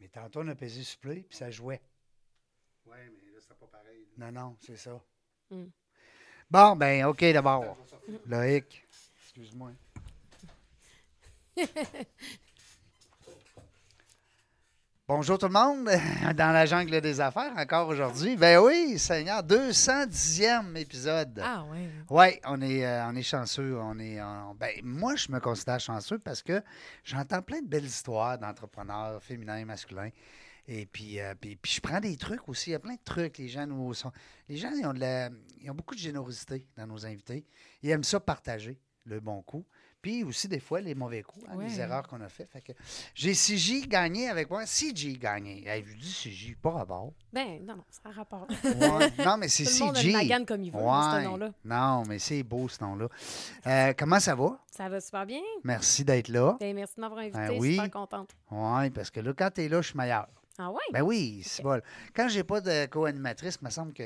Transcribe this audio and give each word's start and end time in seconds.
Mais 0.00 0.08
tantôt, 0.08 0.40
on 0.40 0.48
a 0.48 0.54
pesé 0.54 0.82
sur 0.82 0.98
play, 0.98 1.24
puis 1.28 1.36
ça 1.36 1.50
jouait. 1.50 1.80
Oui, 2.86 2.96
mais 2.96 3.32
là, 3.32 3.38
c'est 3.40 3.58
pas 3.58 3.66
pareil. 3.66 4.08
Non, 4.16 4.32
non, 4.32 4.56
c'est 4.60 4.76
ça. 4.76 5.00
Mm. 5.50 5.66
Bon, 6.50 6.76
ben, 6.76 7.04
OK, 7.04 7.20
d'abord. 7.20 7.76
Loïc, 8.26 8.86
excuse-moi. 9.16 9.72
Bonjour 15.12 15.38
tout 15.38 15.46
le 15.46 15.52
monde, 15.52 15.86
dans 16.36 16.52
la 16.52 16.66
jungle 16.66 17.00
des 17.00 17.20
affaires 17.20 17.52
encore 17.56 17.88
aujourd'hui. 17.88 18.36
Ben 18.36 18.60
oui, 18.60 18.96
Seigneur, 18.96 19.42
210e 19.42 20.76
épisode. 20.76 21.40
Ah, 21.42 21.64
ouais. 21.64 21.88
Oui, 22.08 22.40
on 22.46 22.62
est, 22.62 22.86
euh, 22.86 23.08
on 23.08 23.16
est 23.16 23.22
chanceux. 23.24 23.76
On 23.76 23.98
est, 23.98 24.22
on- 24.22 24.54
ben, 24.54 24.70
moi, 24.84 25.16
je 25.16 25.32
me 25.32 25.40
considère 25.40 25.80
chanceux 25.80 26.20
parce 26.20 26.44
que 26.44 26.62
j'entends 27.02 27.42
plein 27.42 27.60
de 27.60 27.66
belles 27.66 27.86
histoires 27.86 28.38
d'entrepreneurs 28.38 29.20
féminins 29.20 29.56
et 29.56 29.64
masculins. 29.64 30.10
Et 30.68 30.86
puis, 30.86 31.18
euh, 31.18 31.34
puis, 31.34 31.56
puis 31.56 31.72
je 31.72 31.80
prends 31.80 31.98
des 31.98 32.16
trucs 32.16 32.48
aussi. 32.48 32.70
Il 32.70 32.74
y 32.74 32.76
a 32.76 32.78
plein 32.78 32.94
de 32.94 33.00
trucs. 33.04 33.36
Les 33.38 33.48
gens, 33.48 33.66
nous 33.66 33.92
sont, 33.94 34.12
les 34.48 34.58
gens 34.58 34.70
ils 34.70 34.86
ont, 34.86 34.94
de 34.94 35.00
la- 35.00 35.30
ils 35.60 35.68
ont 35.72 35.74
beaucoup 35.74 35.96
de 35.96 36.00
générosité 36.00 36.64
dans 36.76 36.86
nos 36.86 37.04
invités. 37.04 37.44
Ils 37.82 37.90
aiment 37.90 38.04
ça 38.04 38.20
partager 38.20 38.78
le 39.06 39.18
bon 39.18 39.42
coup. 39.42 39.66
Puis 40.02 40.24
aussi, 40.24 40.48
des 40.48 40.60
fois, 40.60 40.80
les 40.80 40.94
mauvais 40.94 41.22
coups, 41.22 41.44
hein, 41.48 41.56
les 41.60 41.78
erreurs 41.78 42.06
qu'on 42.08 42.20
a 42.22 42.28
faites. 42.28 42.50
Fait 42.50 42.62
que 42.62 42.72
j'ai 43.14 43.32
CJ 43.34 43.86
gagné 43.86 44.28
avec 44.28 44.48
moi. 44.48 44.64
CJ 44.64 45.18
gagné. 45.18 45.66
Hey, 45.68 45.84
je 45.86 45.94
dis 45.94 46.12
CJ, 46.12 46.56
pas 46.60 46.70
rapport. 46.70 47.12
Ben, 47.32 47.62
non, 47.64 47.76
non, 47.76 47.84
ça 47.90 48.00
a 48.08 48.10
rapport. 48.12 48.46
Ouais. 48.64 49.24
Non, 49.24 49.36
mais 49.36 49.48
c'est 49.50 49.64
Tout 49.64 49.70
le 49.80 49.84
monde 49.86 49.96
a 49.96 50.00
CJ. 50.00 50.30
une 50.40 50.46
comme 50.46 50.62
il 50.62 50.72
veut, 50.72 50.78
Ouais. 50.78 51.20
ce 51.20 51.24
nom-là. 51.24 51.50
Non, 51.64 52.02
mais 52.08 52.18
c'est 52.18 52.42
beau 52.42 52.66
ce 52.68 52.82
nom-là. 52.82 53.08
Euh, 53.66 53.92
comment 53.98 54.20
ça 54.20 54.34
va? 54.34 54.58
Ça 54.70 54.88
va 54.88 55.00
super 55.00 55.26
bien. 55.26 55.40
Merci 55.64 56.04
d'être 56.04 56.28
là. 56.28 56.56
Ben, 56.58 56.74
merci 56.74 56.94
de 56.96 57.00
m'avoir 57.02 57.20
invité. 57.20 57.36
Ben 57.38 57.46
Je 57.48 57.52
suis 57.52 57.60
oui. 57.60 57.74
super 57.74 57.90
contente. 57.90 58.30
Oui, 58.50 58.90
parce 58.90 59.10
que 59.10 59.20
là, 59.20 59.32
quand 59.36 59.50
tu 59.54 59.62
es 59.64 59.68
là, 59.68 59.82
je 59.82 59.88
suis 59.88 59.98
meilleur. 59.98 60.26
Ah, 60.58 60.70
ouais? 60.70 60.80
Ben 60.92 61.02
oui, 61.02 61.42
c'est 61.44 61.62
bon. 61.62 61.80
Quand 62.14 62.28
j'ai 62.28 62.44
pas 62.44 62.60
de 62.60 62.86
co-animatrice, 62.86 63.58
il 63.60 63.64
me 63.66 63.70
semble 63.70 63.92
que. 63.92 64.02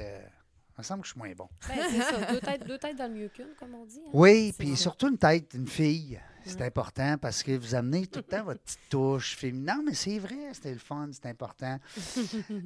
Me 0.78 0.82
semble 0.82 1.00
que 1.02 1.06
je 1.08 1.12
suis 1.12 1.18
moins 1.20 1.32
bon. 1.36 1.48
Ben, 1.68 1.74
c'est 1.90 2.00
ça. 2.02 2.32
Deux 2.32 2.40
têtes, 2.40 2.64
deux 2.66 2.78
têtes 2.78 2.96
dans 2.96 3.06
le 3.12 3.14
mieux 3.18 3.28
qu'une, 3.28 3.54
comme 3.58 3.74
on 3.74 3.84
dit. 3.84 4.00
hein. 4.04 4.10
Oui, 4.12 4.52
puis 4.58 4.76
surtout 4.76 5.08
une 5.08 5.18
tête, 5.18 5.52
une 5.54 5.68
fille. 5.68 6.20
C'est 6.46 6.60
important 6.60 7.16
parce 7.16 7.42
que 7.42 7.52
vous 7.56 7.74
amenez 7.74 8.06
tout 8.06 8.18
le 8.18 8.24
temps 8.24 8.44
votre 8.44 8.60
petite 8.64 8.78
touche 8.90 9.34
féminine. 9.34 9.64
Non, 9.66 9.82
mais 9.86 9.94
c'est 9.94 10.18
vrai, 10.18 10.36
c'était 10.52 10.72
le 10.74 10.78
fun, 10.78 11.08
c'est 11.12 11.26
important. 11.26 11.78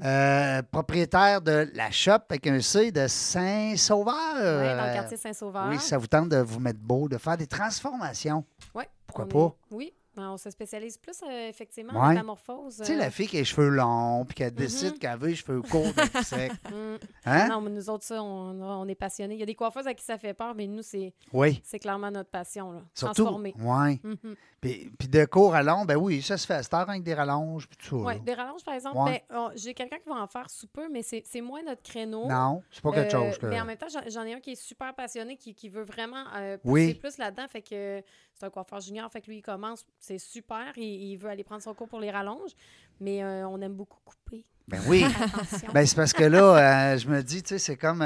Euh, 0.05 0.63
propriétaire 0.63 1.41
de 1.41 1.71
la 1.75 1.91
shop 1.91 2.11
avec 2.29 2.47
un 2.47 2.61
C 2.61 2.91
de 2.93 3.07
Saint-Sauveur. 3.09 4.15
Oui, 4.35 4.77
dans 4.77 4.87
le 4.87 4.95
quartier 4.95 5.17
Saint-Sauveur. 5.17 5.67
Oui, 5.69 5.79
ça 5.79 5.99
vous 5.99 6.07
tente 6.07 6.29
de 6.29 6.39
vous 6.39 6.61
mettre 6.61 6.79
beau, 6.81 7.09
de 7.09 7.19
faire 7.19 7.37
des 7.37 7.47
transformations. 7.47 8.45
Ouais, 8.75 8.89
Pourquoi 9.07 9.29
pas? 9.29 9.55
Oui, 9.71 9.93
on 10.23 10.37
se 10.37 10.51
spécialise 10.51 10.97
plus, 10.99 11.21
euh, 11.23 11.49
effectivement, 11.49 11.93
Ouais. 11.95 11.99
en 11.99 12.09
métamorphose. 12.11 12.77
Tu 12.79 12.85
sais, 12.85 12.95
euh, 12.95 12.99
la 12.99 13.11
fille 13.11 13.27
qui 13.27 13.37
a 13.37 13.41
les 13.41 13.45
cheveux 13.45 13.69
longs, 13.69 14.25
puis 14.25 14.35
Mm-hmm. 14.35 14.39
qu'elle 14.39 14.55
décide 14.55 14.99
qu'elle 14.99 15.19
veut 15.19 15.29
les 15.29 15.35
cheveux 15.37 15.63
courts, 15.63 15.93
de 15.93 16.23
sec. 16.23 16.53
hum. 16.73 16.99
Hein? 17.25 17.49
Non, 17.49 17.61
mais 17.61 17.71
nous 17.71 17.89
autres, 17.91 18.05
ça, 18.05 18.23
on, 18.23 18.61
on 18.63 18.89
est 18.89 18.95
passionnés. 18.95 19.35
Il 19.35 19.41
y 19.41 19.43
a 19.43 19.47
des 19.47 19.55
coiffeuses 19.55 19.87
à 19.87 19.95
qui 19.95 20.05
ça 20.05 20.19
fait 20.19 20.35
peur, 20.35 20.55
mais 20.55 20.67
nous, 20.67 20.83
c'est 20.83 21.13
Oui. 21.33 21.61
c'est 21.65 21.79
clairement 21.79 22.11
notre 22.11 22.31
passion. 22.31 22.73
Là. 22.73 22.81
Surtout. 22.95 23.23
Transformer. 23.25 23.55
Oui. 23.59 24.01
Mhm. 24.03 24.35
Puis, 24.61 24.91
puis 24.99 25.07
de 25.07 25.25
court 25.25 25.55
à 25.55 25.63
long, 25.63 25.85
ben 25.85 25.95
oui, 25.97 26.21
ça 26.21 26.37
se 26.37 26.45
fait 26.45 26.55
à 26.55 26.63
cette 26.65 26.75
heure 26.75 26.91
avec 26.91 27.05
des 27.05 27.15
rallonges, 27.15 27.69
puis 27.69 27.77
tout 27.77 28.03
ça. 28.05 28.13
Là. 28.15 28.19
des 28.19 28.35
rallonges, 28.35 28.65
par 28.65 28.75
exemple. 28.75 28.99
Ouais. 28.99 29.25
ben, 29.31 29.53
J'ai 29.55 29.73
quelqu'un 29.73 29.99
qui 29.99 30.09
va 30.09 30.17
en 30.17 30.27
faire 30.27 30.51
sous 30.51 30.67
peu, 30.67 30.89
mais 30.91 31.03
c'est 31.03 31.23
c'est 31.25 31.41
moins 31.41 31.63
notre 31.63 31.83
créneau. 31.83 32.27
Non, 32.27 32.61
c'est 32.73 32.83
pas 32.83 32.91
quelque 32.91 33.15
Euh, 33.15 33.29
chose 33.31 33.39
que. 33.39 33.47
Mais 33.47 33.61
en 33.61 33.65
même 33.65 33.77
temps, 33.79 33.87
j'en- 33.89 34.25
ai 34.25 34.35
un 34.35 34.41
qui 34.41 34.51
est 34.53 34.61
super 34.61 34.93
passionné, 34.97 35.37
qui, 35.37 35.55
qui 35.55 35.69
veut 35.69 35.85
vraiment 35.85 36.25
euh, 36.35 36.59
pousser 36.59 36.73
Oui. 36.73 36.95
plus 36.95 37.19
là-dedans. 37.19 37.47
Fait 37.49 37.63
que 37.63 38.03
c'est 38.35 38.47
un 38.47 38.51
coiffeur 38.51 38.81
junior. 38.81 39.09
Fait 39.13 39.21
que 39.21 39.29
lui, 39.29 39.39
il 39.39 39.43
commence, 39.43 39.87
c'est 40.01 40.19
super. 40.19 40.73
Il, 40.77 40.83
il 40.83 41.17
veut 41.19 41.31
aller 41.31 41.45
prendre 41.45 41.63
son 41.63 41.73
cours 41.75 41.89
pour 41.89 42.01
les 42.01 42.11
rallonges. 42.11 42.53
Mais 43.01 43.23
euh, 43.23 43.47
on 43.49 43.61
aime 43.61 43.75
beaucoup 43.75 44.01
couper. 44.05 44.45
Ben 44.67 44.81
oui. 44.89 45.05
Ben 45.73 45.87
c'est 45.87 45.95
parce 45.95 46.13
que 46.13 46.25
là, 46.25 46.93
euh, 46.95 46.99
je 46.99 47.07
me 47.09 47.23
dis, 47.23 47.43
tu 47.45 47.51
sais, 47.51 47.59
c'est 47.61 47.77
comme. 47.77 48.05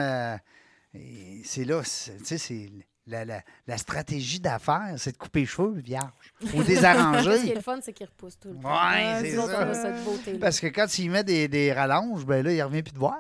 c'est 1.45 1.65
là, 1.65 1.81
tu 1.83 2.25
sais, 2.25 2.37
c'est. 2.39 2.71
La, 3.07 3.25
la- 3.25 3.43
la 3.67 3.79
stratégie 3.79 4.39
d'affaires, 4.39 4.95
c'est 4.97 5.11
de 5.13 5.17
couper 5.19 5.41
les 5.41 5.47
cheveux 5.47 5.73
vierges 5.81 6.07
ou 6.43 6.47
Ce 6.47 6.53
qui 6.53 6.59
est 6.61 6.65
désarranger. 6.65 7.53
le 7.55 7.61
fun, 7.61 7.79
c'est 7.83 7.93
qu'il 7.93 8.07
repousse 8.07 8.39
tout 8.39 8.51
le 8.51 8.55
temps. 8.61 8.69
Ouais, 8.69 9.19
c'est 9.23 9.33
Nous 9.33 9.43
autres, 9.43 9.55
on 9.57 9.71
a 9.71 9.75
ça. 9.75 9.83
cette 9.97 10.05
beauté 10.05 10.35
Parce 10.39 10.61
que 10.61 10.69
quand 10.69 10.99
il 10.99 11.11
met 11.11 11.25
des, 11.25 11.49
des 11.49 11.73
rallonges, 11.73 12.25
ben 12.25 12.45
là, 12.45 12.53
il 12.53 12.63
revient 12.63 12.83
plus 12.85 12.93
de 12.93 12.99
voir. 12.99 13.17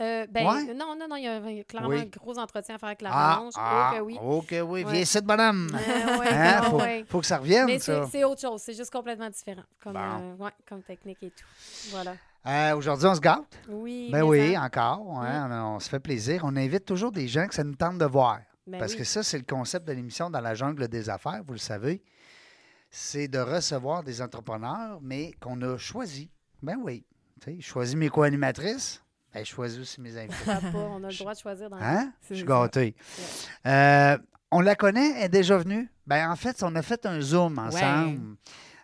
Euh, 0.00 0.26
ben, 0.30 0.46
Ouais. 0.46 0.72
non, 0.74 0.94
non, 0.98 1.06
non, 1.10 1.16
il 1.16 1.24
y 1.24 1.26
a 1.28 1.32
un- 1.34 1.48
il 1.50 1.56
y 1.58 1.60
a 1.60 1.64
clairement 1.64 1.88
Oui. 1.90 1.98
un 2.00 2.04
gros 2.06 2.38
entretien 2.38 2.76
à 2.76 2.78
faire 2.78 2.86
avec 2.86 3.02
la 3.02 3.10
Ah, 3.12 3.34
rallonge. 3.34 3.52
ah, 3.56 3.90
Oh 3.92 3.96
que 3.96 4.00
oui. 4.02 4.18
oh 4.22 4.42
que 4.48 4.60
oui. 4.62 4.84
Viens 4.88 5.00
ici, 5.00 5.20
bonhomme. 5.20 5.68
Euh, 5.74 6.18
ouais, 6.18 6.28
Hein? 6.32 6.54
ah 6.58 6.62
Faut, 6.70 6.76
ouais. 6.80 7.04
faut 7.08 7.20
que 7.20 7.26
ça 7.26 7.36
revienne, 7.38 7.66
Mais 7.66 7.80
c'est 7.80 8.00
c'est 8.10 8.24
autre 8.24 8.40
chose, 8.40 8.62
c'est 8.64 8.74
juste 8.74 8.92
complètement 8.92 9.28
différent 9.28 9.64
comme, 9.82 9.92
Bon. 10.38 10.46
euh, 10.46 10.50
comme 10.68 10.82
technique 10.82 11.18
et 11.22 11.30
tout. 11.30 11.44
Voilà. 11.90 12.14
Euh, 12.46 12.76
Aujourd'hui, 12.76 13.06
on 13.08 13.14
se 13.14 13.20
gâte? 13.20 13.58
Oui. 13.68 14.08
Ben 14.10 14.22
oui, 14.22 14.54
ça- 14.54 14.62
encore. 14.62 15.20
hein, 15.20 15.48
on, 15.50 15.76
on 15.76 15.80
se 15.80 15.88
fait 15.88 16.00
plaisir. 16.00 16.42
On 16.44 16.56
invite 16.56 16.84
toujours 16.86 17.12
des 17.12 17.26
gens 17.28 17.46
que 17.46 17.54
ça 17.54 17.62
nous 17.64 17.74
tente 17.74 17.98
de 17.98 18.04
voir. 18.06 18.38
Ben 18.66 18.78
Parce 18.78 18.92
oui. 18.92 18.98
que 18.98 19.04
ça, 19.04 19.22
c'est 19.22 19.38
le 19.38 19.44
concept 19.44 19.86
de 19.86 19.92
l'émission 19.92 20.30
Dans 20.30 20.40
la 20.40 20.54
jungle 20.54 20.88
des 20.88 21.10
affaires, 21.10 21.42
vous 21.46 21.52
le 21.54 21.58
savez. 21.58 22.02
C'est 22.90 23.26
de 23.28 23.38
recevoir 23.38 24.02
des 24.02 24.20
entrepreneurs, 24.20 24.98
mais 25.00 25.32
qu'on 25.40 25.60
a 25.62 25.78
choisi. 25.78 26.30
Ben 26.62 26.76
oui. 26.82 27.04
Tu 27.40 27.50
sais, 27.50 27.56
je 27.60 27.66
choisis 27.66 27.96
mes 27.96 28.08
co-animatrices, 28.08 29.02
ben, 29.32 29.44
je 29.44 29.50
choisis 29.50 29.80
aussi 29.80 30.00
mes 30.00 30.16
invités. 30.18 30.44
Pas, 30.44 30.60
on 30.74 31.02
a 31.02 31.08
le 31.10 31.16
droit 31.16 31.34
de 31.34 31.38
choisir 31.38 31.70
dans 31.70 31.78
Hein? 31.80 32.12
Je 32.28 32.34
suis 32.34 32.44
gâté. 32.44 32.94
Euh, 33.66 34.18
on 34.50 34.60
la 34.60 34.74
connaît, 34.74 35.12
elle 35.16 35.24
est 35.24 35.28
déjà 35.28 35.56
venue. 35.56 35.90
Ben, 36.06 36.30
en 36.30 36.36
fait, 36.36 36.62
on 36.62 36.74
a 36.76 36.82
fait 36.82 37.06
un 37.06 37.20
Zoom 37.20 37.58
ensemble 37.58 38.36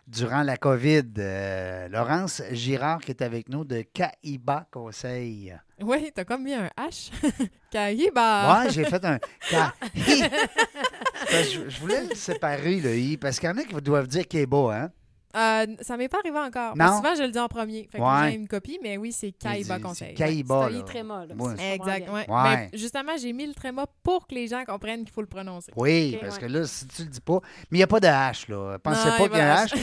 durant 0.09 0.43
la 0.43 0.57
COVID. 0.57 1.13
Euh, 1.17 1.87
Laurence 1.89 2.41
Girard 2.51 2.99
qui 2.99 3.11
est 3.11 3.21
avec 3.21 3.47
nous 3.49 3.63
de 3.63 3.81
Caïba 3.93 4.67
Conseil. 4.71 5.55
Oui, 5.81 6.11
t'as 6.13 6.25
comme 6.25 6.43
mis 6.43 6.53
un 6.53 6.69
H. 6.77 7.11
Cahiba. 7.71 8.63
Ouais, 8.63 8.71
j'ai 8.71 8.85
fait 8.85 9.03
un 9.05 9.19
je, 9.95 11.69
je 11.69 11.79
voulais 11.79 12.03
le 12.09 12.15
séparer, 12.15 12.79
le 12.79 12.97
I, 12.97 13.17
parce 13.17 13.39
qu'il 13.39 13.49
y 13.49 13.51
en 13.51 13.57
a 13.57 13.63
qui 13.63 13.75
doivent 13.75 14.07
dire 14.07 14.27
Kéba, 14.27 14.57
hein? 14.75 14.91
Euh, 15.37 15.65
ça 15.81 15.95
m'est 15.95 16.09
pas 16.09 16.17
arrivé 16.19 16.39
encore. 16.39 16.75
Non? 16.75 16.85
Mais 16.85 16.87
souvent, 16.97 17.15
je 17.15 17.21
le 17.23 17.29
dis 17.29 17.37
en 17.39 17.47
premier. 17.47 17.87
Fait 17.91 17.99
que 17.99 18.03
Ouais. 18.03 18.31
j'ai 18.31 18.35
une 18.37 18.47
copie, 18.47 18.79
mais 18.81 18.97
oui, 18.97 19.11
c'est 19.11 19.27
dit- 19.27 19.35
Conseil. 19.81 20.09
c'est 20.09 20.13
Caïba, 20.15 20.69
C'est 20.71 20.85
tréma, 20.85 21.25
là. 21.27 21.35
Ouais. 21.37 21.55
si 21.55 21.63
je 21.65 21.77
comprends 21.77 21.91
Exact, 21.93 22.05
bien. 22.05 22.13
ouais. 22.13 22.25
Ouais. 22.29 22.43
Ben, 22.55 22.69
justement, 22.73 23.11
j'ai 23.21 23.31
mis 23.33 23.45
le 23.45 23.53
tréma 23.53 23.85
pour 24.03 24.25
que 24.27 24.33
les 24.33 24.47
gens 24.47 24.63
comprennent 24.65 25.03
qu'il 25.03 25.13
faut 25.13 25.21
le 25.21 25.27
prononcer. 25.27 25.71
Oui, 25.75 26.17
parce 26.19 26.35
ouais. 26.37 26.41
que 26.41 26.45
là, 26.47 26.65
si 26.65 26.87
tu 26.87 27.03
le 27.03 27.09
dis 27.09 27.21
pas. 27.21 27.39
Mais 27.69 27.77
il 27.77 27.79
n'y 27.79 27.83
a 27.83 27.87
pas 27.87 27.99
de 27.99 28.07
H, 28.07 28.49
là. 28.49 28.77
Pensez 28.79 29.07
Non, 29.09 29.17
pas 29.17 29.27
qu'il 29.29 29.37
y 29.37 29.41
a 29.41 29.61
un 29.61 29.65
H. 29.65 29.73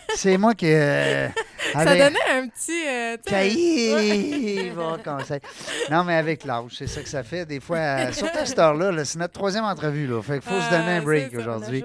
C'est 0.16 0.38
moi 0.38 0.54
qui. 0.54 0.66
euh, 0.72 1.28
Ça 1.74 1.84
donnait 1.84 2.30
un 2.30 2.48
petit. 2.48 2.86
euh, 2.86 3.16
Caïba 3.26 4.98
Conseil. 5.04 5.40
Non, 5.90 6.04
mais 6.04 6.14
avec 6.14 6.44
l'âge, 6.44 6.72
c'est 6.78 6.86
ça 6.86 7.02
que 7.02 7.08
ça 7.08 7.22
fait. 7.22 7.44
Des 7.46 7.60
fois, 7.60 7.76
euh, 7.78 8.12
surtout 8.12 8.38
à 8.38 8.46
cette 8.46 8.58
heure-là, 8.58 8.90
là, 8.92 9.04
c'est 9.04 9.18
notre 9.18 9.32
troisième 9.34 9.64
entrevue. 9.64 10.06
Là. 10.06 10.22
Fait 10.22 10.40
qu'il 10.40 10.42
faut 10.50 10.60
se 10.60 10.70
donner 10.70 10.92
un 10.92 11.02
break 11.02 11.34
aujourd'hui. 11.36 11.84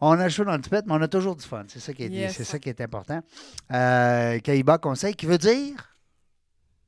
On 0.00 0.18
a 0.18 0.28
chaud 0.28 0.44
dans 0.44 0.56
le 0.56 0.60
toupette, 0.60 0.86
mais 0.86 0.94
on 0.94 1.02
a 1.02 1.08
toujours 1.08 1.36
du 1.36 1.44
fun. 1.44 1.64
C'est 1.68 1.80
ça 1.80 1.92
qui 1.92 2.04
est, 2.04 2.08
Yes. 2.08 2.34
c'est 2.36 2.44
ça 2.48 2.58
qui 2.58 2.68
est 2.68 2.80
important. 2.80 3.20
Euh, 3.72 4.38
Caïba 4.40 4.78
Conseil, 4.78 5.14
qui 5.14 5.26
veut 5.26 5.38
dire? 5.38 5.94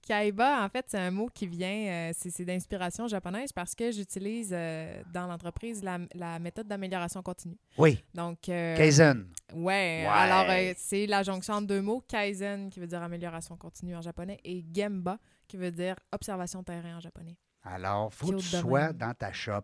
Kaiba, 0.03 0.65
en 0.65 0.69
fait, 0.69 0.87
c'est 0.89 0.99
un 0.99 1.11
mot 1.13 1.29
qui 1.33 1.47
vient, 1.47 1.69
euh, 2.11 2.13
c'est 2.17 2.45
d'inspiration 2.45 3.07
japonaise 3.07 3.53
parce 3.53 3.77
que 3.77 3.93
j'utilise 3.93 4.51
euh, 4.53 5.03
dans 5.13 5.29
l'entreprise 5.29 5.85
la, 5.85 5.99
la 6.15 6.39
méthode 6.41 6.67
d'amélioration 6.67 7.23
continue. 7.23 7.57
Oui, 7.79 8.03
Donc, 8.13 8.49
euh, 8.49 8.77
Kaizen. 8.77 9.29
ouais, 9.53 10.03
Ouais. 10.03 10.07
alors 10.09 10.47
c'est 10.79 11.07
la 11.07 11.23
jonction 11.23 11.55
entre 11.55 11.69
deux 11.69 11.83
mots, 11.83 12.03
Kaizen 12.09 12.71
qui 12.71 12.81
veut 12.81 12.89
dire 12.89 13.03
amélioration 13.03 13.57
continue 13.57 13.95
en 13.95 14.01
japonais 14.03 14.41
et 14.43 14.65
Gemba 14.75 15.19
qui 15.47 15.57
veut 15.57 15.71
dire 15.71 15.95
observation 16.11 16.61
de 16.61 16.65
terrain 16.65 16.97
en 16.97 17.01
japonais. 17.01 17.37
Alors, 17.63 18.13
faut 18.13 18.29
que 18.33 18.37
tu 18.39 18.57
de 18.57 18.61
sois 18.63 18.93
dans 18.93 19.15
ta 19.15 19.33
shop. 19.33 19.63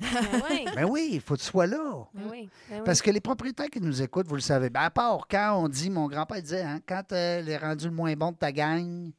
Ben 0.00 0.42
oui, 0.50 0.64
Ben 0.74 0.84
oui, 0.88 1.08
il 1.14 1.20
faut 1.20 1.34
que 1.34 1.40
tu 1.40 1.46
sois 1.46 1.66
là. 1.66 2.06
ben 2.14 2.22
oui, 2.30 2.48
ben 2.70 2.76
oui. 2.78 2.82
Parce 2.84 3.02
que 3.02 3.10
les 3.10 3.20
propriétaires 3.20 3.68
qui 3.70 3.80
nous 3.80 4.00
écoutent, 4.00 4.26
vous 4.28 4.36
le 4.36 4.40
savez, 4.40 4.70
ben 4.70 4.80
à 4.82 4.90
part 4.90 5.26
quand 5.28 5.56
on 5.62 5.68
dit, 5.68 5.90
mon 5.90 6.06
grand-père 6.06 6.40
disait, 6.40 6.62
hein, 6.62 6.80
quand 6.86 7.12
euh, 7.12 7.40
il 7.42 7.48
est 7.50 7.56
rendu 7.58 7.86
le 7.86 7.90
moins 7.94 8.14
bon 8.14 8.30
de 8.32 8.36
ta 8.36 8.52
gang, 8.52 9.10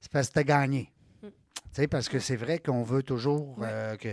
c'est 0.00 0.10
parce 0.12 0.28
que 0.28 0.34
tu 0.34 0.38
as 0.38 0.44
gagné. 0.44 0.92
Parce 1.88 2.08
que 2.08 2.18
c'est 2.18 2.36
vrai 2.36 2.58
qu'on 2.58 2.82
veut 2.82 3.02
toujours 3.02 3.56
Ouais. 3.58 3.66
euh, 3.70 3.96
que, 3.96 4.08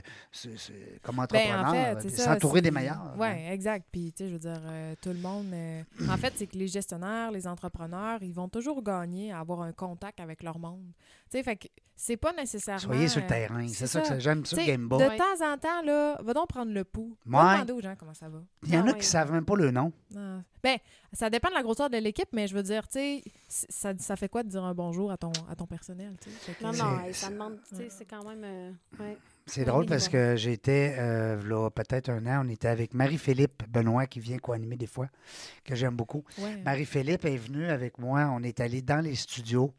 comme 1.01 1.15
Ben, 1.17 1.23
entrepreneur, 1.23 1.65
en 1.67 1.99
fait, 1.99 2.05
euh, 2.05 2.09
s'entourer 2.23 2.61
des 2.61 2.69
meilleurs. 2.71 3.13
Oui, 3.17 3.27
hein. 3.27 3.51
exact. 3.51 3.85
Puis, 3.91 4.13
tu 4.15 4.23
sais, 4.23 4.29
je 4.29 4.33
veux 4.33 4.39
dire, 4.39 4.61
euh, 4.63 4.93
tout 5.01 5.09
le 5.09 5.15
monde. 5.19 5.47
euh, 5.51 5.81
en 6.07 6.15
fait, 6.17 6.31
c'est 6.37 6.45
que 6.47 6.55
les 6.55 6.67
gestionnaires, 6.67 7.31
les 7.31 7.45
entrepreneurs, 7.47 8.19
ils 8.21 8.31
vont 8.31 8.47
toujours 8.47 8.81
gagner 8.83 9.31
à 9.33 9.39
avoir 9.39 9.61
un 9.63 9.73
contact 9.73 10.19
avec 10.21 10.43
leur 10.43 10.59
monde. 10.59 10.85
Tu 11.29 11.37
sais, 11.37 11.43
fait 11.43 11.55
que 11.57 11.67
c'est 11.95 12.15
pas 12.17 12.31
nécessairement. 12.33 12.79
Soyez 12.79 13.07
sur 13.07 13.21
le 13.21 13.27
terrain. 13.27 13.67
C'est 13.67 13.73
c'est 13.73 13.87
ça, 13.87 14.01
que 14.01 14.07
ça. 14.07 14.13
ça- 14.13 14.19
j'aime 14.19 14.45
sais, 14.45 14.65
Game 14.65 14.83
de 14.83 14.87
Boy. 14.87 15.17
temps 15.17 15.45
en 15.53 15.57
temps, 15.57 15.81
là, 15.83 16.17
va 16.21 16.33
donc 16.33 16.47
prendre 16.47 16.71
le 16.71 16.83
pouls. 16.83 17.17
Ouais. 17.25 17.31
Va 17.33 17.53
demander 17.55 17.73
aux 17.73 17.81
gens 17.81 17.95
comment 17.97 18.13
ça 18.13 18.29
va. 18.29 18.39
Il 18.63 18.73
y 18.73 18.77
en 18.77 18.81
Ah 18.85 18.89
a 18.89 18.91
ouais. 18.93 18.97
qui 18.99 19.05
savent 19.05 19.31
même 19.31 19.45
pas 19.45 19.55
le 19.55 19.71
nom. 19.71 19.91
Non. 20.13 20.43
Ben, 20.63 20.77
ça 21.11 21.29
dépend 21.29 21.49
de 21.49 21.55
la 21.55 21.63
grosseur 21.63 21.89
de 21.89 21.97
l'équipe, 21.97 22.29
mais 22.33 22.47
je 22.47 22.53
veux 22.55 22.63
dire, 22.63 22.87
tu 22.87 22.99
sais, 22.99 23.23
ça, 23.47 23.93
ça 23.97 24.15
fait 24.15 24.29
quoi 24.29 24.43
de 24.43 24.49
dire 24.49 24.63
un 24.63 24.73
bonjour 24.73 25.11
à 25.11 25.17
ton, 25.17 25.31
à 25.49 25.55
ton 25.55 25.65
personnel, 25.65 26.15
que- 26.23 26.63
Non, 26.63 26.71
non, 26.71 26.99
ça 27.13 27.29
demande, 27.29 27.59
tu 27.67 27.75
sais, 27.75 27.87
c'est 27.89 28.05
quand 28.05 28.23
même. 28.23 28.43
euh, 28.43 28.71
ouais. 28.99 29.17
C'est 29.47 29.63
drôle 29.63 29.85
parce 29.85 30.09
que 30.09 30.35
j'étais, 30.35 30.95
euh, 30.99 31.69
peut-être 31.69 32.09
un 32.09 32.25
an, 32.27 32.45
on 32.45 32.49
était 32.49 32.67
avec 32.67 32.93
Marie-Philippe 32.93 33.63
Benoît 33.69 34.05
qui 34.05 34.19
vient 34.19 34.37
co-animer 34.37 34.75
des 34.75 34.87
fois, 34.87 35.07
que 35.63 35.73
j'aime 35.73 35.95
beaucoup. 35.95 36.23
Ouais. 36.37 36.57
Marie-Philippe 36.63 37.25
est 37.25 37.37
venue 37.37 37.65
avec 37.67 37.97
moi. 37.97 38.29
On 38.33 38.43
est 38.43 38.59
allé 38.59 38.81
dans 38.81 39.03
les 39.03 39.15
studios, 39.15 39.73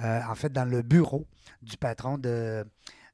euh, 0.00 0.20
en 0.28 0.34
fait, 0.34 0.52
dans 0.52 0.64
le 0.64 0.82
bureau 0.82 1.26
du 1.62 1.76
patron 1.76 2.18
de, 2.18 2.64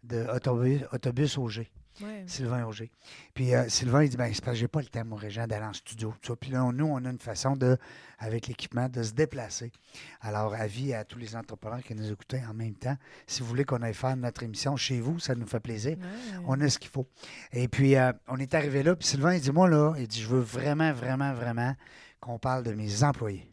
de 0.02 0.26
Autobus, 0.34 0.80
Autobus 0.92 1.36
Auger, 1.36 1.70
Ouais. 2.02 2.24
Sylvain 2.26 2.64
Auger. 2.64 2.90
Puis 3.34 3.54
euh, 3.54 3.68
Sylvain, 3.68 4.02
il 4.04 4.08
dit 4.10 4.16
ben, 4.16 4.32
c'est 4.32 4.44
parce 4.44 4.56
que 4.56 4.60
j'ai 4.60 4.68
pas 4.68 4.80
le 4.80 4.86
temps, 4.86 5.04
mon 5.04 5.16
régent, 5.16 5.46
d'aller 5.46 5.64
en 5.64 5.72
studio. 5.72 6.14
tout 6.20 6.32
ça. 6.32 6.36
Puis 6.36 6.50
là, 6.50 6.68
nous, 6.72 6.86
on 6.86 7.04
a 7.04 7.10
une 7.10 7.18
façon 7.18 7.56
de, 7.56 7.76
avec 8.18 8.46
l'équipement, 8.46 8.88
de 8.88 9.02
se 9.02 9.12
déplacer. 9.12 9.72
Alors, 10.20 10.54
avis 10.54 10.94
à 10.94 11.04
tous 11.04 11.18
les 11.18 11.36
entrepreneurs 11.36 11.82
qui 11.82 11.94
nous 11.94 12.10
écoutaient 12.10 12.42
en 12.48 12.54
même 12.54 12.74
temps, 12.74 12.96
si 13.26 13.42
vous 13.42 13.48
voulez 13.48 13.64
qu'on 13.64 13.82
aille 13.82 13.94
faire 13.94 14.16
notre 14.16 14.42
émission 14.42 14.76
chez 14.76 15.00
vous, 15.00 15.18
ça 15.18 15.34
nous 15.34 15.46
fait 15.46 15.60
plaisir. 15.60 15.96
Ouais. 15.98 16.42
On 16.46 16.60
a 16.60 16.68
ce 16.68 16.78
qu'il 16.78 16.90
faut. 16.90 17.08
Et 17.52 17.68
puis, 17.68 17.96
euh, 17.96 18.12
on 18.28 18.38
est 18.38 18.54
arrivé 18.54 18.82
là, 18.82 18.94
puis 18.96 19.06
Sylvain, 19.06 19.34
il 19.34 19.40
dit, 19.40 19.50
moi, 19.50 19.68
là, 19.68 19.94
il 19.98 20.06
dit, 20.06 20.20
je 20.20 20.28
veux 20.28 20.40
vraiment, 20.40 20.92
vraiment, 20.92 21.32
vraiment 21.34 21.74
qu'on 22.20 22.38
parle 22.38 22.64
de 22.64 22.72
mes 22.72 23.04
employés. 23.04 23.50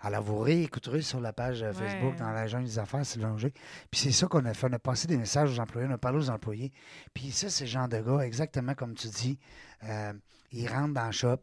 Alors, 0.00 0.22
vous 0.22 0.38
réécouterez 0.38 1.02
sur 1.02 1.20
la 1.20 1.32
page 1.32 1.62
euh, 1.62 1.72
Facebook 1.72 2.12
Ouais. 2.14 2.18
dans 2.18 2.30
la 2.30 2.46
jungle 2.46 2.64
des 2.66 2.78
affaires, 2.78 3.04
Sylvain 3.06 3.32
Auger. 3.34 3.52
Puis 3.90 4.00
c'est 4.00 4.12
ça 4.12 4.26
qu'on 4.26 4.44
a 4.44 4.54
fait. 4.54 4.66
On 4.68 4.72
a 4.72 4.78
passé 4.78 5.06
des 5.06 5.16
messages 5.16 5.50
aux 5.56 5.60
employés, 5.60 5.86
on 5.90 5.94
a 5.94 5.98
parlé 5.98 6.18
aux 6.18 6.30
employés. 6.30 6.72
Puis 7.14 7.30
ça, 7.30 7.48
c'est 7.50 7.64
le 7.64 7.70
genre 7.70 7.88
de 7.88 8.00
gars, 8.00 8.20
exactement 8.20 8.74
comme 8.74 8.94
tu 8.94 9.08
dis, 9.08 9.38
euh, 9.84 10.12
il 10.52 10.68
rentre 10.68 10.94
dans 10.94 11.06
le 11.06 11.12
shop, 11.12 11.36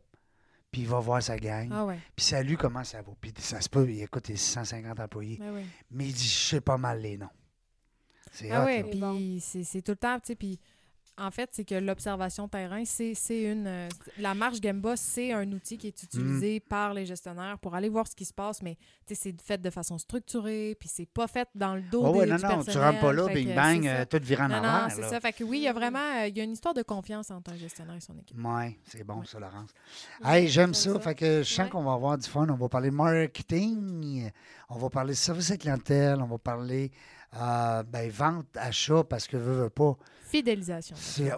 puis 0.71 0.81
il 0.81 0.87
va 0.87 0.99
voir 0.99 1.21
sa 1.23 1.37
gang. 1.37 1.69
Ah 1.71 1.85
ouais. 1.85 1.99
Puis 2.15 2.25
salut, 2.25 2.57
comment 2.57 2.83
ça 2.83 3.01
va? 3.01 3.11
Puis 3.19 3.33
ça 3.39 3.59
se 3.61 3.69
peut, 3.69 3.89
il 3.89 4.01
écoute 4.01 4.27
les 4.27 4.35
650 4.37 4.99
employés. 4.99 5.37
Ben 5.39 5.51
oui. 5.55 5.65
Mais 5.91 6.05
il 6.07 6.13
dit, 6.13 6.27
je 6.27 6.47
sais 6.49 6.61
pas 6.61 6.77
mal 6.77 7.01
les 7.01 7.17
noms. 7.17 7.29
C'est 8.31 8.51
Ah 8.51 8.61
hot, 8.61 8.65
ouais. 8.65 8.85
C'est 8.91 8.99
bon. 8.99 9.15
puis 9.15 9.39
c'est 9.41 9.63
c'est 9.63 9.81
tout 9.81 9.93
le 9.93 9.97
temps, 9.97 10.19
tu 10.19 10.27
sais, 10.27 10.35
puis 10.35 10.59
en 11.19 11.31
fait, 11.31 11.49
c'est 11.53 11.65
que 11.65 11.75
l'observation 11.75 12.47
terrain, 12.47 12.83
c'est 12.85 13.13
une... 13.29 13.67
euh, 13.67 13.89
la 14.17 14.33
marche 14.33 14.59
Gamba, 14.61 14.95
c'est 14.95 15.31
un 15.33 15.51
outil 15.51 15.77
qui 15.77 15.87
est 15.87 16.03
utilisé 16.03 16.59
Mm. 16.63 16.69
par 16.69 16.93
les 16.93 17.05
gestionnaires 17.05 17.57
pour 17.59 17.75
aller 17.75 17.89
voir 17.89 18.07
ce 18.07 18.15
qui 18.15 18.25
se 18.25 18.33
passe, 18.33 18.61
mais 18.61 18.77
c'est 19.05 19.39
fait 19.41 19.59
de 19.61 19.69
façon 19.69 19.97
structurée, 19.97 20.75
puis 20.79 20.89
c'est 20.91 21.05
pas 21.05 21.27
fait 21.27 21.47
dans 21.55 21.75
le 21.75 21.81
dos 21.81 22.03
Oh, 22.05 22.13
des, 22.13 22.19
ouais, 22.19 22.25
non, 22.27 22.35
du 22.37 22.43
non, 22.43 22.63
tu 22.63 22.77
rentres 22.77 22.99
pas 22.99 23.13
là, 23.13 23.27
bing 23.27 23.53
bang, 23.55 23.87
euh, 23.87 24.05
tout 24.05 24.19
virant 24.21 24.45
en 24.45 24.49
Non, 24.49 24.55
envers. 24.57 24.81
non, 24.83 24.89
c'est 24.95 25.09
ça. 25.09 25.19
Fait 25.19 25.33
que 25.33 25.43
oui, 25.43 25.57
il 25.59 25.63
y 25.63 25.67
a 25.67 25.73
vraiment 25.73 25.99
euh, 25.99 26.27
il 26.27 26.37
y 26.37 26.41
a 26.41 26.43
une 26.43 26.53
histoire 26.53 26.73
de 26.73 26.81
confiance 26.83 27.29
entre 27.31 27.51
un 27.53 27.57
gestionnaire 27.57 27.95
et 27.95 28.01
son 28.01 28.17
équipe. 28.17 28.37
Oui, 28.41 28.77
c'est 28.85 29.03
bon 29.03 29.23
ça, 29.25 29.39
Laurence. 29.39 29.69
Hey, 30.23 30.47
j'aime 30.47 30.73
j'aime 30.73 30.73
ça. 30.73 30.93
ça. 30.93 30.99
Fait 30.99 31.15
que 31.15 31.43
je 31.43 31.53
sens 31.53 31.65
Ouais. 31.65 31.69
qu'on 31.69 31.83
va 31.83 31.93
avoir 31.93 32.17
du 32.17 32.27
fun. 32.27 32.47
On 32.49 32.55
va 32.55 32.69
parler 32.69 32.91
marketing, 32.91 34.29
on 34.69 34.77
va 34.77 34.89
parler 34.89 35.13
service 35.15 35.51
à 35.51 35.57
clientèle, 35.57 36.21
on 36.21 36.25
va 36.27 36.37
parler 36.37 36.91
euh, 37.35 37.83
ben, 37.83 38.09
vente, 38.09 38.47
achat, 38.55 39.03
parce 39.03 39.27
que 39.27 39.37
veux, 39.37 39.63
veux 39.63 39.69
pas. 39.69 39.95
Fidélisation. 40.25 40.95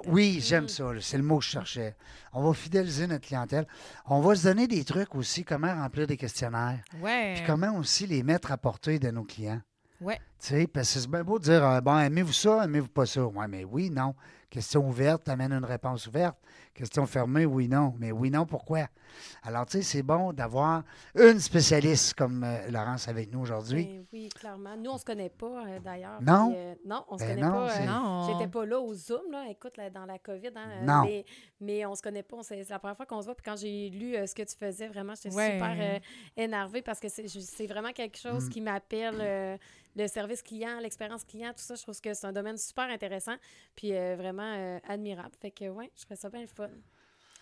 oui, 0.07 0.39
j'aime 0.41 0.65
Mm. 0.65 0.69
ça. 0.69 0.83
C'est 0.99 1.17
le 1.17 1.23
mot 1.23 1.39
que 1.39 1.45
je 1.45 1.49
cherchais. 1.51 1.95
On 2.33 2.41
va 2.43 2.53
fidéliser 2.53 3.07
notre 3.07 3.25
clientèle. 3.25 3.65
On 4.05 4.19
va 4.21 4.35
se 4.35 4.43
donner 4.43 4.67
des 4.67 4.83
trucs 4.83 5.15
aussi, 5.15 5.43
comment 5.45 5.73
remplir 5.73 6.07
des 6.07 6.17
questionnaires, 6.17 6.79
Ouais. 7.01 7.35
puis 7.35 7.43
comment 7.45 7.75
aussi 7.77 8.05
les 8.07 8.21
mettre 8.23 8.51
à 8.51 8.57
portée 8.57 8.99
de 8.99 9.09
nos 9.11 9.23
clients. 9.23 9.61
Ouais. 10.01 10.17
Tu 10.39 10.47
sais, 10.47 10.67
parce 10.67 10.91
que 10.93 10.99
c'est 10.99 11.09
bien 11.09 11.23
beau 11.23 11.37
de 11.39 11.43
dire, 11.43 11.63
euh, 11.63 11.79
bon, 11.79 11.97
aimez-vous 11.99 12.33
ça, 12.33 12.63
aimez-vous 12.65 12.87
pas 12.89 13.05
ça? 13.05 13.23
Oui, 13.23 13.45
mais 13.47 13.63
oui, 13.63 13.89
non. 13.91 14.15
Question 14.49 14.85
ouverte, 14.87 15.29
amène 15.29 15.53
une 15.53 15.63
réponse 15.63 16.07
ouverte. 16.07 16.37
Question 16.73 17.05
fermée, 17.05 17.45
oui, 17.45 17.67
non. 17.67 17.93
Mais 17.99 18.11
oui, 18.11 18.29
non, 18.31 18.45
pourquoi? 18.45 18.87
Alors, 19.43 19.65
tu 19.65 19.73
sais, 19.77 19.81
c'est 19.83 20.03
bon 20.03 20.31
d'avoir 20.31 20.83
une 21.15 21.39
spécialiste 21.39 22.13
comme 22.13 22.43
euh, 22.45 22.69
Laurence 22.71 23.09
avec 23.09 23.31
nous 23.31 23.41
aujourd'hui. 23.41 23.83
Ben 23.85 24.05
oui, 24.13 24.29
clairement. 24.29 24.77
Nous, 24.77 24.89
on 24.89 24.97
se 24.97 25.03
connaît 25.03 25.29
pas, 25.29 25.65
euh, 25.67 25.79
d'ailleurs. 25.83 26.21
Non? 26.21 26.49
Puis, 26.51 26.57
euh, 26.57 26.75
non, 26.85 27.03
on 27.09 27.17
se 27.17 27.23
Ben 27.25 27.35
connaît 27.35 27.41
non, 27.47 27.51
pas. 27.51 27.71
euh. 27.71 28.33
J'étais 28.33 28.49
pas 28.49 28.65
là 28.65 28.79
au 28.79 28.93
Zoom, 28.93 29.31
là. 29.31 29.45
Écoute, 29.49 29.75
là, 29.75 29.89
dans 29.89 30.05
la 30.05 30.17
COVID, 30.17 30.51
hein, 30.55 30.67
Non. 30.83 31.03
Mais, 31.03 31.25
mais 31.59 31.85
on 31.85 31.93
se 31.93 32.01
connaît 32.01 32.23
pas. 32.23 32.37
C'est 32.43 32.67
la 32.69 32.79
première 32.79 32.95
fois 32.95 33.05
qu'on 33.05 33.19
se 33.21 33.25
voit. 33.25 33.35
Puis 33.35 33.43
quand 33.45 33.57
j'ai 33.57 33.89
lu 33.89 34.15
euh, 34.15 34.25
ce 34.25 34.33
que 34.33 34.43
tu 34.43 34.55
faisais, 34.55 34.87
vraiment, 34.87 35.13
j'étais 35.15 35.35
Ouais. 35.35 35.51
super 35.53 35.75
euh, 35.77 35.99
énervée 36.37 36.81
parce 36.81 36.99
que 37.01 37.07
c'est 37.09 37.67
vraiment 37.67 37.91
quelque 37.91 38.17
chose 38.17 38.45
Mm. 38.45 38.49
qui 38.49 38.61
m'appelle 38.61 39.17
euh, 39.19 39.57
le 39.97 40.07
service 40.07 40.41
client, 40.41 40.79
l'expérience 40.79 41.25
client, 41.25 41.49
tout 41.49 41.63
ça. 41.63 41.75
Je 41.75 41.81
trouve 41.83 41.99
que 41.99 42.13
c'est 42.13 42.25
un 42.25 42.31
domaine 42.31 42.55
super 42.57 42.85
intéressant. 42.85 43.35
Puis 43.75 43.93
euh, 43.93 44.15
vraiment 44.17 44.53
euh, 44.55 44.79
admirable. 44.87 45.31
Fait 45.41 45.51
que, 45.51 45.67
ouais, 45.67 45.91
je 45.97 46.03
ferais 46.03 46.15
ça 46.15 46.29
bien 46.29 46.39
le 46.41 46.47
fun. 46.47 46.60
But. 46.61 46.69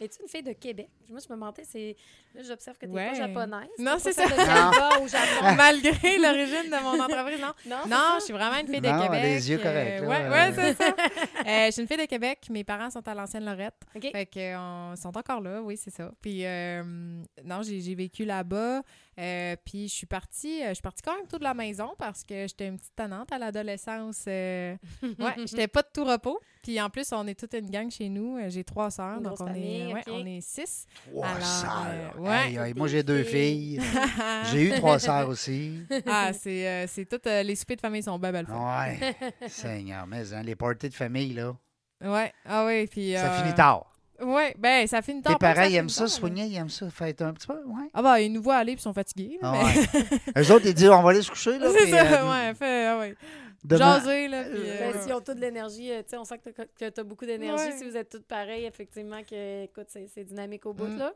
Es-tu 0.01 0.21
une 0.21 0.29
fille 0.29 0.43
de 0.43 0.53
Québec? 0.53 0.89
Moi, 1.09 1.19
je 1.19 1.27
me 1.29 1.35
demandais, 1.35 1.63
c'est. 1.65 1.95
Là, 2.35 2.41
j'observe 2.47 2.77
que 2.77 2.85
tu 2.85 2.91
n'es 2.91 2.95
Ouais. 2.97 3.09
pas 3.09 3.15
japonaise. 3.15 3.67
Non, 3.79 3.95
c'est 3.99 4.13
ça. 4.13 4.23
au 4.23 5.07
Japon. 5.07 5.55
Malgré 5.57 6.17
l'origine 6.17 6.69
de 6.71 6.83
mon 6.83 7.03
entreprise, 7.03 7.39
non. 7.41 7.75
Non, 7.87 8.15
je 8.19 8.23
suis 8.25 8.33
vraiment 8.33 8.57
une 8.59 8.67
fille 8.67 8.79
de 8.81 8.87
Non, 8.87 9.01
Québec. 9.03 9.19
les 9.23 9.49
yeux 9.49 9.59
euh, 9.59 9.63
corrects, 9.63 10.07
ouais, 10.09 10.25
euh. 10.25 10.31
ouais, 10.31 10.53
c'est 10.55 10.73
ça. 10.83 10.95
Euh, 11.47 11.65
je 11.65 11.71
suis 11.71 11.81
une 11.81 11.87
fille 11.87 11.97
de 11.97 12.05
Québec. 12.05 12.39
Mes 12.49 12.63
parents 12.63 12.89
sont 12.89 13.05
à 13.07 13.13
l'ancienne 13.15 13.45
Lorette. 13.45 13.75
OK. 13.95 14.09
Fait 14.11 14.25
que, 14.25 14.39
euh, 14.39 14.59
on- 14.91 14.95
sont 14.95 15.17
encore 15.17 15.41
là, 15.41 15.61
oui, 15.61 15.75
c'est 15.75 15.89
ça. 15.91 16.11
Puis, 16.21 16.45
euh, 16.45 16.83
non, 17.43 17.61
j'ai 17.63 17.95
vécu 17.95 18.25
là-bas. 18.25 18.81
euh, 19.19 19.55
puis, 19.65 19.89
je 19.89 19.93
suis 19.95 20.05
partie, 20.05 20.63
euh, 20.63 20.69
je 20.69 20.73
suis 20.75 20.81
partie 20.81 21.01
quand 21.01 21.15
même 21.15 21.27
tôt 21.27 21.37
de 21.39 21.43
la 21.43 21.53
maison 21.53 21.93
parce 21.97 22.23
que 22.23 22.47
j'étais 22.47 22.67
une 22.67 22.77
petite 22.77 22.95
tannante 22.95 23.31
à 23.33 23.37
l'adolescence. 23.37 24.23
euh, 24.27 24.75
ouais, 25.03 25.33
j'étais 25.45 25.67
pas 25.67 25.81
de 25.81 25.89
tout 25.93 26.05
repos. 26.05 26.39
Puis, 26.63 26.79
en 26.79 26.89
plus, 26.89 27.11
on 27.11 27.25
est 27.27 27.37
toute 27.37 27.53
une 27.53 27.69
gang 27.69 27.89
chez 27.89 28.07
nous. 28.09 28.37
J'ai 28.49 28.63
trois 28.63 28.91
sœurs, 28.91 29.19
donc 29.19 29.33
on 29.41 29.47
famille, 29.47 29.81
est, 29.88 29.88
ouais, 29.93 30.03
on 30.09 30.25
est 30.25 30.41
six. 30.41 30.85
Trois 31.11 31.27
Alors, 31.27 31.41
sœurs. 31.45 31.87
euh, 32.17 32.19
ouais. 32.19 32.73
Moi, 32.75 32.87
j'ai 32.87 33.03
deux 33.03 33.23
filles. 33.23 33.79
ah, 34.19 34.43
J'ai 34.51 34.63
eu 34.63 34.71
trois 34.71 34.99
sœurs 34.99 35.27
aussi. 35.29 35.79
c'est 36.33 36.67
euh, 36.67 36.85
c'est 36.87 37.05
tout. 37.05 37.19
euh, 37.27 37.43
les 37.43 37.55
soupers 37.55 37.75
de 37.77 37.81
famille 37.81 38.03
sont 38.03 38.17
bien 38.19 38.31
belles. 38.31 38.47
Ouais. 38.49 39.15
Seigneur, 39.47 40.05
mais 40.07 40.33
hein, 40.33 40.41
les 40.43 40.55
parties 40.55 40.89
de 40.89 40.93
famille, 40.93 41.33
là, 41.33 41.53
Ouais, 42.01 42.31
ah 42.45 42.65
oui, 42.65 42.87
puis... 42.87 43.13
ça 43.13 43.33
euh, 43.33 43.41
finit 43.43 43.53
tard. 43.55 43.85
Ouais, 44.21 44.53
ben 44.57 44.85
ça 44.87 45.01
finit 45.01 45.21
tard. 45.21 45.33
Tes 45.37 45.39
parents, 45.39 45.63
ils 45.63 45.75
aiment 45.75 45.89
ça, 45.89 46.07
soigner, 46.07 46.45
ils 46.45 46.55
aiment 46.57 46.69
ça, 46.69 46.89
fêter 46.89 47.23
un 47.23 47.33
petit 47.33 47.47
peu, 47.47 47.53
ouais. 47.65 47.89
Ah 47.93 48.01
bah, 48.01 48.19
ils 48.21 48.31
nous 48.31 48.41
voient 48.41 48.57
aller 48.57 48.73
puis 48.73 48.81
ils 48.81 48.83
sont 48.83 48.93
fatigués. 48.93 49.37
là, 49.41 49.53
Ah 49.53 49.63
mais- 49.63 49.99
ouais. 49.99 50.43
Eux 50.43 50.51
autres, 50.53 50.65
ils 50.65 50.73
disent, 50.73 50.89
on 50.89 51.01
va 51.01 51.09
aller 51.11 51.21
se 51.21 51.29
coucher, 51.29 51.57
là. 51.57 51.67
C'est 51.71 51.83
puis, 51.83 51.91
ça, 51.91 52.21
euh, 52.23 52.29
ouais, 52.49 52.53
fait, 52.53 52.85
ah 52.87 52.99
ouais. 52.99 53.15
Demain- 53.63 53.99
Jaser, 53.99 54.27
là, 54.27 54.43
puis... 54.43 54.53
euh, 54.57 54.77
Ben, 54.79 54.95
ouais. 54.95 55.01
S'ils 55.01 55.13
ont 55.13 55.21
toute 55.21 55.35
de 55.35 55.41
l'énergie, 55.41 55.91
euh, 55.91 56.01
tu 56.03 56.09
sais, 56.09 56.17
on 56.17 56.23
sent 56.25 56.39
que 56.39 56.89
tu 56.89 56.99
as 56.99 57.03
beaucoup 57.03 57.25
d'énergie. 57.25 57.63
Ouais. 57.65 57.77
Si 57.77 57.89
vous 57.89 57.95
êtes 57.97 58.09
toutes 58.09 58.25
pareilles, 58.25 58.65
effectivement, 58.65 59.21
que, 59.23 59.63
écoute, 59.63 59.87
c'est 59.89 60.23
dynamique 60.23 60.65
au 60.65 60.73
bout, 60.73 60.85
Mm. 60.87 60.97
là. 60.97 61.13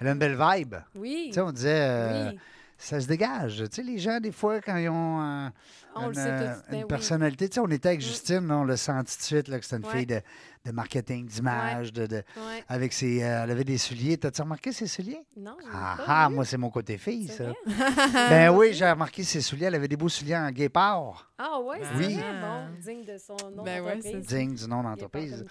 Elle 0.00 0.08
a 0.08 0.12
une 0.12 0.18
belle 0.18 0.36
vibe. 0.38 0.74
Oui. 0.94 1.26
Tu 1.28 1.34
sais, 1.34 1.40
on 1.40 1.52
disait, 1.52 1.80
euh, 1.88 2.30
oui. 2.30 2.38
ça 2.78 3.00
se 3.00 3.06
dégage. 3.06 3.62
Tu 3.70 3.76
sais, 3.76 3.82
les 3.82 3.98
gens, 3.98 4.18
des 4.20 4.32
fois, 4.32 4.60
quand 4.60 4.76
ils 4.76 4.88
ont 4.88 5.20
euh, 5.22 5.48
On 5.94 6.02
une, 6.02 6.08
le 6.08 6.14
sait 6.14 6.20
euh, 6.30 6.54
tous. 6.54 6.60
Ben 6.70 6.76
une 6.76 6.82
oui. 6.82 6.88
personnalité, 6.88 7.48
tu 7.48 7.54
sais, 7.54 7.60
on 7.60 7.68
était 7.70 7.88
avec 7.88 8.00
Mm. 8.00 8.04
Justine, 8.04 8.48
là, 8.48 8.56
on 8.58 8.64
l'a 8.64 8.76
senti 8.76 9.14
tout 9.14 9.20
de 9.20 9.24
suite, 9.24 9.48
là, 9.48 9.58
que 9.58 9.64
c'était 9.64 9.76
une 9.76 9.86
Ouais. 9.86 9.96
fille 9.98 10.06
de, 10.06 10.20
de 10.64 10.70
marketing, 10.72 11.26
d'image, 11.26 11.92
de, 11.92 12.06
de- 12.06 12.16
Ouais. 12.36 12.62
avec 12.68 12.92
ses, 12.92 13.22
euh, 13.22 13.42
elle 13.44 13.50
avait 13.50 13.64
des 13.64 13.78
souliers. 13.78 14.16
T'as-tu 14.16 14.42
remarqué 14.42 14.70
ses 14.72 14.86
souliers? 14.86 15.20
Non, 15.36 15.56
Ah, 15.72 15.94
pas 15.96 16.04
ah, 16.06 16.28
vu. 16.28 16.34
moi, 16.36 16.44
c'est 16.44 16.56
mon 16.56 16.70
côté 16.70 16.98
fille, 16.98 17.28
ça. 17.28 17.44
vrai? 17.44 17.54
Ben 18.30 18.50
oui, 18.50 18.72
j'ai 18.72 18.88
remarqué 18.88 19.24
ses 19.24 19.40
souliers. 19.40 19.66
Elle 19.66 19.74
avait 19.74 19.88
des 19.88 19.96
beaux 19.96 20.08
souliers 20.08 20.36
en 20.36 20.50
guépard, 20.50 21.30
Ah 21.38 21.58
ouais, 21.60 21.80
c'est 21.82 21.98
Oui. 22.06 22.14
vrai, 22.14 22.40
bon, 22.40 22.66
digne 22.80 23.04
de 23.04 23.18
son 23.18 23.36
nom 23.50 23.62
Ben 23.64 23.82
d'entreprise. 23.84 24.26
digne 24.26 24.54
du 24.54 24.68
nom 24.68 24.82
d'entreprise. 24.82 25.44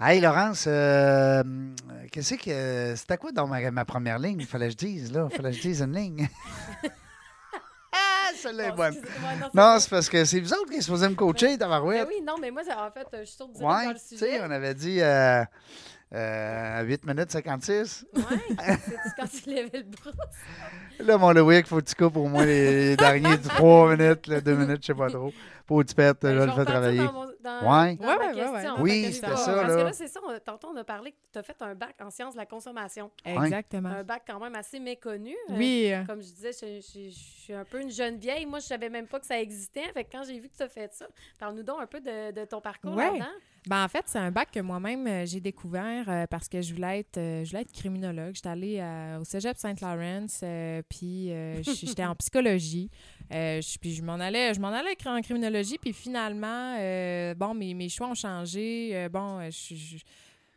Hey, 0.00 0.20
Laurence, 0.20 0.64
euh, 0.66 1.42
qu'est-ce 2.10 2.34
que. 2.34 2.96
C'était 2.96 3.18
quoi 3.18 3.30
dans 3.30 3.46
ma, 3.46 3.70
ma 3.70 3.84
première 3.84 4.18
ligne? 4.18 4.38
Il 4.40 4.46
fallait 4.46 4.66
que 4.66 4.72
je 4.72 4.76
dise, 4.78 5.12
là. 5.12 5.28
Il 5.30 5.36
fallait 5.36 5.50
que 5.52 5.56
je 5.56 5.62
dise 5.62 5.82
une 5.82 5.94
ligne. 5.94 6.28
celle-là 8.42 8.64
est 8.64 8.70
Bon, 8.70 8.76
bonne. 8.76 8.96
non, 9.54 9.76
c'est 9.78 9.90
parce 9.90 10.08
que 10.08 10.24
c'est 10.24 10.40
vous 10.40 10.52
autres 10.52 10.70
qui 10.70 10.76
êtes 10.76 10.82
supposés 10.82 11.08
me 11.08 11.14
coacher, 11.14 11.48
Ben 11.48 11.58
tabarouette. 11.58 12.06
oui, 12.08 12.22
non, 12.26 12.34
mais 12.40 12.50
moi, 12.50 12.62
ça- 12.64 12.86
en 12.86 12.90
fait, 12.90 13.06
je 13.20 13.24
suis 13.24 13.36
sûre 13.36 13.48
de 13.48 13.58
Ouais, 13.58 13.84
dans 13.84 13.90
le 13.90 13.94
tu 13.94 14.00
sais, 14.00 14.16
sujet. 14.16 14.40
on 14.42 14.50
avait 14.50 14.74
dit 14.74 15.00
euh, 15.00 15.42
euh, 16.14 16.82
8 16.84 17.06
minutes 17.06 17.30
56. 17.32 18.06
Ouais, 18.14 18.22
c'est 18.84 18.96
quand 19.16 19.26
tu 19.28 19.50
levais 19.50 19.78
le 19.78 19.82
bras. 19.84 20.10
Là, 21.00 21.18
mon 21.18 21.32
Louis, 21.32 21.58
il 21.58 21.64
faut 21.66 21.76
que 21.78 21.84
tu 21.84 21.94
coupes 21.94 22.16
au 22.16 22.26
moins 22.28 22.44
les, 22.44 22.90
les 22.90 22.96
derniers 22.96 23.38
3 23.42 23.96
minutes, 23.96 24.28
2 24.30 24.54
minutes, 24.54 24.82
je 24.82 24.86
sais 24.88 24.94
pas 24.94 25.08
trop. 25.08 25.32
Pour 25.66 25.78
que 25.80 25.84
tu 25.88 25.94
perdes, 25.94 26.18
Ben, 26.20 26.34
je 26.34 26.40
je 26.40 26.46
le 26.46 26.52
vais 26.52 26.64
travailler. 26.64 26.98
dans 26.98 27.12
mon- 27.12 27.26
dans- 27.40 27.82
Ouais. 27.82 27.96
dans 27.96 28.06
Ouais, 28.06 28.16
ma 28.16 28.16
ouais, 28.16 28.26
ouais, 28.26 28.34
question, 28.34 28.74
ouais. 28.74 28.80
Oui, 28.80 29.12
c'était 29.12 29.26
ça, 29.28 29.32
Parce 29.32 29.46
là. 29.46 29.76
que 29.76 29.80
là, 29.82 29.92
c'est 29.92 30.08
ça, 30.08 30.20
on- 30.26 30.38
tantôt, 30.38 30.68
on 30.72 30.76
a 30.76 30.84
parlé 30.84 31.12
que 31.12 31.16
tu 31.32 31.38
as 31.38 31.42
fait 31.42 31.56
un 31.60 31.74
bac 31.74 31.94
en 32.00 32.10
sciences 32.10 32.34
de 32.34 32.38
la 32.38 32.46
consommation. 32.46 33.10
Exactement. 33.24 33.88
Un 33.88 34.04
bac 34.04 34.22
quand 34.26 34.38
même 34.38 34.54
assez 34.54 34.78
méconnu. 34.80 35.34
Euh, 35.50 35.54
Oui. 35.56 35.92
euh, 35.92 36.04
Comme 36.04 36.20
je 36.20 36.28
disais, 36.32 36.50
je, 36.52 36.80
je- 36.80 37.08
je 37.10 37.42
suis 37.42 37.54
un 37.54 37.64
peu 37.64 37.80
une 37.80 37.90
jeune 37.90 38.16
vieille. 38.16 38.44
Moi, 38.46 38.58
je 38.60 38.66
savais 38.66 38.90
même 38.90 39.06
pas 39.06 39.18
que 39.18 39.26
ça 39.26 39.40
existait. 39.40 39.90
Fait 39.94 40.04
que 40.04 40.10
quand 40.12 40.24
j'ai 40.24 40.38
vu 40.38 40.48
que 40.48 40.56
tu 40.56 40.62
as 40.62 40.68
fait 40.68 40.92
ça, 40.92 41.06
parle-nous 41.38 41.62
donc 41.62 41.80
un 41.80 41.86
peu 41.86 42.00
de, 42.00 42.32
de 42.32 42.44
ton 42.44 42.60
parcours 42.60 42.94
Ouais. 42.94 43.06
là-dedans. 43.06 43.24
Ben, 43.68 43.84
en 43.84 43.88
fait, 43.88 44.02
c'est 44.06 44.18
un 44.18 44.32
bac 44.32 44.50
que 44.52 44.58
moi-même, 44.58 45.06
euh, 45.06 45.24
j'ai 45.24 45.38
découvert 45.40 46.04
euh, 46.08 46.26
parce 46.26 46.48
que 46.48 46.60
je 46.60 46.74
voulais 46.74 46.98
être, 47.00 47.16
euh, 47.18 47.44
je 47.44 47.50
voulais 47.50 47.62
être 47.62 47.72
criminologue. 47.72 48.34
J'étais 48.34 48.48
allée 48.48 49.16
au 49.20 49.24
cégep 49.24 49.56
Saint-Laurent, 49.56 50.26
puis 50.88 51.30
j'étais 51.62 52.04
en 52.04 52.14
psychologie. 52.16 52.90
Puis 53.80 53.94
je 53.94 54.02
m'en 54.02 54.14
allais, 54.14 54.52
je 54.52 54.60
m'en 54.60 54.68
allais 54.68 54.96
en 55.06 55.20
criminologie, 55.22 55.78
puis 55.78 55.92
finalement, 55.92 56.74
bon, 57.36 57.54
mes, 57.54 57.72
mes 57.74 57.88
choix 57.88 58.08
ont 58.08 58.14
changé. 58.14 59.08
Bon, 59.10 59.40
je, 59.50 59.74
je- 59.74 59.96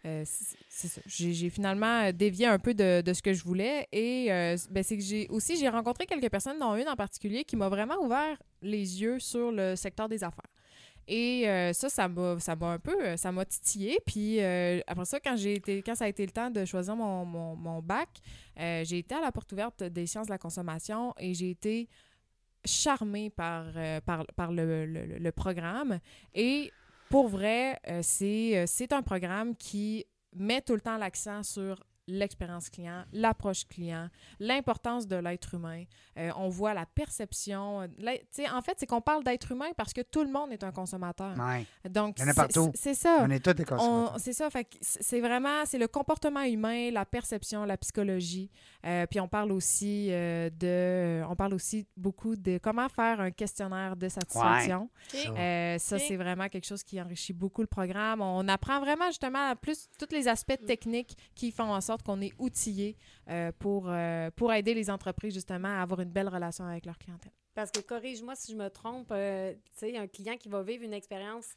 euh, 0.05 0.21
c'est 0.25 0.57
c'est 0.69 0.87
ça. 0.87 1.01
J'ai 1.07 1.49
finalement 1.49 2.11
dévié 2.11 2.45
un 2.45 2.59
peu 2.59 2.73
de, 2.75 3.01
de 3.01 3.13
ce 3.13 3.21
que 3.23 3.33
je 3.33 3.43
voulais. 3.43 3.87
Et 3.91 4.27
euh, 4.31 4.55
ben, 4.69 4.83
c'est 4.83 4.97
que 4.97 5.03
j'ai 5.03 5.27
aussi 5.29 5.57
j'ai 5.57 5.69
rencontré 5.69 6.05
quelques 6.05 6.29
personnes, 6.29 6.59
dont 6.59 6.75
une 6.75 6.87
en 6.87 6.95
particulier, 6.95 7.43
qui 7.43 7.55
m'a 7.55 7.69
vraiment 7.69 7.95
ouvert 8.03 8.37
les 8.61 9.01
yeux 9.01 9.19
sur 9.19 9.51
le 9.51 9.75
secteur 9.75 10.07
des 10.09 10.23
affaires. 10.23 10.45
Et 11.07 11.47
euh, 11.47 11.73
ça, 11.73 11.89
ça 11.89 12.07
m'a, 12.07 12.35
un 12.71 12.79
peu, 12.79 12.99
euh, 13.05 13.17
ça 13.17 13.31
m'a 13.31 13.45
titillé. 13.45 13.99
Puis 14.05 14.41
euh, 14.41 14.79
après 14.87 15.05
ça, 15.05 15.19
quand 15.19 15.35
été, 15.55 15.81
quand 15.83 15.95
ça 15.95 16.05
a 16.05 16.07
été 16.07 16.25
le 16.25 16.31
temps 16.31 16.49
de 16.49 16.65
choisir 16.65 16.95
mon, 16.95 17.25
mon, 17.25 17.81
bac, 17.81 18.09
j'ai 18.57 18.99
été 18.99 19.13
à 19.15 19.21
la 19.21 19.31
porte 19.31 19.51
ouverte 19.51 19.83
des 19.83 20.07
sciences 20.07 20.27
de 20.27 20.31
la 20.31 20.37
consommation 20.37 21.13
et 21.19 21.33
j'ai 21.33 21.51
été 21.51 21.87
charmée 22.63 23.29
par, 23.29 23.65
par, 24.05 24.25
par 24.35 24.51
le, 24.51 24.85
le- 24.85 25.19
le 25.19 25.31
programme. 25.31 25.99
Et 26.33 26.71
pour 27.09 27.27
vrai, 27.27 27.79
c'est, 28.01 28.65
c'est 28.65 28.91
un 28.93 29.03
programme 29.03 29.55
qui 29.55 30.05
met 30.33 30.61
tout 30.61 30.73
le 30.73 30.81
temps 30.81 30.97
l'accent 30.97 31.43
sur 31.43 31.83
l'expérience 32.07 32.69
client, 32.69 33.03
l'approche 33.13 33.67
client, 33.67 34.09
l'importance 34.39 35.07
de 35.07 35.15
l'être 35.15 35.53
humain. 35.55 35.83
Euh, 36.17 36.31
on 36.37 36.49
voit 36.49 36.73
la 36.73 36.85
perception. 36.85 37.81
euh, 37.81 37.87
sais, 38.31 38.49
en 38.49 38.61
fait, 38.61 38.73
c'est 38.77 38.85
qu'on 38.85 39.01
parle 39.01 39.23
d'être 39.23 39.51
humain 39.51 39.69
parce 39.75 39.93
que 39.93 40.01
tout 40.01 40.23
le 40.23 40.31
monde 40.31 40.51
est 40.51 40.63
un 40.63 40.71
consommateur. 40.71 41.35
Ouais. 41.37 41.65
Donc, 41.89 42.15
Il 42.19 42.21
y 42.21 42.25
en 42.25 42.27
a 42.27 42.31
c'est- 42.33 42.35
partout. 42.35 42.71
c'est 42.75 42.93
ça. 42.93 43.19
On 43.21 43.29
est 43.29 43.43
tous 43.43 43.53
des 43.53 43.63
On- 43.63 43.75
consommateurs. 43.75 44.19
C'est 44.19 44.33
ça, 44.33 44.49
fait 44.49 44.65
que 44.65 44.75
c- 44.81 44.99
c'est 45.01 45.19
vraiment, 45.19 45.65
c'est 45.65 45.77
le 45.79 45.87
comportement 45.87 46.43
humain, 46.43 46.91
la 46.91 47.05
perception, 47.05 47.65
la 47.65 47.77
psychologie. 47.77 48.49
Euh, 48.85 49.05
puis 49.07 49.19
on 49.19 49.27
parle 49.27 49.51
aussi 49.51 50.07
euh, 50.11 50.49
de, 50.51 51.23
on 51.27 51.35
parle 51.35 51.53
aussi 51.55 51.87
beaucoup 51.97 52.35
de 52.35 52.59
comment 52.59 52.87
faire 52.89 53.19
un 53.19 53.31
questionnaire 53.31 53.95
de 53.95 54.07
satisfaction. 54.09 54.89
Ça. 55.07 55.17
Euh, 55.37 55.75
c'est 55.79 56.15
vraiment 56.17 56.47
quelque 56.49 56.65
chose 56.65 56.83
qui 56.83 57.01
enrichit 57.01 57.33
beaucoup 57.33 57.61
le 57.61 57.67
programme. 57.67 58.21
On 58.21 58.47
apprend 58.47 58.79
vraiment 58.79 59.07
justement 59.07 59.55
plus 59.55 59.89
tous 59.97 60.13
les 60.13 60.27
aspects 60.27 60.63
techniques 60.65 61.17
qui 61.33 61.51
font 61.51 61.73
en 61.73 61.81
sorte 61.81 61.94
qu'on 62.03 62.21
est 62.21 62.33
outillé 62.39 62.95
euh, 63.29 63.51
pour, 63.59 63.85
euh, 63.89 64.29
pour 64.35 64.51
aider 64.53 64.73
les 64.73 64.89
entreprises 64.89 65.33
justement 65.33 65.67
à 65.79 65.81
avoir 65.81 65.99
une 66.01 66.09
belle 66.11 66.29
relation 66.29 66.65
avec 66.65 66.85
leur 66.85 66.97
clientèle. 66.97 67.31
Parce 67.53 67.71
que, 67.71 67.79
corrige-moi 67.79 68.35
si 68.35 68.51
je 68.51 68.57
me 68.57 68.69
trompe, 68.69 69.09
euh, 69.11 69.53
tu 69.53 69.59
sais, 69.91 69.97
un 69.97 70.07
client 70.07 70.35
qui 70.37 70.49
va 70.49 70.61
vivre 70.61 70.83
une 70.83 70.93
expérience 70.93 71.55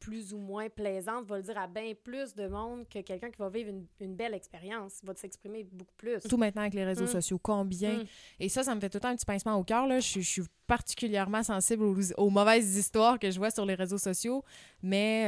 plus 0.00 0.32
ou 0.32 0.38
moins 0.38 0.70
plaisante 0.70 1.26
va 1.26 1.36
le 1.36 1.42
dire 1.42 1.58
à 1.58 1.66
bien 1.66 1.92
plus 2.02 2.34
de 2.34 2.46
monde 2.48 2.88
que 2.88 3.00
quelqu'un 3.00 3.30
qui 3.30 3.36
va 3.38 3.50
vivre 3.50 3.68
une, 3.68 3.86
une 4.00 4.16
belle 4.16 4.32
expérience. 4.32 5.00
Il 5.02 5.06
va 5.06 5.14
s'exprimer 5.14 5.62
beaucoup 5.64 5.92
plus. 5.98 6.20
Tout 6.22 6.38
maintenant 6.38 6.62
avec 6.62 6.72
les 6.72 6.84
réseaux 6.86 7.04
Mm. 7.04 7.08
sociaux, 7.08 7.38
combien? 7.38 7.98
Mm. 7.98 8.04
Et 8.40 8.48
ça, 8.48 8.62
ça 8.62 8.74
me 8.74 8.80
fait 8.80 8.88
tout 8.88 8.96
le 8.96 9.00
temps 9.02 9.08
un 9.08 9.16
petit 9.16 9.26
pincement 9.26 9.56
au 9.56 9.62
cœur. 9.62 9.86
Je, 9.90 10.00
suis- 10.00 10.22
je 10.22 10.30
suis 10.30 10.42
particulièrement 10.66 11.42
sensible 11.42 11.82
aux, 11.84 12.12
aux 12.16 12.30
mauvaises 12.30 12.76
histoires 12.78 13.18
que 13.18 13.30
je 13.30 13.36
vois 13.38 13.50
sur 13.50 13.66
les 13.66 13.74
réseaux 13.74 13.98
sociaux. 13.98 14.42
Mais, 14.86 15.24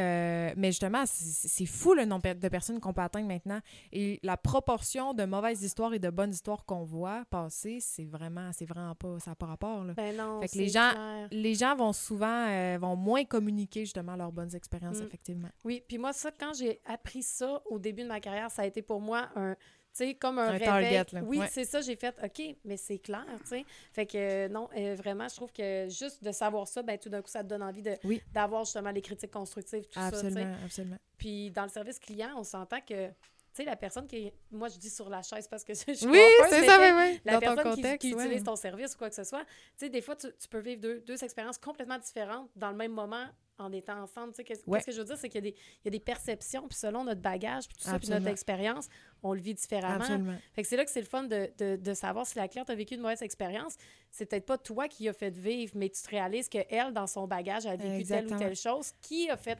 euh, 0.50 0.54
mais 0.58 0.68
justement, 0.70 1.04
c'est 1.06 1.64
fou 1.64 1.94
le 1.94 2.04
nombre 2.04 2.34
de 2.34 2.48
personnes 2.50 2.78
qu'on 2.78 2.92
peut 2.92 3.00
atteindre 3.00 3.26
maintenant. 3.26 3.58
Et 3.90 4.20
la 4.22 4.36
proportion 4.36 5.14
de 5.14 5.24
mauvaises 5.24 5.62
histoires 5.62 5.94
et 5.94 5.98
de 5.98 6.10
bonnes 6.10 6.30
histoires 6.32 6.66
qu'on 6.66 6.84
voit 6.84 7.24
passer, 7.30 7.78
c'est 7.80 8.04
vraiment, 8.04 8.50
c'est 8.52 8.66
vraiment 8.66 8.94
pas, 8.94 9.18
ça 9.18 9.30
n'a 9.30 9.34
pas 9.34 9.46
rapport. 9.46 9.82
là. 9.82 9.94
Ben 9.94 10.14
non, 10.14 10.42
Fait 10.42 10.48
que 10.48 10.58
les 10.58 10.68
gens- 10.68 10.90
clair. 10.92 11.28
Les 11.30 11.54
gens 11.54 11.74
vont 11.74 11.94
souvent, 11.94 12.46
euh, 12.48 12.76
vont 12.78 12.96
moins 12.96 13.24
communiquer 13.24 13.80
justement 13.86 14.14
leurs 14.14 14.30
bonnes 14.32 14.54
expériences, 14.54 14.98
Mm. 15.00 15.04
effectivement. 15.06 15.48
Oui, 15.64 15.82
puis 15.88 15.96
moi, 15.96 16.12
ça, 16.12 16.30
quand 16.38 16.52
j'ai 16.54 16.80
appris 16.84 17.22
ça 17.22 17.62
au 17.70 17.78
début 17.78 18.02
de 18.02 18.08
ma 18.08 18.20
carrière, 18.20 18.50
ça 18.50 18.60
a 18.62 18.66
été 18.66 18.82
pour 18.82 19.00
moi 19.00 19.28
un. 19.36 19.56
Sais, 19.96 20.12
comme 20.14 20.38
un, 20.38 20.48
Un 20.48 20.50
réveil. 20.50 20.66
target. 20.66 21.06
Oui, 21.24 21.38
Ouais. 21.38 21.48
c'est 21.50 21.64
ça, 21.64 21.80
j'ai 21.80 21.96
fait, 21.96 22.14
OK, 22.22 22.54
mais 22.66 22.76
c'est 22.76 22.98
clair, 22.98 23.24
tu 23.40 23.46
sais. 23.46 23.64
Fait 23.94 24.04
que 24.04 24.18
euh, 24.18 24.48
non, 24.48 24.68
euh, 24.76 24.94
vraiment, 24.94 25.26
je 25.26 25.36
trouve 25.36 25.50
que 25.54 25.86
juste 25.88 26.22
de 26.22 26.32
savoir 26.32 26.68
ça, 26.68 26.82
ben 26.82 26.98
tout 26.98 27.08
d'un 27.08 27.22
coup, 27.22 27.30
ça 27.30 27.42
te 27.42 27.48
donne 27.48 27.62
envie 27.62 27.80
de 27.80 27.94
Oui. 28.04 28.20
d'avoir 28.30 28.64
justement 28.66 28.90
les 28.90 29.00
critiques 29.00 29.30
constructives, 29.30 29.84
tout 29.86 29.98
ça, 29.98 30.10
tu 30.10 30.18
sais. 30.18 30.26
Absolument, 30.26 30.54
absolument. 30.62 30.98
Puis 31.16 31.50
dans 31.50 31.62
le 31.62 31.70
service 31.70 31.98
client, 31.98 32.28
on 32.36 32.44
s'entend 32.44 32.80
que, 32.82 33.06
tu 33.08 33.12
sais, 33.54 33.64
la 33.64 33.74
personne 33.74 34.06
qui 34.06 34.16
est, 34.26 34.32
moi 34.50 34.68
je 34.68 34.76
dis 34.76 34.90
sur 34.90 35.08
la 35.08 35.22
chaise 35.22 35.48
parce 35.48 35.64
que 35.64 35.72
je 35.88 35.92
suis 35.94 36.06
Oui, 36.06 36.20
c'est 36.50 36.66
ça, 36.66 36.78
oui, 36.78 36.88
oui. 36.94 37.20
La 37.24 37.32
Dans 37.32 37.40
ton 37.40 37.54
personne 37.54 37.74
qui- 37.74 37.76
contexte, 37.82 38.00
qui, 38.10 38.14
ouais. 38.14 38.24
utilise 38.26 38.44
ton 38.44 38.56
service 38.56 38.94
ou 38.94 38.98
quoi 38.98 39.08
que 39.08 39.14
ce 39.16 39.24
soit, 39.24 39.44
tu 39.46 39.50
sais, 39.78 39.88
des 39.88 40.02
fois, 40.02 40.14
tu, 40.14 40.26
tu 40.38 40.46
peux 40.50 40.58
vivre 40.60 40.82
deux, 40.82 41.00
deux 41.06 41.24
expériences 41.24 41.56
complètement 41.56 41.98
différentes 41.98 42.50
dans 42.54 42.68
le 42.70 42.76
même 42.76 42.92
moment 42.92 43.24
en 43.58 43.72
étant 43.72 44.00
ensemble. 44.02 44.32
Tu 44.32 44.36
sais, 44.36 44.44
qu'est-ce 44.44 44.62
Ouais. 44.68 44.82
que 44.82 44.92
je 44.92 44.98
veux 44.98 45.04
dire, 45.04 45.16
c'est 45.16 45.28
qu'il 45.28 45.44
y, 45.44 45.48
a 45.48 45.50
des- 45.50 45.56
il 45.82 45.84
y 45.86 45.88
a 45.88 45.90
des 45.90 46.00
perceptions, 46.00 46.66
puis 46.68 46.76
selon 46.76 47.04
notre 47.04 47.20
bagage, 47.20 47.68
puis 47.68 47.76
tout 47.78 47.84
ça, 47.84 47.98
puis 47.98 48.08
notre 48.10 48.26
expérience, 48.28 48.88
on 49.22 49.32
le 49.32 49.40
vit 49.40 49.54
différemment. 49.54 49.96
Absolument. 50.04 50.36
Fait 50.54 50.62
que 50.62 50.68
c'est 50.68 50.76
là 50.76 50.84
que 50.84 50.90
c'est 50.90 51.00
le 51.00 51.06
fun 51.06 51.24
de, 51.24 51.50
de, 51.58 51.76
de 51.76 51.94
savoir 51.94 52.26
si 52.26 52.36
la 52.36 52.48
cliente 52.48 52.68
a 52.70 52.74
vécu 52.74 52.94
une 52.94 53.00
mauvaise 53.00 53.22
expérience. 53.22 53.76
C'est 54.10 54.26
peut-être 54.26 54.46
pas 54.46 54.58
toi 54.58 54.88
qui 54.88 55.08
a 55.08 55.12
fait 55.12 55.30
vivre, 55.36 55.72
mais 55.74 55.88
tu 55.88 56.02
te 56.02 56.08
réalises 56.10 56.48
qu'elle, 56.48 56.92
dans 56.92 57.06
son 57.06 57.26
bagage, 57.26 57.66
a 57.66 57.76
vécu 57.76 58.04
telle 58.06 58.26
ou 58.32 58.38
telle 58.38 58.56
chose. 58.56 58.92
Qui 59.02 59.28
a 59.30 59.36
fait. 59.36 59.58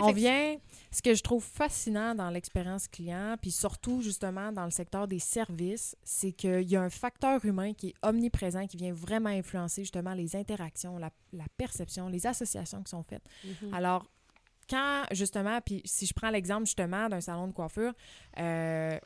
On 0.00 0.12
vient, 0.12 0.56
ce 0.90 1.02
que 1.02 1.14
je 1.14 1.22
trouve 1.22 1.42
fascinant 1.44 2.14
dans 2.14 2.30
l'expérience 2.30 2.88
client, 2.88 3.36
puis 3.40 3.50
surtout 3.50 4.00
justement 4.02 4.52
dans 4.52 4.64
le 4.64 4.70
secteur 4.70 5.06
des 5.08 5.18
services, 5.18 5.96
c'est 6.02 6.32
qu'il 6.32 6.62
y 6.70 6.76
a 6.76 6.82
un 6.82 6.90
facteur 6.90 7.44
humain 7.44 7.72
qui 7.74 7.88
est 7.88 7.94
omniprésent, 8.02 8.66
qui 8.66 8.76
vient 8.76 8.92
vraiment 8.92 9.30
influencer 9.30 9.82
justement 9.82 10.14
les 10.14 10.34
interactions, 10.36 10.98
la, 10.98 11.10
la 11.32 11.44
perception, 11.56 12.08
les 12.08 12.26
associations 12.26 12.82
qui 12.82 12.90
sont 12.90 13.02
faites. 13.02 13.24
Mhm. 13.44 13.74
Alors, 13.74 14.06
quand 14.70 15.02
justement, 15.10 15.60
puis 15.60 15.82
si 15.84 16.06
je 16.06 16.14
prends 16.14 16.30
l'exemple 16.30 16.64
justement 16.66 17.08
d'un 17.08 17.20
salon 17.20 17.48
de 17.48 17.52
coiffure, 17.52 17.92
euh, 18.38 18.98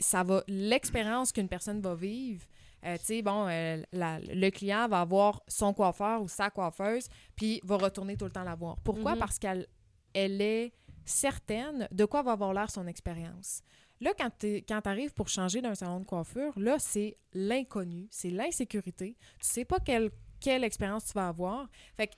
ça 0.00 0.22
va, 0.22 0.42
l'expérience 0.48 1.32
qu'une 1.32 1.48
personne 1.48 1.80
va 1.80 1.94
vivre, 1.94 2.44
euh, 2.84 2.96
tu 2.98 3.04
sais, 3.04 3.22
bon, 3.22 3.46
euh, 3.48 3.80
la- 3.92 4.18
le 4.20 4.50
client 4.50 4.88
va 4.88 5.00
avoir 5.00 5.40
son 5.48 5.72
coiffeur 5.72 6.20
ou 6.20 6.28
sa 6.28 6.50
coiffeuse, 6.50 7.08
puis 7.36 7.60
va 7.64 7.76
retourner 7.76 8.16
tout 8.16 8.24
le 8.24 8.32
temps 8.32 8.42
la 8.44 8.54
voir. 8.54 8.76
Pourquoi? 8.84 9.12
Mhm. 9.12 9.18
Parce 9.20 9.38
qu'elle 9.38 9.66
elle 10.14 10.40
est 10.40 10.72
certaine 11.04 11.88
de 11.90 12.04
quoi 12.04 12.22
va 12.22 12.32
avoir 12.32 12.52
l'air 12.54 12.70
son 12.70 12.86
expérience. 12.86 13.62
Là, 14.00 14.12
quand 14.18 14.30
tu 14.38 14.64
arrives 14.84 15.14
pour 15.14 15.28
changer 15.28 15.60
d'un 15.62 15.74
salon 15.74 16.00
de 16.00 16.04
coiffure, 16.04 16.52
là, 16.58 16.78
c'est 16.78 17.16
l'inconnu, 17.34 18.08
c'est 18.10 18.30
l'insécurité. 18.30 19.16
Tu 19.40 19.46
sais 19.48 19.64
pas 19.64 19.78
quelle, 19.78 20.10
quelle 20.40 20.64
expérience 20.64 21.06
tu 21.06 21.12
vas 21.12 21.28
avoir. 21.28 21.68
Fait 21.96 22.08
que 22.08 22.12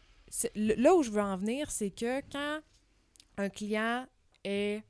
là 0.55 0.95
où 0.95 1.03
je 1.03 1.11
veux 1.11 1.21
en 1.21 1.37
venir, 1.37 1.71
c'est 1.71 1.91
que 1.91 2.21
quand 2.33 2.61
un 3.37 3.49
client 3.51 4.07
est 4.45 4.83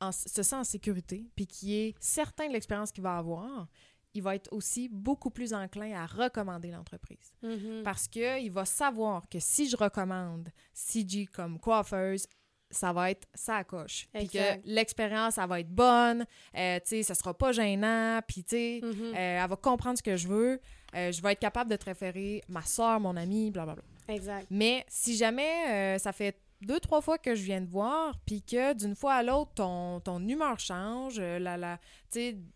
en- 0.00 0.12
se 0.12 0.42
sent 0.42 0.56
en 0.56 0.64
sécurité, 0.64 1.30
puis 1.36 1.46
qui 1.46 1.74
est 1.76 1.94
certain 2.00 2.48
de 2.48 2.52
l'expérience 2.52 2.90
qu'il 2.92 3.02
va 3.02 3.16
avoir, 3.18 3.68
il 4.16 4.22
va 4.22 4.34
être 4.34 4.52
aussi 4.52 4.88
beaucoup 4.88 5.30
plus 5.30 5.52
enclin 5.54 5.92
à 5.94 6.06
recommander 6.06 6.70
l'entreprise. 6.70 7.32
Mhm. 7.42 7.82
Parce 7.84 8.08
qu'il 8.08 8.50
va 8.50 8.64
savoir 8.64 9.28
que 9.28 9.38
si 9.38 9.68
je 9.68 9.76
recommande 9.76 10.48
CG 10.72 11.26
comme 11.26 11.58
coiffeuse, 11.60 12.26
ça 12.70 12.92
va 12.92 13.10
être 13.12 13.28
ça 13.34 13.62
coche. 13.62 14.08
Puis 14.12 14.28
que 14.28 14.38
l'expérience, 14.64 15.38
elle 15.38 15.48
va 15.48 15.60
être 15.60 15.70
bonne, 15.70 16.26
euh, 16.56 16.80
tu 16.80 16.88
sais, 16.88 17.02
ça 17.04 17.14
sera 17.14 17.32
pas 17.32 17.52
gênant, 17.52 18.20
puis 18.26 18.42
tu 18.42 18.56
sais, 18.56 18.80
Mhm. 18.82 19.14
euh, 19.14 19.42
elle 19.44 19.48
va 19.48 19.56
comprendre 19.56 19.96
ce 19.98 20.02
que 20.02 20.16
je 20.16 20.26
veux, 20.26 20.60
euh, 20.96 21.12
je 21.12 21.22
vais 21.22 21.32
être 21.32 21.38
capable 21.38 21.70
de 21.70 21.76
te 21.76 21.84
référer 21.84 22.42
ma 22.48 22.62
soeur, 22.62 22.98
mon 22.98 23.16
ami, 23.16 23.50
blablabla. 23.52 23.84
Exact. 24.08 24.46
Mais 24.50 24.84
si 24.88 25.16
jamais 25.16 25.98
ça 25.98 26.12
fait 26.12 26.36
deux, 26.62 26.80
trois 26.80 27.00
fois 27.00 27.18
que 27.18 27.34
je 27.34 27.42
viens 27.42 27.64
te 27.64 27.70
voir, 27.70 28.18
puis 28.24 28.42
que 28.42 28.72
d'une 28.74 28.94
fois 28.94 29.14
à 29.14 29.22
l'autre, 29.22 29.52
ton, 29.54 30.00
ton 30.00 30.20
humeur 30.26 30.58
change, 30.58 31.16
euh, 31.18 31.38
la, 31.38 31.56
la, 31.56 31.78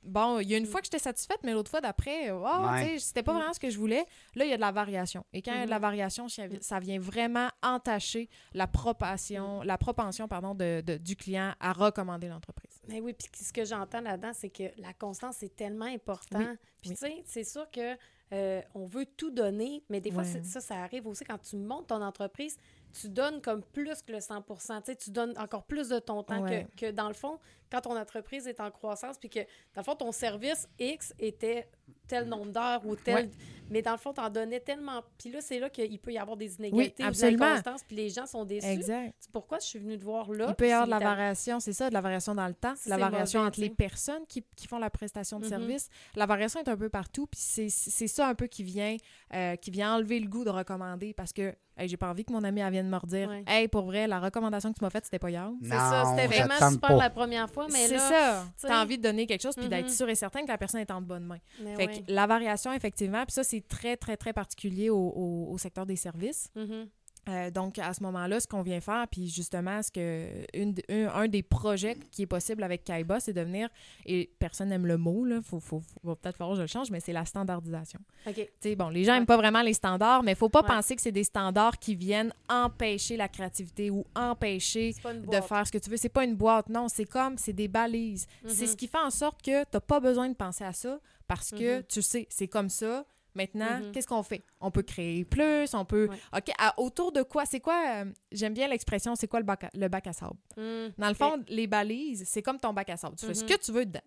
bon, 0.03 0.39
il 0.41 0.49
y 0.49 0.55
a 0.55 0.59
une 0.59 0.67
fois 0.67 0.81
que 0.81 0.87
j'étais 0.87 0.99
satisfaite, 0.99 1.39
mais 1.43 1.53
l'autre 1.53 1.71
fois 1.71 1.81
d'après, 1.81 2.31
oh, 2.31 2.43
Ouais. 2.73 2.99
c'était 2.99 3.23
pas 3.23 3.33
Mm. 3.33 3.37
vraiment 3.37 3.53
ce 3.53 3.61
que 3.61 3.71
je 3.71 3.79
voulais. 3.79 4.05
Là, 4.35 4.45
il 4.45 4.51
y 4.51 4.53
a 4.53 4.57
de 4.57 4.61
la 4.61 4.73
variation. 4.73 5.25
Et 5.33 5.43
quand 5.43 5.53
il 5.53 5.59
y 5.59 5.63
a 5.63 5.65
de 5.67 5.71
la 5.71 5.77
Mhm. 5.77 5.83
variation, 5.83 6.29
ça 6.29 6.47
vi- 6.47 6.63
ça 6.63 6.79
vient 6.81 6.99
vraiment 6.99 7.49
entacher 7.63 8.29
la 8.55 8.67
Mm. 8.67 8.71
propension, 8.71 9.63
la 9.63 9.79
propension 9.79 10.29
pardon, 10.29 10.55
de, 10.55 10.81
de- 10.87 10.97
du 10.97 11.17
client 11.17 11.53
à 11.61 11.73
recommander 11.73 12.29
l'entreprise. 12.29 12.81
Mais 12.89 13.01
oui, 13.01 13.13
puis 13.13 13.29
ce 13.35 13.53
que 13.53 13.65
j'entends 13.65 14.01
là-dedans, 14.01 14.33
c'est 14.33 14.51
que 14.51 14.65
la 14.79 14.93
constance 14.95 15.43
est 15.43 15.55
tellement 15.55 15.85
important. 15.87 16.39
Oui, 16.39 16.57
Puis 16.81 16.91
oui. 16.91 16.97
tu 16.97 17.07
sais, 17.07 17.23
c'est 17.27 17.45
sûr 17.45 17.71
que 17.71 17.97
euh, 18.33 18.63
on 18.77 18.87
veut 18.87 19.07
tout 19.07 19.33
donner, 19.33 19.83
mais 19.91 20.01
des 20.01 20.13
fois, 20.13 20.23
Ouais. 20.23 20.43
ça, 20.45 20.61
ça 20.61 20.77
arrive 20.77 21.05
aussi 21.09 21.25
quand 21.25 21.39
tu 21.39 21.57
montes 21.57 21.89
ton 21.89 22.01
entreprise, 22.01 22.57
tu 22.93 23.09
donnes 23.09 23.41
comme 23.41 23.63
plus 23.63 24.03
que 24.03 24.13
le 24.13 24.21
100 24.21 24.43
Tu 24.43 24.55
sais, 24.85 24.97
tu 24.97 25.11
donnes 25.11 25.35
encore 25.39 25.65
plus 25.65 25.89
de 25.89 25.99
ton 25.99 26.23
temps 26.23 26.43
Ouais. 26.43 26.67
que, 26.77 26.87
que 26.87 26.91
dans 26.93 27.09
le 27.09 27.15
fond, 27.15 27.39
quand 27.71 27.83
ton 27.83 27.97
entreprise 27.97 28.47
est 28.49 28.59
en 28.61 28.71
croissance, 28.71 29.17
puis 29.19 29.29
que 29.31 29.41
dans 29.41 29.79
le 29.81 29.83
fond, 29.85 29.95
ton 29.95 30.11
service 30.13 30.69
X 30.79 31.15
était 31.19 31.69
tel 32.09 32.27
nombre 32.27 32.51
d'heures 32.51 32.85
ou 32.85 32.97
tel. 32.97 33.15
Ouais. 33.27 33.31
Mais 33.71 33.83
dans 33.83 33.93
le 33.93 33.99
fond, 33.99 34.13
tu 34.13 34.21
en 34.21 34.29
donnais 34.29 34.59
tellement. 34.59 35.05
Puis 35.17 35.31
là, 35.31 35.41
c'est 35.41 35.61
là 35.61 35.71
qu'il 35.71 35.97
peut 36.01 36.13
y 36.13 36.19
avoir 36.19 36.37
des 36.37 36.57
inégalités 36.57 37.05
ou 37.05 37.07
de 37.07 37.11
absolument. 37.11 37.45
l'inconstance, 37.51 37.85
puis 37.87 37.95
les 37.97 38.09
gens 38.11 38.27
sont 38.27 38.45
déçus. 38.45 38.67
Exact. 38.67 39.15
C'est 39.21 39.31
pourquoi 39.31 39.61
je 39.61 39.67
suis 39.67 39.79
venue 39.79 39.97
te 39.97 40.03
voir 40.03 40.29
là. 40.33 40.47
Il 40.49 40.55
peut 40.57 40.67
y 40.67 40.73
avoir 40.73 40.87
de 40.87 40.91
la 40.91 40.99
variation, 40.99 41.61
c'est 41.61 41.73
ça, 41.73 41.89
de 41.89 41.95
la 41.95 42.01
variation 42.01 42.35
dans 42.35 42.49
le 42.49 42.55
temps, 42.55 42.73
de 42.73 42.91
la 42.91 42.97
variation 42.99 43.39
mauvais, 43.41 43.49
entre 43.51 43.61
les 43.61 43.71
personnes 43.71 44.27
qui, 44.27 44.45
qui 44.57 44.67
font 44.67 44.79
la 44.81 44.91
prestation 44.91 45.39
de 45.39 45.45
Mhm. 45.45 45.51
service. 45.51 45.89
La 46.17 46.27
variation 46.27 46.59
est 46.59 46.69
un 46.69 46.77
peu 46.77 46.89
partout, 46.89 47.29
puis 47.29 47.39
c'est 47.41 47.69
c'est 47.69 48.09
ça 48.09 48.27
un 48.27 48.35
peu 48.35 48.49
qui 48.49 48.65
vient, 48.65 48.97
euh, 49.35 49.55
qui 49.55 49.71
vient 49.71 49.95
enlever 49.95 50.19
le 50.19 50.27
goût 50.29 50.43
de 50.43 50.51
recommander 50.51 51.15
parce 51.15 51.33
que 51.33 51.55
hey, 51.81 51.89
j'ai 51.89 51.97
pas 51.97 52.09
envie 52.11 52.25
que 52.25 52.33
mon 52.33 52.45
ami 52.45 52.61
elle 52.61 52.73
vienne 52.73 52.89
me 52.89 52.97
redire 52.97 53.29
Ouais. 53.29 53.45
Hey, 53.47 53.69
pour 53.69 53.85
vrai, 53.85 54.07
la 54.07 54.21
recommandation 54.21 54.73
que 54.73 54.79
tu 54.79 54.85
m'as 54.85 54.91
faite, 54.91 55.05
c'était 55.05 55.19
pas 55.19 55.31
hier. 55.31 55.51
C'est 55.63 55.69
ça, 55.71 56.05
c'était 56.17 56.35
ça 56.37 56.45
vraiment 56.47 56.71
super 56.71 56.89
pas. 56.91 56.97
la 56.97 57.11
première 57.11 57.51
fois, 57.51 57.67
mais 57.73 57.87
C'est 57.87 57.95
là. 57.95 58.09
ça. 58.09 58.45
tu 58.47 58.53
sais. 58.63 58.67
Tu 58.69 58.73
as 58.73 58.81
envie 58.83 58.99
de 58.99 59.03
donner 59.03 59.27
quelque 59.27 59.43
chose 59.43 59.55
puis 59.57 59.69
d'être 59.69 59.87
Mhm. 59.87 59.91
sûr 59.93 60.09
et 60.09 60.15
certain 60.15 60.43
que 60.43 60.49
la 60.49 60.59
personne 60.59 60.81
est 60.81 60.91
en 60.91 61.01
mains. 61.01 61.39
mais 61.63 61.77
Fait 61.77 61.87
ouais. 61.87 61.99
que 62.03 62.13
la 62.13 62.27
variation, 62.27 62.73
effectivement, 62.73 63.25
puis 63.25 63.33
ça, 63.33 63.43
c'est 63.45 63.67
très, 63.67 63.97
très, 63.97 64.17
très 64.17 64.33
particulier 64.33 64.91
au, 64.91 64.97
au- 64.99 65.49
au 65.53 65.59
secteur 65.59 65.87
des 65.87 65.97
services. 65.97 66.49
Mhm. 66.55 66.89
Euh, 67.29 67.51
donc, 67.51 67.79
à 67.79 67.93
ce 67.93 68.03
moment-là, 68.03 68.41
ce 68.41 68.47
qu'on 68.49 68.63
vient 68.63 68.81
faire, 68.81 69.07
puis 69.09 69.29
justement, 69.29 69.83
ce 69.83 69.91
que 69.91 70.29
une, 70.55 70.75
un, 70.89 71.09
un 71.09 71.29
des 71.29 71.43
projets 71.43 71.97
qui 72.11 72.23
est 72.23 72.27
possible 72.27 72.63
avec 72.63 72.83
Kaiba, 72.85 73.21
c'est 73.21 73.35
de 73.35 73.43
venir, 73.43 73.69
et 74.07 74.31
personne 74.39 74.71
n'aime 74.71 74.87
le 74.87 74.97
mot, 74.97 75.25
là, 75.27 75.41
faut, 75.43 75.61
faut, 75.61 75.83
peut-être 76.03 76.37
falloir 76.39 76.53
que 76.55 76.57
je 76.57 76.63
le 76.63 76.67
change, 76.67 76.91
mais 76.91 76.99
c'est 77.01 77.13
la 77.13 77.25
standardisation. 77.27 78.01
OK. 78.27 78.35
Tu 78.35 78.47
sais, 78.61 78.75
bon, 78.75 78.89
les 78.89 79.05
gens 79.05 79.13
n'aiment 79.13 79.27
pas 79.27 79.37
vraiment 79.37 79.61
les 79.63 79.75
standards, 79.75 80.23
mais 80.23 80.33
il 80.33 80.37
faut 80.37 80.49
pas 80.49 80.63
Ouais. 80.63 80.69
penser 80.69 80.97
que 80.97 81.03
c'est 81.03 81.13
des 81.13 81.25
standards 81.25 81.79
qui 81.79 81.95
viennent 81.95 82.33
empêcher 82.49 83.17
la 83.17 83.29
créativité 83.29 83.91
ou 83.91 84.05
empêcher 84.17 84.95
de 85.05 85.41
faire 85.43 85.67
ce 85.67 85.73
que 85.73 85.79
tu 85.79 85.91
veux. 85.91 85.97
C'est 85.99 86.09
pas 86.09 86.25
une 86.25 86.35
boîte, 86.37 86.69
non, 86.71 86.89
c'est 86.89 87.05
comme, 87.05 87.37
c'est 87.39 87.53
des 87.53 87.69
balises. 87.69 88.27
C'est 88.47 88.63
Mhm. 88.65 88.69
ce 88.69 88.77
qui 88.77 88.89
fait 88.89 88.99
en 88.99 89.11
sorte 89.11 89.43
que 89.43 89.63
tu 89.65 89.69
n'as 89.75 89.81
pas 89.81 90.01
besoin 90.01 90.29
de 90.29 90.35
penser 90.35 90.65
à 90.65 90.73
ça 90.73 90.99
parce 91.29 91.51
que 91.51 91.79
Mhm. 91.79 91.83
tu 91.89 92.03
sais, 92.03 92.27
c'est 92.31 92.49
comme 92.49 92.69
ça. 92.71 93.05
Maintenant, 93.35 93.81
Mhm. 93.81 93.93
qu'est-ce 93.93 94.07
qu'on 94.07 94.23
fait? 94.23 94.43
On 94.61 94.71
peut 94.71 94.83
créer 94.83 95.25
plus, 95.25 95.73
on 95.75 95.85
peut... 95.85 96.09
Ouais. 96.09 96.17
OK, 96.37 96.53
à- 96.59 96.79
autour 96.81 97.13
de 97.13 97.23
quoi? 97.23 97.47
C'est 97.47 97.61
quoi... 97.61 97.83
euh, 98.05 98.05
J'aime 98.33 98.55
bien 98.55 98.69
l'expression, 98.69 99.15
c'est 99.15 99.29
quoi 99.29 99.41
le 99.41 99.47
bac, 99.47 99.65
à, 99.65 99.71
le 99.75 99.89
bac 99.89 100.07
à 100.07 100.13
sable? 100.13 100.35
Hmm, 100.57 100.89
Dans 100.99 101.09
le 101.09 101.15
fond, 101.15 101.43
les 101.49 101.67
balises, 101.67 102.25
c'est 102.29 102.43
comme 102.43 102.59
ton 102.59 102.73
bac 102.73 102.91
à 102.91 102.97
sable. 102.97 103.17
Tu 103.17 103.27
fais 103.27 103.35
ce 103.35 103.45
Mhm. 103.45 103.49
que 103.51 103.57
tu 103.57 103.73
veux 103.73 103.87
dedans. 103.87 104.01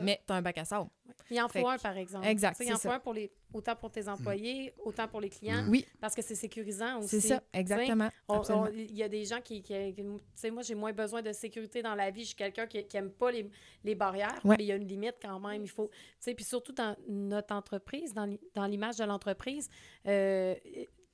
Mais 0.00 0.20
tu 0.26 0.32
as 0.32 0.36
un 0.36 0.42
bac 0.42 0.58
à 0.58 0.64
sable. 0.64 0.88
Il 1.30 1.40
en 1.40 1.48
faut 1.48 1.66
un, 1.68 1.78
par 1.78 1.96
exemple. 1.96 2.26
Exact, 2.26 2.60
Il 2.64 2.72
en 2.72 2.78
faut 2.78 2.90
un 2.90 2.98
pour 3.00 3.12
les, 3.14 3.30
autant 3.52 3.76
pour 3.76 3.90
tes 3.90 4.06
employés, 4.08 4.72
autant 4.84 5.06
pour 5.08 5.20
les 5.20 5.28
clients, 5.28 5.64
Oui, 5.68 5.86
parce 6.00 6.14
que 6.14 6.22
c'est 6.22 6.34
sécurisant 6.34 6.98
aussi. 7.00 7.20
c'est 7.20 7.28
ça, 7.28 7.42
exactement. 7.52 8.08
Il 8.74 8.94
y 8.96 9.02
a 9.02 9.08
des 9.08 9.24
gens 9.24 9.40
qui. 9.40 9.62
qui- 9.62 9.94
qui- 9.94 10.02
tu 10.02 10.08
sais, 10.34 10.50
moi, 10.50 10.62
j'ai 10.62 10.74
moins 10.74 10.92
besoin 10.92 11.22
de 11.22 11.32
sécurité 11.32 11.82
dans 11.82 11.94
la 11.94 12.10
vie. 12.10 12.22
Je 12.22 12.26
suis 12.28 12.36
quelqu'un 12.36 12.66
qui 12.66 12.84
n'aime 12.94 13.10
pas 13.10 13.30
les, 13.30 13.48
les 13.84 13.94
barrières, 13.94 14.40
Ouais. 14.44 14.56
mais 14.58 14.64
il 14.64 14.66
y 14.68 14.72
a 14.72 14.76
une 14.76 14.86
limite 14.88 15.16
quand 15.20 15.38
même. 15.40 15.62
Il 15.62 15.68
faut. 15.70 15.88
Tu 15.88 15.96
sais, 16.20 16.34
puis 16.34 16.44
surtout 16.44 16.72
dans 16.72 16.96
notre 17.08 17.54
entreprise, 17.54 18.14
dans 18.14 18.34
dans 18.54 18.66
l'image 18.66 18.96
de 18.96 19.04
l'entreprise, 19.04 19.68
euh, 20.06 20.54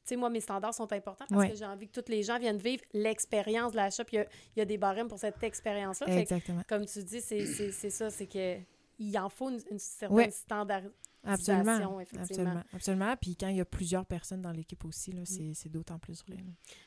sais, 0.08 0.16
moi, 0.16 0.30
mes 0.30 0.40
standards 0.40 0.74
sont 0.74 0.92
importants 0.92 1.24
parce 1.28 1.40
Ouais. 1.40 1.50
que 1.50 1.56
j'ai 1.56 1.64
envie 1.64 1.88
que 1.88 2.00
tous 2.00 2.10
les 2.10 2.22
gens 2.22 2.38
viennent 2.38 2.58
vivre 2.58 2.82
l'expérience 2.92 3.72
de 3.72 3.76
l'achat. 3.76 4.04
Puis 4.04 4.16
il 4.16 4.20
y 4.20 4.22
a, 4.22 4.26
il 4.56 4.58
y 4.58 4.62
a 4.62 4.64
des 4.64 4.78
barèmes 4.78 5.08
pour 5.08 5.18
cette 5.18 5.42
expérience-là. 5.42 6.06
Que, 6.06 6.12
Exactement. 6.12 6.62
comme 6.68 6.84
tu 6.86 7.02
dis, 7.02 7.20
c'est 7.20 7.90
ça, 7.90 8.10
c'est 8.10 8.26
que 8.26 8.56
il 9.00 9.16
en 9.18 9.28
faut 9.28 9.48
une, 9.50 9.60
une 9.70 9.78
certaine 9.78 10.16
Ouais. 10.16 10.30
standardisation, 10.30 10.92
Absolument. 11.24 12.00
effectivement. 12.00 12.22
Absolument. 12.50 12.62
Absolument. 12.72 13.16
Puis 13.20 13.36
quand 13.36 13.48
il 13.48 13.56
y 13.56 13.60
a 13.60 13.64
plusieurs 13.64 14.06
personnes 14.06 14.40
dans 14.42 14.52
l'équipe 14.52 14.84
aussi, 14.84 15.10
Mm. 15.12 15.16
là, 15.16 15.22
c'est 15.24 15.52
c'est 15.54 15.68
d'autant 15.68 15.98
plus 15.98 16.22
vrai. 16.26 16.38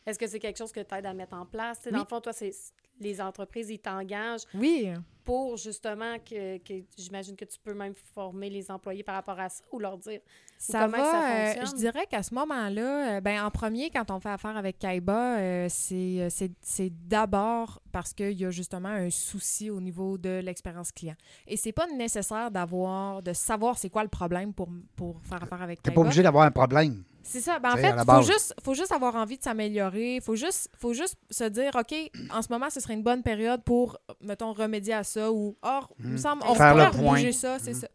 Est-ce 0.06 0.18
que 0.20 0.28
c'est 0.28 0.40
quelque 0.40 0.58
chose 0.58 0.72
que 0.72 0.80
tu 0.82 0.96
aides 0.96 1.06
à 1.06 1.14
mettre 1.14 1.34
en 1.36 1.46
place? 1.46 1.80
Sais, 1.82 1.92
Dans 1.92 1.98
Oui. 1.98 2.04
le 2.04 2.10
fond, 2.10 2.22
toi, 2.22 2.34
c'est 2.34 2.52
les 3.00 3.20
entreprises, 3.20 3.70
ils 3.70 3.80
t'engagent 3.80 4.44
Oui, 4.54 4.90
pour 5.24 5.58
justement 5.58 6.18
que, 6.20 6.58
que 6.60 6.86
j'imagine 6.98 7.36
que 7.36 7.46
tu 7.46 7.58
peux 7.60 7.74
même 7.74 7.96
former 7.96 8.50
les 8.50 8.70
employés 8.70 9.02
par 9.04 9.16
rapport 9.16 9.40
à 9.40 9.50
ça 9.50 9.64
ou 9.72 9.80
leur 9.80 9.98
dire 9.98 10.20
ça 10.60 10.82
comment 10.86 10.98
que 10.98 11.04
ça 11.04 11.12
va. 11.12 11.32
euh, 11.34 11.46
fonctionne? 11.54 11.68
je 11.68 11.76
dirais 11.82 12.06
qu'à 12.08 12.22
ce 12.22 12.34
moment-là, 12.36 13.18
euh, 13.18 13.22
ben, 13.22 13.44
en 13.44 13.50
premier, 13.50 13.90
quand 13.90 14.12
on 14.12 14.20
fait 14.20 14.30
affaire 14.30 14.56
avec 14.56 14.78
Kaiba, 14.78 15.40
euh, 15.40 15.68
c'est 15.70 16.22
euh, 16.22 16.30
c'est- 16.30 16.54
c'est 16.62 16.92
d'abord 17.08 17.82
parce 17.92 18.14
qu'il 18.14 18.40
y 18.40 18.46
a 18.46 18.52
justement 18.52 18.90
un 18.90 19.10
souci 19.10 19.70
au 19.70 19.80
niveau 19.82 20.18
de 20.18 20.40
l'expérience 20.44 20.92
client. 20.92 21.16
Et 21.48 21.58
c'est 21.58 21.72
pas 21.72 21.88
nécessaire 21.88 22.52
d'avoir, 22.52 23.22
de 23.22 23.34
savoir 23.34 23.78
c'est 23.78 23.90
quoi 23.90 24.04
le 24.04 24.10
problème 24.10 24.54
pour, 24.54 24.70
pour 24.96 25.20
faire 25.24 25.44
affaire 25.44 25.62
avec 25.62 25.82
T'es 25.82 25.92
pas 25.92 26.02
obligé 26.02 26.24
d'avoir 26.24 26.46
un 26.46 26.52
problème. 26.52 27.04
C'est 27.24 27.40
ça. 27.40 27.60
Ben, 27.60 27.74
en 27.74 27.78
fait, 27.78 27.94
il 27.96 28.04
faut 28.04 28.22
juste, 28.24 28.56
faut 28.64 28.74
juste 28.74 28.92
avoir 28.92 29.16
envie 29.16 29.38
de 29.38 29.44
s'améliorer. 29.44 30.16
Il 30.16 30.22
faut 30.22 30.36
juste, 30.36 30.70
faut 30.76 30.92
juste 30.94 31.16
se 31.30 31.44
dire, 31.44 31.72
OK, 31.76 31.94
en 32.32 32.42
ce 32.42 32.48
moment, 32.50 32.72
ce 32.72 32.80
serait 32.80 32.96
une 32.96 33.04
bonne 33.04 33.22
période 33.22 33.64
pour, 33.64 33.98
mettons, 34.22 34.54
remédier 34.54 34.96
à 34.96 35.04
ça 35.04 35.32
ou, 35.32 35.56
or, 35.62 35.94
il 36.00 36.06
me 36.08 36.12
Mhm. 36.14 36.18
semble, 36.18 36.44
on 36.48 36.56
pourrait 36.56 36.92
bouger 36.92 37.32
ça, 37.32 37.60
c'est 37.60 37.74
Mhm. 37.74 37.80
ça. 37.82 37.88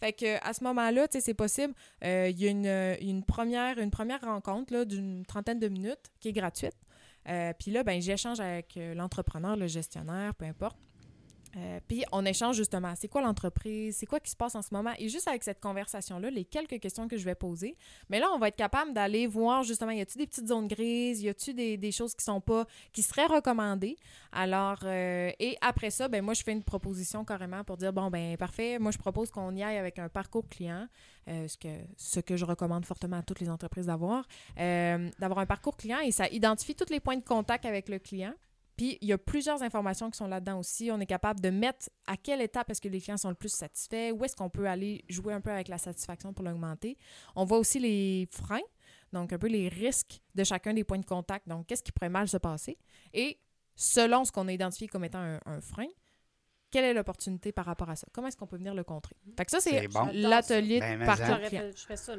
Fait 0.00 0.12
que 0.12 0.46
à 0.46 0.52
ce 0.52 0.62
moment-là, 0.64 1.08
tu 1.08 1.12
sais, 1.18 1.20
c'est 1.24 1.34
possible. 1.34 1.72
Euh, 2.04 2.28
Il 2.30 2.38
y 2.40 2.46
a 2.46 2.50
une, 2.50 2.98
une, 3.08 3.24
première, 3.24 3.78
une 3.78 3.90
première 3.90 4.20
rencontre 4.20 4.84
d'une 4.84 5.24
trentaine 5.24 5.58
de 5.58 5.68
minutes 5.68 6.10
qui 6.20 6.28
est 6.28 6.32
gratuite. 6.32 6.74
Euh, 7.28 7.52
Puis 7.58 7.70
là, 7.70 7.82
ben, 7.82 8.00
j'échange 8.00 8.40
avec 8.40 8.76
euh, 8.76 8.94
l'entrepreneur, 8.94 9.56
le 9.56 9.66
gestionnaire, 9.66 10.34
peu 10.34 10.44
importe. 10.44 10.78
Euh, 11.56 11.80
puis 11.86 12.04
on 12.12 12.24
échange 12.24 12.56
justement, 12.56 12.94
c'est 12.96 13.08
quoi 13.08 13.22
l'entreprise, 13.22 13.96
c'est 13.96 14.06
quoi 14.06 14.20
qui 14.20 14.30
se 14.30 14.36
passe 14.36 14.54
en 14.54 14.62
ce 14.62 14.72
moment? 14.72 14.92
Et 14.98 15.08
juste 15.08 15.28
avec 15.28 15.42
cette 15.44 15.60
conversation-là, 15.60 16.30
les 16.30 16.44
quelques 16.44 16.80
questions 16.80 17.06
que 17.06 17.16
je 17.16 17.24
vais 17.24 17.34
poser, 17.34 17.76
mais 18.08 18.18
là, 18.18 18.28
on 18.34 18.38
va 18.38 18.48
être 18.48 18.56
capable 18.56 18.92
d'aller 18.92 19.26
voir 19.26 19.62
justement, 19.62 19.92
y 19.92 20.00
a-t-il 20.00 20.18
des 20.18 20.26
petites 20.26 20.48
zones 20.48 20.66
grises, 20.66 21.22
y 21.22 21.28
a-t-il 21.28 21.54
des, 21.54 21.76
des 21.76 21.92
choses 21.92 22.14
qui 22.14 22.24
sont 22.24 22.40
pas, 22.40 22.66
qui 22.92 23.02
seraient 23.02 23.26
recommandées? 23.26 23.96
Alors, 24.32 24.80
euh, 24.84 25.30
et 25.38 25.56
après 25.60 25.90
ça, 25.90 26.08
ben 26.08 26.24
moi, 26.24 26.34
je 26.34 26.42
fais 26.42 26.52
une 26.52 26.64
proposition 26.64 27.24
carrément 27.24 27.62
pour 27.64 27.76
dire, 27.76 27.92
bon, 27.92 28.10
ben 28.10 28.36
parfait, 28.36 28.78
moi, 28.78 28.90
je 28.90 28.98
propose 28.98 29.30
qu'on 29.30 29.54
y 29.54 29.62
aille 29.62 29.78
avec 29.78 29.98
un 29.98 30.08
parcours 30.08 30.48
client, 30.48 30.88
euh, 31.28 31.46
ce, 31.48 31.56
que, 31.56 31.68
ce 31.96 32.20
que 32.20 32.36
je 32.36 32.44
recommande 32.44 32.84
fortement 32.84 33.18
à 33.18 33.22
toutes 33.22 33.40
les 33.40 33.48
entreprises 33.48 33.86
d'avoir, 33.86 34.26
d'avoir 34.56 35.38
un 35.38 35.46
parcours 35.46 35.76
client 35.76 36.00
et 36.00 36.10
ça 36.10 36.28
identifie 36.28 36.74
tous 36.74 36.90
les 36.90 37.00
points 37.00 37.16
de 37.16 37.24
contact 37.24 37.64
avec 37.64 37.88
le 37.88 37.98
client. 37.98 38.34
Puis, 38.76 38.98
il 39.00 39.08
y 39.08 39.12
a 39.12 39.18
plusieurs 39.18 39.62
informations 39.62 40.10
qui 40.10 40.16
sont 40.16 40.26
là-dedans 40.26 40.58
aussi. 40.58 40.90
On 40.90 40.98
est 41.00 41.06
capable 41.06 41.40
de 41.40 41.50
mettre 41.50 41.90
à 42.06 42.16
quelle 42.16 42.40
étape 42.40 42.70
est-ce 42.70 42.80
que 42.80 42.88
les 42.88 43.00
clients 43.00 43.16
sont 43.16 43.28
le 43.28 43.34
plus 43.34 43.52
satisfaits, 43.52 44.12
où 44.12 44.24
est-ce 44.24 44.34
qu'on 44.34 44.50
peut 44.50 44.66
aller 44.66 45.04
jouer 45.08 45.32
un 45.32 45.40
peu 45.40 45.50
avec 45.50 45.68
la 45.68 45.78
satisfaction 45.78 46.32
pour 46.32 46.44
l'augmenter. 46.44 46.98
On 47.36 47.44
voit 47.44 47.58
aussi 47.58 47.78
les 47.78 48.28
freins, 48.30 48.60
donc 49.12 49.32
un 49.32 49.38
peu 49.38 49.48
les 49.48 49.68
risques 49.68 50.20
de 50.34 50.44
chacun 50.44 50.74
des 50.74 50.84
points 50.84 50.98
de 50.98 51.06
contact. 51.06 51.48
Donc, 51.48 51.66
qu'est-ce 51.66 51.82
qui 51.82 51.92
pourrait 51.92 52.08
mal 52.08 52.28
se 52.28 52.36
passer? 52.36 52.78
Et 53.12 53.38
selon 53.76 54.24
ce 54.24 54.32
qu'on 54.32 54.48
a 54.48 54.52
identifié 54.52 54.88
comme 54.88 55.04
étant 55.04 55.20
un, 55.20 55.40
un 55.46 55.60
frein, 55.60 55.86
quelle 56.74 56.86
est 56.86 56.94
l'opportunité 56.94 57.52
par 57.52 57.66
rapport 57.66 57.88
à 57.88 57.94
ça? 57.94 58.04
Comment 58.12 58.26
est-ce 58.26 58.36
qu'on 58.36 58.48
peut 58.48 58.56
venir 58.56 58.74
le 58.74 58.82
contrer? 58.82 59.14
Fait 59.36 59.44
que 59.44 59.50
ça, 59.52 59.60
c'est 59.60 59.86
bon. 59.86 60.08
l'atelier 60.12 60.80
Ben, 60.80 61.06
ça. 61.06 61.14
J'aurais 61.24 61.46
client. 61.48 61.62
je 61.76 61.80
ferais 61.82 61.96
ça. 61.96 62.14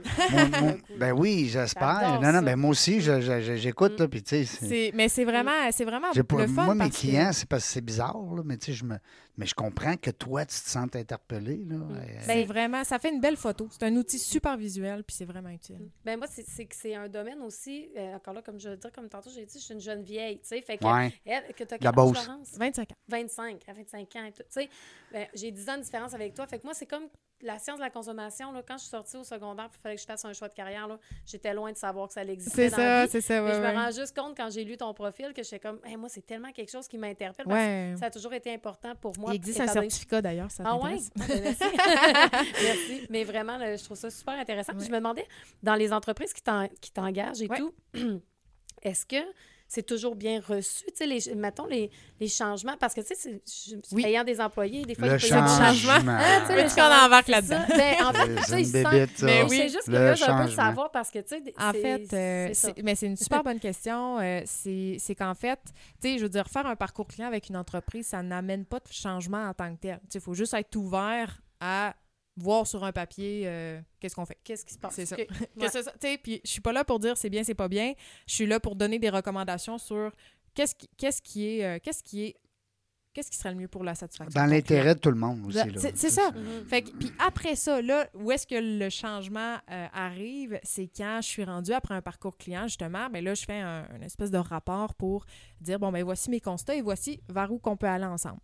ben 0.97 1.11
oui, 1.11 1.49
j'espère. 1.49 2.21
Non, 2.21 2.31
non, 2.31 2.41
ben 2.41 2.55
moi 2.55 2.69
aussi, 2.71 3.01
je- 3.01 3.19
je- 3.19 3.41
je- 3.41 3.55
j'écoute, 3.57 3.93
Mm. 3.99 4.03
là, 4.03 4.07
puis 4.07 4.23
tu 4.23 4.29
sais, 4.29 4.45
c'est- 4.45 4.65
C'est- 4.67 4.91
Mais 4.93 5.09
c'est 5.09 5.25
vraiment, 5.25 5.51
c'est 5.71 5.83
vraiment 5.83 6.07
j'ai 6.13 6.23
pas- 6.23 6.37
le 6.37 6.47
fun. 6.47 6.63
Moi, 6.65 6.73
mes 6.75 6.79
parce 6.85 6.95
que- 6.95 6.99
clients, 7.01 7.31
c'est 7.33 7.49
parce 7.49 7.63
que 7.65 7.69
c'est 7.69 7.81
bizarre, 7.81 8.17
là, 8.35 8.43
mais 8.45 8.57
tu 8.57 8.67
sais, 8.67 8.73
je 8.73 8.85
me... 8.85 8.95
Mais 9.37 9.45
je 9.45 9.53
comprends 9.53 9.97
que 9.97 10.11
toi, 10.11 10.45
tu 10.45 10.55
te 10.57 10.69
sens 10.69 10.87
interpellé, 10.95 11.57
là. 11.67 11.75
Euh, 11.75 12.05
C'est 12.21 12.45
vraiment, 12.45 12.85
ça 12.85 12.99
fait 12.99 13.09
une 13.09 13.19
belle 13.19 13.35
photo. 13.35 13.67
C'est 13.69 13.83
un 13.83 13.93
outil 13.97 14.17
super 14.17 14.55
visuel, 14.55 15.03
puis 15.03 15.13
c'est 15.13 15.25
vraiment 15.25 15.49
utile. 15.49 15.89
Ben 16.05 16.17
moi, 16.17 16.25
c'est 16.31 16.45
c'est 16.47 16.63
que 16.65 16.73
c'est 16.75 16.95
un 16.95 17.09
domaine 17.09 17.41
aussi, 17.41 17.89
euh, 17.97 18.15
encore 18.15 18.33
là, 18.33 18.41
comme 18.41 18.57
je 18.61 18.69
le 18.69 18.77
dis, 18.77 18.87
comme 18.95 19.09
tantôt, 19.09 19.29
j'ai 19.35 19.45
dit, 19.45 19.59
je 19.59 19.63
suis 19.65 19.73
une 19.73 19.81
jeune 19.81 20.03
vieille, 20.03 20.37
tu 20.39 20.47
sais, 20.47 20.61
fait 20.61 20.77
que, 20.77 20.85
Ouais. 20.85 21.13
elle, 21.25 21.53
que 21.53 21.65
t'as 21.65 21.75
La 21.75 21.79
quel 21.79 21.87
âge, 21.87 21.95
Beauce. 21.95 22.27
Laurence? 22.27 22.57
25 22.57 22.91
ans. 22.91 22.95
25, 23.09 23.61
à 23.67 23.73
25 23.73 24.15
ans 24.15 24.25
et 24.25 24.31
tout. 24.31 24.43
Tu 24.43 24.44
sais, 24.49 24.69
ben, 25.11 25.27
j'ai 25.33 25.51
10 25.51 25.69
ans 25.69 25.77
de 25.77 25.83
différence 25.83 26.13
avec 26.13 26.33
toi. 26.33 26.45
Fait 26.47 26.59
que 26.59 26.63
moi, 26.63 26.73
c'est 26.73 26.85
comme 26.85 27.07
la 27.41 27.59
science 27.59 27.77
de 27.77 27.83
la 27.83 27.89
consommation. 27.89 28.51
Là, 28.53 28.61
quand 28.65 28.75
je 28.77 28.83
suis 28.83 28.89
sortie 28.89 29.17
au 29.17 29.23
secondaire, 29.23 29.69
il 29.71 29.81
fallait 29.81 29.95
que 29.95 30.01
je 30.01 30.05
fasse 30.05 30.23
un 30.25 30.31
choix 30.33 30.47
de 30.47 30.53
carrière. 30.53 30.87
là, 30.87 30.97
J'étais 31.25 31.53
loin 31.53 31.71
de 31.71 31.77
savoir 31.77 32.07
que 32.07 32.13
ça 32.13 32.23
existait. 32.23 32.69
C'est 32.69 32.75
ça, 32.75 33.07
c'est 33.07 33.21
ça, 33.21 33.43
ouais, 33.43 33.53
je 33.53 33.59
me 33.59 33.73
rends 33.73 33.91
juste 33.91 34.15
compte 34.15 34.35
quand 34.37 34.49
j'ai 34.49 34.63
lu 34.63 34.77
ton 34.77 34.93
profil 34.93 35.33
que 35.33 35.43
j'étais 35.43 35.59
comme, 35.59 35.79
Hey, 35.83 35.97
moi, 35.97 36.07
c'est 36.09 36.25
tellement 36.25 36.51
quelque 36.51 36.71
chose 36.71 36.87
qui 36.87 36.97
m'interpelle. 36.97 37.45
parce 37.45 37.57
Ouais. 37.59 37.91
que 37.93 37.99
Ça 37.99 38.05
a 38.05 38.09
toujours 38.11 38.33
été 38.33 38.53
important 38.53 38.95
pour 38.95 39.17
moi. 39.19 39.33
Il 39.33 39.35
existe 39.35 39.59
un 39.59 39.67
certificat 39.67 40.21
d'ailleurs, 40.21 40.49
ça 40.49 40.63
ah 40.65 40.77
ouais? 40.77 40.97
Ah, 41.19 41.23
ben, 41.27 41.41
merci. 41.43 41.63
merci. 42.63 43.07
Mais 43.09 43.23
vraiment, 43.25 43.57
là, 43.57 43.75
je 43.75 43.83
trouve 43.83 43.97
ça 43.97 44.09
super 44.09 44.35
intéressant. 44.39 44.73
Je 44.79 44.89
me 44.89 44.97
demandais, 44.97 45.27
dans 45.61 45.75
les 45.75 45.91
entreprises 45.91 46.33
qui 46.33 46.41
t'en- 46.41 46.69
qui 46.81 46.91
t'engagent 46.91 47.41
et 47.41 47.49
tout, 47.49 47.73
est-ce 48.81 49.05
que 49.05 49.17
c'est 49.67 49.83
toujours 49.85 50.15
bien 50.15 50.39
reçu, 50.47 50.83
tu 50.85 50.91
sais, 50.95 51.07
les, 51.07 51.35
mettons, 51.35 51.65
les, 51.65 51.89
les 52.19 52.27
changements? 52.27 52.77
Parce 52.79 52.93
que, 52.93 53.01
tu 53.01 53.07
sais, 53.07 53.15
c'est- 53.15 53.41
je- 53.69 53.75
Oui. 53.95 54.05
ayant 54.05 54.23
des 54.23 54.39
employés, 54.39 54.83
des 54.85 54.93
fois, 54.95 55.07
Le 55.07 55.15
il 55.15 55.19
peut 55.21 55.27
y 55.27 55.31
avoir 55.33 55.71
du 55.73 55.79
changement. 55.79 55.93
changement. 55.93 56.17
Ah, 56.19 56.39
tu 56.41 56.47
sais, 56.47 56.55
Mais 56.55 56.63
le 56.63 56.75
qu'on 56.75 57.05
embarque 57.05 57.27
là-dedans? 57.27 57.65
ça. 57.67 57.75
Ben, 57.77 58.05
en 58.05 58.13
fait, 58.13 58.35
tu 58.35 58.43
sais, 58.43 58.61
ils 58.61 58.65
sentent-. 58.67 58.93
Mais 58.93 59.07
Mais 59.23 59.43
oui. 59.43 59.57
c'est 59.57 59.69
juste 59.69 59.87
Le 59.87 59.93
curieuse 59.97 60.23
un 60.23 60.25
peu 60.27 60.43
de 60.43 60.49
changement. 60.49 60.63
savoir 60.63 60.91
parce 60.91 61.09
que, 61.11 61.19
tu 61.19 61.29
sais, 61.29 61.43
En 61.59 61.71
c'est- 61.71 61.81
fait, 61.81 62.13
euh, 62.13 62.47
c'est 62.49 62.53
ça. 62.53 62.67
c'est- 62.75 62.83
mais 62.83 62.95
c'est 62.95 63.05
une 63.07 63.17
super 63.17 63.43
bonne 63.43 63.59
question. 63.59 64.19
Euh, 64.19 64.41
c'est 64.45 64.97
c'est 64.99 65.15
qu'en 65.15 65.33
fait, 65.35 65.59
tu 66.01 66.09
sais, 66.09 66.17
je 66.17 66.23
veux 66.23 66.29
dire, 66.29 66.47
faire 66.47 66.65
un 66.67 66.75
parcours 66.75 67.07
client 67.07 67.27
avec 67.27 67.49
une 67.49 67.57
entreprise, 67.57 68.07
ça 68.07 68.21
n'amène 68.21 68.65
pas 68.65 68.79
de 68.79 68.91
changement 68.91 69.43
en 69.49 69.53
tant 69.53 69.73
que 69.75 69.79
tel. 69.81 69.95
Tu 70.03 70.05
sais, 70.11 70.19
il 70.19 70.21
faut 70.21 70.33
juste 70.35 70.53
être 70.53 70.75
ouvert 70.75 71.41
à 71.59 71.95
voir 72.37 72.67
sur 72.67 72.83
un 72.83 72.91
papier 72.91 73.43
euh, 73.45 73.79
qu'est-ce 73.99 74.15
qu'on 74.15 74.25
fait. 74.25 74.37
Qu'est-ce 74.43 74.65
qui 74.65 74.73
se 74.73 74.79
passe? 74.79 74.95
C'est 74.95 75.05
ça. 75.05 75.15
Ouais. 75.57 76.17
puis 76.17 76.41
je 76.43 76.49
suis 76.51 76.61
pas 76.61 76.73
là 76.73 76.83
pour 76.83 76.99
dire 76.99 77.17
c'est 77.17 77.29
bien, 77.29 77.43
c'est 77.43 77.53
pas 77.55 77.67
bien. 77.69 77.93
Je 78.27 78.33
suis 78.33 78.45
là 78.45 78.59
pour 78.59 78.75
donner 78.75 78.99
des 78.99 79.09
recommandations 79.09 79.77
sur 79.77 80.11
qu'est-ce 80.53 80.75
qui, 80.75 80.89
qu'est-ce 80.97 81.21
qui 81.21 81.47
est, 81.47 81.63
euh, 81.65 81.79
qu'est-ce 81.81 82.03
qui 82.03 82.25
est, 82.25 82.35
qu'est-ce 83.13 83.31
qui 83.31 83.37
serait 83.37 83.51
le 83.51 83.57
mieux 83.57 83.69
pour 83.69 83.85
la 83.85 83.95
satisfaction. 83.95 84.37
Dans 84.37 84.45
l'intérêt 84.47 84.95
de 84.95 84.99
tout 84.99 85.09
le 85.09 85.15
monde 85.15 85.45
aussi. 85.45 85.55
Là. 85.57 85.65
c'est- 85.77 85.95
c'est 85.95 86.09
ça. 86.09 86.31
Fait 86.67 86.81
que, 86.81 86.89
puis 86.91 87.09
après 87.25 87.55
ça, 87.55 87.81
là, 87.81 88.09
où 88.13 88.29
est-ce 88.33 88.45
que 88.45 88.55
le 88.55 88.89
changement 88.89 89.55
euh, 89.71 89.87
arrive? 89.93 90.59
C'est 90.63 90.87
quand 90.93 91.19
je 91.21 91.27
suis 91.27 91.45
rendue 91.45 91.71
après 91.71 91.93
un 91.95 92.01
parcours 92.01 92.37
client, 92.37 92.63
justement, 92.67 93.09
ben 93.09 93.23
là, 93.23 93.33
je 93.33 93.45
fais 93.45 93.61
un, 93.61 93.87
une 93.95 94.03
espèce 94.03 94.31
de 94.31 94.37
rapport 94.37 94.93
pour 94.95 95.25
dire, 95.61 95.79
bon, 95.79 95.93
ben 95.93 96.03
voici 96.03 96.29
mes 96.29 96.41
constats 96.41 96.75
et 96.75 96.81
voici 96.81 97.21
vers 97.29 97.49
où 97.53 97.59
qu'on 97.59 97.77
peut 97.77 97.87
aller 97.87 98.03
ensemble. 98.03 98.41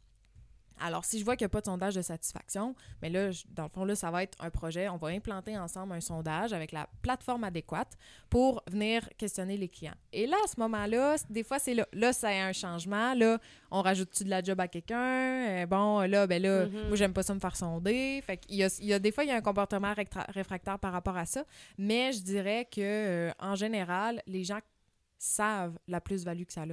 Alors, 0.80 1.06
si 1.06 1.20
je 1.20 1.26
vois 1.26 1.36
qu'il 1.36 1.46
n'y 1.46 1.48
a 1.48 1.50
pas 1.50 1.60
de 1.62 1.66
sondage 1.66 1.96
de 1.96 2.02
satisfaction, 2.02 2.76
mais 3.02 3.10
là, 3.10 3.32
je- 3.32 3.44
dans 3.50 3.64
le 3.64 3.70
fond, 3.70 3.86
là, 3.86 3.96
ça 3.96 4.10
va 4.10 4.24
être 4.24 4.38
un 4.44 4.50
projet. 4.50 4.90
On 4.90 4.98
va 4.98 5.10
implanter 5.10 5.58
ensemble 5.58 5.94
un 5.94 6.02
sondage 6.02 6.54
avec 6.54 6.72
la 6.72 6.88
plateforme 7.02 7.44
adéquate 7.44 7.98
pour 8.30 8.64
venir 8.70 9.08
questionner 9.18 9.58
les 9.58 9.70
clients. 9.70 9.94
Et 10.12 10.26
là, 10.28 10.38
à 10.44 10.48
ce 10.48 10.60
moment-là, 10.60 11.16
des 11.30 11.44
fois, 11.44 11.60
c'est 11.60 11.74
là. 11.74 11.88
Là, 11.94 12.14
ça 12.14 12.30
a 12.30 12.46
un 12.48 12.54
changement. 12.54 13.14
Là, 13.14 13.40
on 13.70 13.82
rajoute-tu 13.82 14.24
de 14.24 14.30
la 14.30 14.42
job 14.42 14.60
à 14.60 14.68
quelqu'un? 14.68 14.98
Euh, 15.62 15.66
bon, 15.66 16.02
là, 16.02 16.26
ben 16.28 16.42
là, 16.42 16.66
Mhm. 16.66 16.88
moi, 16.88 16.96
j'aime 16.96 17.14
pas 17.14 17.24
ça 17.24 17.34
me 17.36 17.40
faire 17.40 17.56
sonder. 17.56 18.22
Fait 18.26 18.38
qu'il 18.38 18.56
y 18.56 18.64
a, 18.64 18.76
il 18.80 18.86
y 18.88 18.94
a 18.94 19.00
des 19.00 19.12
fois, 19.12 19.24
il 19.24 19.28
y 19.28 19.32
a 19.32 19.36
un 19.36 19.42
comportement 19.42 19.94
réfractaire 20.30 20.80
par 20.80 20.92
rapport 20.94 21.18
à 21.18 21.26
ça. 21.26 21.44
Mais 21.78 22.12
je 22.14 22.22
dirais 22.22 22.66
que, 22.66 22.82
euh, 22.82 23.32
en 23.40 23.56
général, 23.56 24.22
les 24.28 24.44
gens 24.44 24.60
savent 25.22 25.78
la 25.88 26.02
plus-value 26.02 26.44
que 26.44 26.54
ça 26.54 26.64
a, 26.64 26.66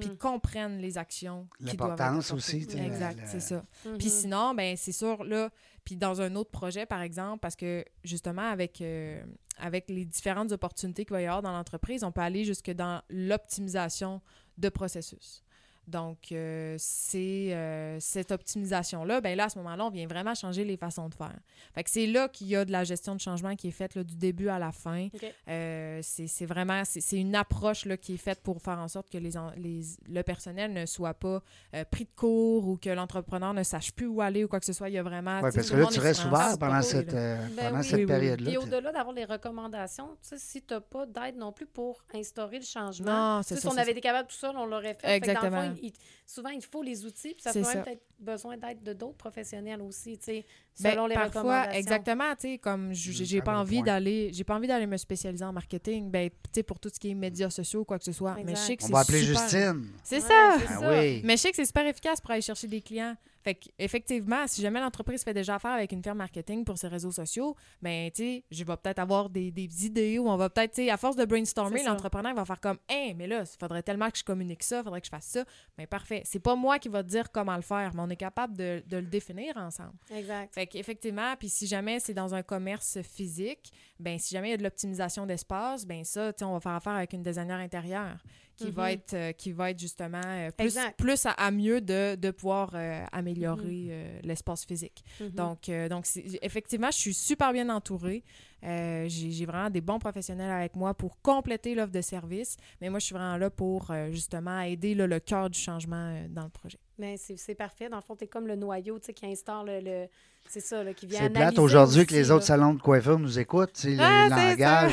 puis 0.00 0.16
comprennent 0.16 0.78
les 0.78 0.98
actions 0.98 1.48
qui 1.64 1.76
doivent 1.76 1.92
être 2.00 2.34
aussi, 2.34 2.66
tu 2.66 2.76
sais, 2.76 2.84
Exact, 2.84 3.20
c'est 3.26 3.40
ça. 3.40 3.64
Puis 3.98 4.10
sinon, 4.10 4.54
ben 4.54 4.76
c'est 4.76 4.92
sûr, 4.92 5.22
là, 5.24 5.50
puis 5.84 5.96
dans 5.96 6.20
un 6.20 6.34
autre 6.34 6.50
projet, 6.50 6.86
par 6.86 7.02
exemple, 7.02 7.38
parce 7.40 7.54
que 7.54 7.84
justement, 8.02 8.42
avec, 8.50 8.80
euh, 8.80 9.22
avec 9.58 9.88
les 9.88 10.04
différentes 10.04 10.50
opportunités 10.50 11.04
qu'il 11.04 11.12
va 11.12 11.22
y 11.22 11.26
avoir 11.26 11.42
dans 11.42 11.52
l'entreprise, 11.52 12.02
on 12.02 12.10
peut 12.10 12.22
aller 12.22 12.44
jusque 12.44 12.72
dans 12.72 13.00
l'optimisation 13.10 14.20
de 14.58 14.68
processus. 14.68 15.43
Donc, 15.86 16.32
euh, 16.32 16.76
c'est 16.78 17.52
euh, 17.54 17.98
cette 18.00 18.32
optimisation-là, 18.32 19.20
ben 19.20 19.36
là, 19.36 19.44
à 19.44 19.48
ce 19.48 19.58
moment-là, 19.58 19.84
on 19.86 19.90
vient 19.90 20.06
vraiment 20.06 20.34
changer 20.34 20.64
les 20.64 20.76
façons 20.76 21.08
de 21.08 21.14
faire. 21.14 21.34
Fait 21.74 21.84
que 21.84 21.90
c'est 21.90 22.06
là 22.06 22.28
qu'il 22.28 22.46
y 22.48 22.56
a 22.56 22.64
de 22.64 22.72
la 22.72 22.84
gestion 22.84 23.14
de 23.14 23.20
changement 23.20 23.54
qui 23.54 23.68
est 23.68 23.72
faite 23.72 23.94
là, 23.94 24.02
du 24.04 24.16
début 24.16 24.48
à 24.48 24.58
la 24.58 24.72
fin. 24.72 25.08
Euh, 25.48 26.00
c'est 26.02 26.26
c'est 26.26 26.46
vraiment, 26.46 26.82
c'est 26.84 27.00
c'est 27.00 27.18
une 27.18 27.34
approche 27.36 27.84
là, 27.84 27.96
qui 27.96 28.14
est 28.14 28.18
faite 28.18 28.40
pour 28.42 28.62
faire 28.62 28.78
en 28.78 28.88
sorte 28.88 29.10
que 29.10 29.18
les, 29.18 29.36
en- 29.36 29.50
les, 29.56 29.82
le 30.08 30.22
personnel 30.22 30.72
ne 30.72 30.86
soit 30.86 31.14
pas 31.14 31.42
euh, 31.74 31.84
pris 31.90 32.04
de 32.04 32.10
cours 32.16 32.66
ou 32.66 32.76
que 32.76 32.90
l'entrepreneur 32.90 33.52
ne 33.52 33.62
sache 33.62 33.92
plus 33.92 34.06
où 34.06 34.20
aller 34.20 34.44
ou 34.44 34.48
quoi 34.48 34.60
que 34.60 34.66
ce 34.66 34.72
soit. 34.72 34.88
Il 34.88 34.94
y 34.94 34.98
a 34.98 35.02
vraiment... 35.02 35.36
Sais, 35.50 35.56
parce 35.58 35.70
que 35.70 35.76
là, 35.76 35.86
tu 35.86 35.98
est 35.98 36.02
restes 36.02 36.24
ouvert 36.24 36.58
pendant 36.58 36.72
pas, 36.76 36.82
cette, 36.82 37.12
euh, 37.14 37.36
Ben 37.56 37.66
pendant 37.68 37.78
oui. 37.78 37.84
cette 37.84 37.92
Oui, 37.94 37.98
oui, 37.98 38.02
oui. 38.04 38.06
période-là. 38.06 38.50
Tu- 38.50 38.56
au-delà 38.58 38.92
d'avoir 38.92 39.14
les 39.14 39.24
recommandations, 39.24 40.08
tu 40.22 40.28
sais, 40.30 40.38
si 40.38 40.62
tu 40.62 40.72
n'as 40.74 40.80
pas 40.80 41.06
d'aide 41.06 41.36
non 41.36 41.52
plus 41.52 41.66
pour 41.66 42.02
instaurer 42.14 42.58
le 42.58 42.64
changement, 42.64 43.36
Non, 43.36 43.40
tu 43.42 43.48
c'est 43.48 43.54
sais, 43.56 43.60
ça. 43.60 43.68
si 43.70 43.74
on 43.74 43.78
avait 43.78 43.92
été 43.92 44.00
capable 44.00 44.28
tout 44.28 44.36
seul, 44.36 44.56
on 44.56 44.66
l'aurait 44.66 44.94
fait. 44.94 45.16
Exactement. 45.16 45.73
Il- 45.82 45.92
souvent, 46.26 46.48
il 46.50 46.62
faut 46.62 46.82
les 46.82 47.04
outils, 47.04 47.34
puis 47.34 47.42
ça 47.42 47.52
peut 47.52 47.60
peut-être 47.60 48.02
besoin 48.18 48.56
d'aide 48.56 48.82
de 48.82 48.92
d'autres 48.92 49.16
professionnels 49.16 49.82
aussi, 49.82 50.16
tu 50.18 50.24
sais, 50.24 50.44
Ben, 50.80 50.92
selon 50.92 51.06
les 51.06 51.14
parfois, 51.14 51.40
recommandations. 51.42 51.78
exactement, 51.78 52.34
tu 52.34 52.40
sais, 52.52 52.58
comme 52.58 52.88
Mm, 52.90 52.92
j'ai 52.94 53.26
très 53.38 53.44
pas 53.44 53.54
bon 53.54 53.58
envie 53.60 53.82
d'aller, 53.82 54.30
j'ai 54.32 54.44
pas 54.44 54.54
envie 54.56 54.66
d'aller 54.68 54.86
me 54.86 54.96
spécialiser 54.96 55.44
en 55.44 55.52
marketing, 55.52 56.10
ben, 56.10 56.30
tu 56.30 56.36
sais, 56.54 56.62
pour 56.62 56.78
tout 56.78 56.88
ce 56.92 56.98
qui 56.98 57.10
est 57.10 57.14
médias 57.14 57.50
sociaux 57.50 57.80
ou 57.80 57.84
quoi 57.84 57.98
que 57.98 58.04
ce 58.04 58.12
soit. 58.12 58.36
Mais 58.44 58.54
je 58.54 58.60
sais 58.60 58.76
que 58.76 58.84
On 58.84 58.86
c'est 58.86 58.92
va 58.92 58.98
appeler 59.00 59.20
super- 59.20 59.40
Justine. 59.42 59.86
C'est 60.02 60.16
Ouais, 60.16 60.28
ça! 60.28 60.56
Ah 60.68 60.78
oui. 61.00 61.20
Mais 61.24 61.36
je 61.36 61.42
sais 61.42 61.50
que 61.50 61.56
c'est 61.56 61.64
super 61.66 61.86
efficace 61.86 62.20
pour 62.20 62.30
aller 62.30 62.42
chercher 62.42 62.66
des 62.68 62.80
clients. 62.80 63.16
Fait 63.44 63.60
effectivement, 63.78 64.46
si 64.46 64.62
jamais 64.62 64.80
l'entreprise 64.80 65.22
fait 65.22 65.34
déjà 65.34 65.56
affaire 65.56 65.72
avec 65.72 65.92
une 65.92 66.02
firme 66.02 66.16
marketing 66.16 66.64
pour 66.64 66.78
ses 66.78 66.88
réseaux 66.88 67.12
sociaux, 67.12 67.54
ben 67.82 68.10
tu 68.10 68.22
sais, 68.22 68.44
je 68.50 68.64
vais 68.64 68.76
peut-être 68.78 68.98
avoir 68.98 69.28
des, 69.28 69.50
des 69.50 69.84
idées 69.84 70.18
ou 70.18 70.30
on 70.30 70.36
va 70.38 70.48
peut-être, 70.48 70.72
tu 70.72 70.84
sais, 70.84 70.90
à 70.90 70.96
force 70.96 71.14
de 71.14 71.26
brainstormer, 71.26 71.82
l'entrepreneur 71.84 72.34
va 72.34 72.46
faire 72.46 72.58
comme, 72.58 72.78
hein, 72.90 73.12
mais 73.16 73.26
là, 73.26 73.42
il 73.42 73.58
faudrait 73.60 73.82
tellement 73.82 74.10
que 74.10 74.16
je 74.16 74.24
communique 74.24 74.62
ça, 74.62 74.78
il 74.78 74.84
faudrait 74.84 75.02
que 75.02 75.06
je 75.06 75.10
fasse 75.10 75.26
ça. 75.26 75.44
Mais 75.76 75.86
parfait. 75.86 76.22
C'est 76.24 76.40
pas 76.40 76.56
moi 76.56 76.78
qui 76.78 76.88
va 76.88 77.02
te 77.02 77.08
dire 77.08 77.30
comment 77.30 77.56
le 77.56 77.62
faire, 77.62 77.94
mais 77.94 78.00
on 78.00 78.08
est 78.08 78.16
capable 78.16 78.56
de, 78.56 78.82
de 78.86 78.96
le 78.96 79.06
définir 79.06 79.54
ensemble. 79.58 79.92
Exact. 80.10 80.54
Fait 80.54 80.66
qu'effectivement, 80.66 81.34
puis 81.38 81.50
si 81.50 81.66
jamais 81.66 82.00
c'est 82.00 82.14
dans 82.14 82.34
un 82.34 82.42
commerce 82.42 83.02
physique, 83.02 83.70
ben 84.00 84.18
si 84.18 84.34
jamais 84.34 84.48
il 84.48 84.50
y 84.52 84.54
a 84.54 84.58
de 84.58 84.62
l'optimisation 84.62 85.26
d'espace, 85.26 85.84
ben 85.84 86.02
ça, 86.02 86.32
tu 86.32 86.38
sais, 86.38 86.44
on 86.46 86.54
va 86.54 86.60
faire 86.60 86.72
affaire 86.72 86.94
avec 86.94 87.12
une 87.12 87.22
designer 87.22 87.58
intérieure 87.58 88.24
qui 88.56 88.70
va 88.70 88.84
Mhm. 88.84 88.88
être 88.90 89.14
euh, 89.14 89.32
qui 89.32 89.52
va 89.52 89.70
être 89.70 89.78
justement 89.78 90.20
euh, 90.24 90.50
plus, 90.52 90.76
plus 90.96 91.26
à, 91.26 91.30
à 91.32 91.50
mieux 91.50 91.80
de, 91.80 92.14
de 92.14 92.30
pouvoir 92.30 92.70
euh, 92.74 93.04
améliorer 93.12 93.62
Mhm. 93.62 93.88
euh, 93.90 94.20
l'espace 94.22 94.64
physique. 94.64 95.02
Mhm. 95.20 95.30
Donc, 95.30 95.70
donc 95.90 96.06
effectivement, 96.42 96.90
je 96.90 96.98
suis 96.98 97.14
super 97.14 97.52
bien 97.52 97.68
entourée. 97.68 98.22
J'ai 98.62 99.44
vraiment 99.46 99.70
des 99.70 99.80
bons 99.80 99.98
professionnels 99.98 100.50
avec 100.50 100.74
moi 100.76 100.94
pour 100.94 101.20
compléter 101.20 101.74
l'offre 101.74 101.92
de 101.92 102.00
service. 102.00 102.56
Mais 102.80 102.88
moi, 102.90 102.98
je 102.98 103.06
suis 103.06 103.14
vraiment 103.14 103.36
là 103.36 103.50
pour 103.50 103.92
justement 104.10 104.60
aider 104.60 104.94
là, 104.94 105.06
le 105.06 105.20
cœur 105.20 105.50
du 105.50 105.58
changement 105.58 106.24
dans 106.30 106.44
le 106.44 106.48
projet. 106.50 106.78
Mais 106.98 107.16
c'est 107.18 107.54
parfait. 107.54 107.88
Dans 107.88 107.96
le 107.96 108.02
fond, 108.02 108.16
tu 108.16 108.24
es 108.24 108.26
comme 108.28 108.46
le 108.46 108.56
noyau 108.56 108.98
qui 108.98 109.26
instaure 109.26 109.64
le. 109.64 109.80
le- 109.80 110.08
c'est 110.48 110.60
ça, 110.60 110.84
là, 110.84 110.92
qui 110.94 111.06
vient 111.06 111.18
C'est 111.20 111.30
plate 111.30 111.58
aujourd'hui 111.58 112.06
que 112.06 112.14
les 112.14 112.30
autres 112.30 112.44
salons 112.44 112.74
de 112.74 112.80
coiffeur 112.80 113.18
nous 113.18 113.38
écoutent, 113.38 113.72
tu 113.72 113.82
sais, 113.82 113.90
le 113.90 113.96
Ah, 114.00 114.26
c'est 114.28 114.50
langage. 114.50 114.92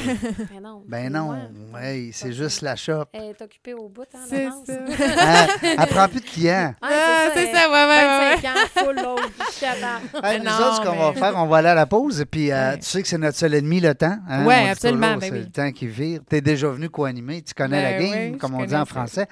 Mais 0.51 0.59
non. 0.63 0.83
Ben 0.87 1.11
non, 1.13 1.29
Ouais. 1.29 1.37
ouais, 1.73 2.09
c'est 2.13 2.33
juste 2.33 2.61
ça. 2.61 2.65
la 2.67 2.75
shop. 2.75 3.05
Elle 3.13 3.23
est 3.25 3.41
occupée 3.41 3.73
au 3.75 3.87
bout, 3.89 4.03
hein, 4.13 4.19
C'est 4.27 4.47
ça. 4.65 4.73
Elle, 5.63 5.69
elle 5.79 5.87
prend 5.87 6.07
plus 6.07 6.19
de 6.21 6.25
clients. 6.25 6.73
Ah, 6.81 7.29
c'est 7.33 7.47
elle- 7.47 7.55
ça, 7.55 7.69
ouais, 7.69 7.85
ouais, 7.85 7.87
ouais. 7.87 8.35
25 8.35 8.45
ans, 8.49 8.85
full 8.85 8.95
load. 8.95 9.19
Hey, 10.23 10.39
nous 10.39 10.45
Non, 10.45 10.51
autres, 10.51 10.75
ce 10.77 10.81
qu'on 10.81 10.95
va 10.97 11.13
faire, 11.13 11.33
on 11.37 11.45
va 11.47 11.57
aller 11.57 11.69
à 11.69 11.75
la 11.75 11.85
pause. 11.85 12.19
Et 12.21 12.25
puis, 12.25 12.51
euh, 12.51 12.71
Ouais. 12.71 12.79
tu 12.79 12.85
sais 12.85 13.01
que 13.01 13.07
c'est 13.07 13.17
notre 13.17 13.37
seul 13.37 13.53
ennemi, 13.53 13.79
le 13.79 13.93
temps. 13.93 14.17
hein? 14.27 14.45
Ouais, 14.45 14.69
absolument, 14.69 15.07
toujours, 15.15 15.19
ben 15.19 15.27
c'est 15.27 15.33
oui. 15.33 15.39
le 15.39 15.51
temps 15.51 15.71
qui 15.71 15.87
vire. 15.87 16.21
Tu 16.29 16.35
es 16.37 16.41
déjà 16.41 16.67
venu 16.69 16.89
co-animer. 16.89 17.41
Tu 17.43 17.53
connais 17.53 17.81
la 17.83 17.97
Ben 17.99 18.11
game, 18.11 18.31
oui, 18.33 18.37
comme 18.37 18.55
on 18.55 18.65
dit 18.65 18.75
en 18.75 18.79
ça. 18.79 18.85
français. 18.85 19.27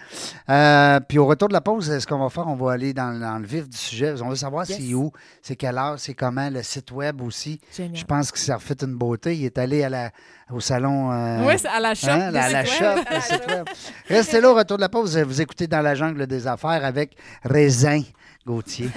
Euh, 0.49 0.99
puis, 1.08 1.17
au 1.17 1.25
retour 1.25 1.47
de 1.47 1.53
la 1.53 1.62
pause, 1.62 1.97
ce 1.99 2.05
qu'on 2.05 2.19
va 2.19 2.29
faire, 2.29 2.47
on 2.47 2.55
va 2.55 2.73
aller 2.73 2.93
dans, 2.93 3.39
le 3.41 3.45
vif 3.47 3.67
du 3.67 3.77
sujet. 3.77 4.13
On 4.21 4.29
veut 4.29 4.36
savoir 4.36 4.65
c'est 4.65 4.93
où, 4.93 5.12
c'est 5.41 5.55
quelle 5.55 5.77
heure, 5.77 5.95
c'est 5.97 6.09
comment, 6.15 6.50
le 6.50 6.63
site 6.63 6.91
web 6.91 7.22
aussi. 7.22 7.60
Génial. 7.76 7.95
Je 7.95 8.04
pense 8.06 8.32
que 8.32 8.39
ça 8.39 8.56
refait 8.56 8.76
une 8.82 8.95
beauté. 8.95 9.36
Il 9.36 9.45
est 9.45 9.58
allé 9.58 9.84
à 9.84 9.89
la, 9.89 10.12
au 10.52 10.60
salon. 10.60 11.12
euh, 11.12 11.45
Oui, 11.48 11.54
c'est 11.58 11.67
à 11.67 11.80
la 11.80 11.95
shop. 11.95 12.08
Hein, 12.10 12.30
de 12.30 12.34
la, 12.36 12.65
shop, 12.65 13.04
le 13.12 13.22
site 13.22 13.48
web. 13.48 13.65
Restez 14.08 14.41
là 14.41 14.50
au 14.52 14.56
retour 14.56 14.78
de 14.78 14.82
la 14.82 14.89
pause. 14.89 15.17
Vous 15.17 15.41
écoutez 15.41 15.67
Dans 15.67 15.82
la 15.82 15.95
jungle 15.95 16.26
des 16.28 16.48
affaires 16.48 16.84
avec 16.86 17.15
Raisin 17.43 18.02
Gauthier. 18.45 18.89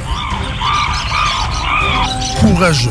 courageux 2.40 2.90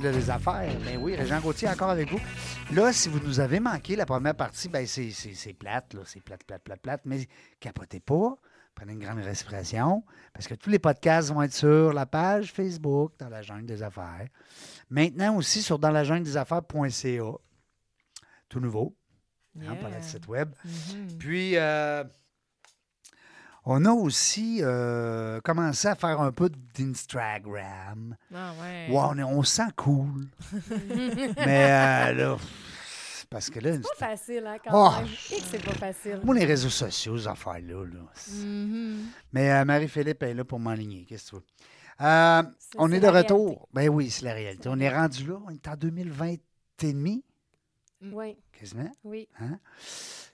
Des 0.00 0.30
affaires. 0.30 0.72
Ben 0.84 0.96
oui, 1.00 1.14
Régent 1.16 1.40
Gauthier 1.40 1.68
encore 1.68 1.90
avec 1.90 2.10
vous. 2.10 2.20
Là, 2.72 2.92
si 2.92 3.08
vous 3.08 3.20
nous 3.20 3.40
avez 3.40 3.60
manqué 3.60 3.96
la 3.96 4.06
première 4.06 4.34
partie, 4.34 4.68
ben 4.68 4.86
c'est, 4.86 5.12
plate, 5.58 5.94
là. 5.94 6.02
C'est 6.06 6.20
plate, 6.22 6.44
plate, 6.44 6.62
plate, 6.62 6.80
plate. 6.80 7.00
Mais 7.04 7.26
capotez 7.60 8.00
pas. 8.00 8.36
Prenez 8.74 8.92
une 8.94 9.00
grande 9.00 9.18
respiration. 9.18 10.02
Parce 10.32 10.48
que 10.48 10.54
tous 10.54 10.70
les 10.70 10.78
podcasts 10.78 11.30
vont 11.30 11.42
être 11.42 11.52
sur 11.52 11.92
la 11.92 12.06
page 12.06 12.52
Facebook 12.52 13.12
dans 13.18 13.28
la 13.28 13.42
jungle 13.42 13.66
des 13.66 13.82
affaires. 13.82 14.26
Maintenant 14.88 15.36
aussi 15.36 15.60
sur 15.62 15.78
dans 15.78 15.90
la 15.90 16.04
jungle 16.04 16.24
des 16.24 16.36
affaires.ca. 16.36 17.22
Tout 18.48 18.60
nouveau. 18.60 18.96
hein, 19.60 19.62
Yeah. 19.64 19.74
par 19.74 19.90
le 19.90 20.00
site 20.00 20.26
web. 20.28 20.54
Mhm. 20.64 21.18
Puis, 21.18 21.56
euh, 21.58 22.04
on 23.64 23.84
a 23.84 23.90
aussi 23.92 24.58
euh, 24.62 25.40
commencé 25.42 25.88
à 25.88 25.94
faire 25.94 26.20
un 26.20 26.32
peu 26.32 26.50
d'Instagram. 26.74 28.16
Ah 28.34 28.52
ouais. 28.60 28.88
Ouais, 28.90 29.00
on, 29.02 29.18
est- 29.18 29.22
on 29.22 29.42
se 29.42 29.56
sent 29.56 29.70
cool. 29.76 30.26
Mais 31.36 31.70
euh, 31.70 32.12
là, 32.12 32.36
parce 33.30 33.48
que 33.50 33.60
là, 33.60 33.72
C'est 33.74 33.80
pas 34.00 34.06
facile, 34.16 34.44
hein, 34.46 34.56
quand 34.64 34.70
Oh. 34.72 35.00
même. 35.00 35.06
Et 35.06 35.36
que 35.40 35.46
c'est 35.50 35.64
pas 35.64 35.72
facile. 35.74 36.20
moi, 36.24 36.34
les 36.34 36.44
réseaux 36.44 36.68
sociaux, 36.68 37.16
ces 37.18 37.28
affaires-là. 37.28 37.84
là, 37.84 38.00
Mhm. 38.34 39.06
Mais 39.32 39.50
euh, 39.52 39.64
Marie-Philippe 39.64 40.22
est 40.22 40.34
là 40.34 40.44
pour 40.44 40.58
m'enligner. 40.60 41.04
Qu'est-ce 41.08 41.30
que 41.30 41.30
tu 41.30 41.36
veux? 41.36 41.42
C'est- 41.98 42.78
on 42.78 42.88
c'est 42.88 42.96
est 42.96 43.00
de 43.00 43.06
retour. 43.08 43.46
réalité. 43.46 43.66
Ben 43.74 43.88
oui, 43.88 44.10
c'est 44.10 44.24
la 44.24 44.34
réalité. 44.34 44.68
On 44.70 44.78
est 44.80 44.90
rendu 44.94 45.26
là. 45.26 45.34
On 45.46 45.50
est 45.50 45.68
en 45.68 45.76
2020 45.76 46.34
et 46.82 46.92
demi, 46.92 47.24
Oui, 48.12 48.36
quasiment. 48.62 48.90
oui. 49.04 49.28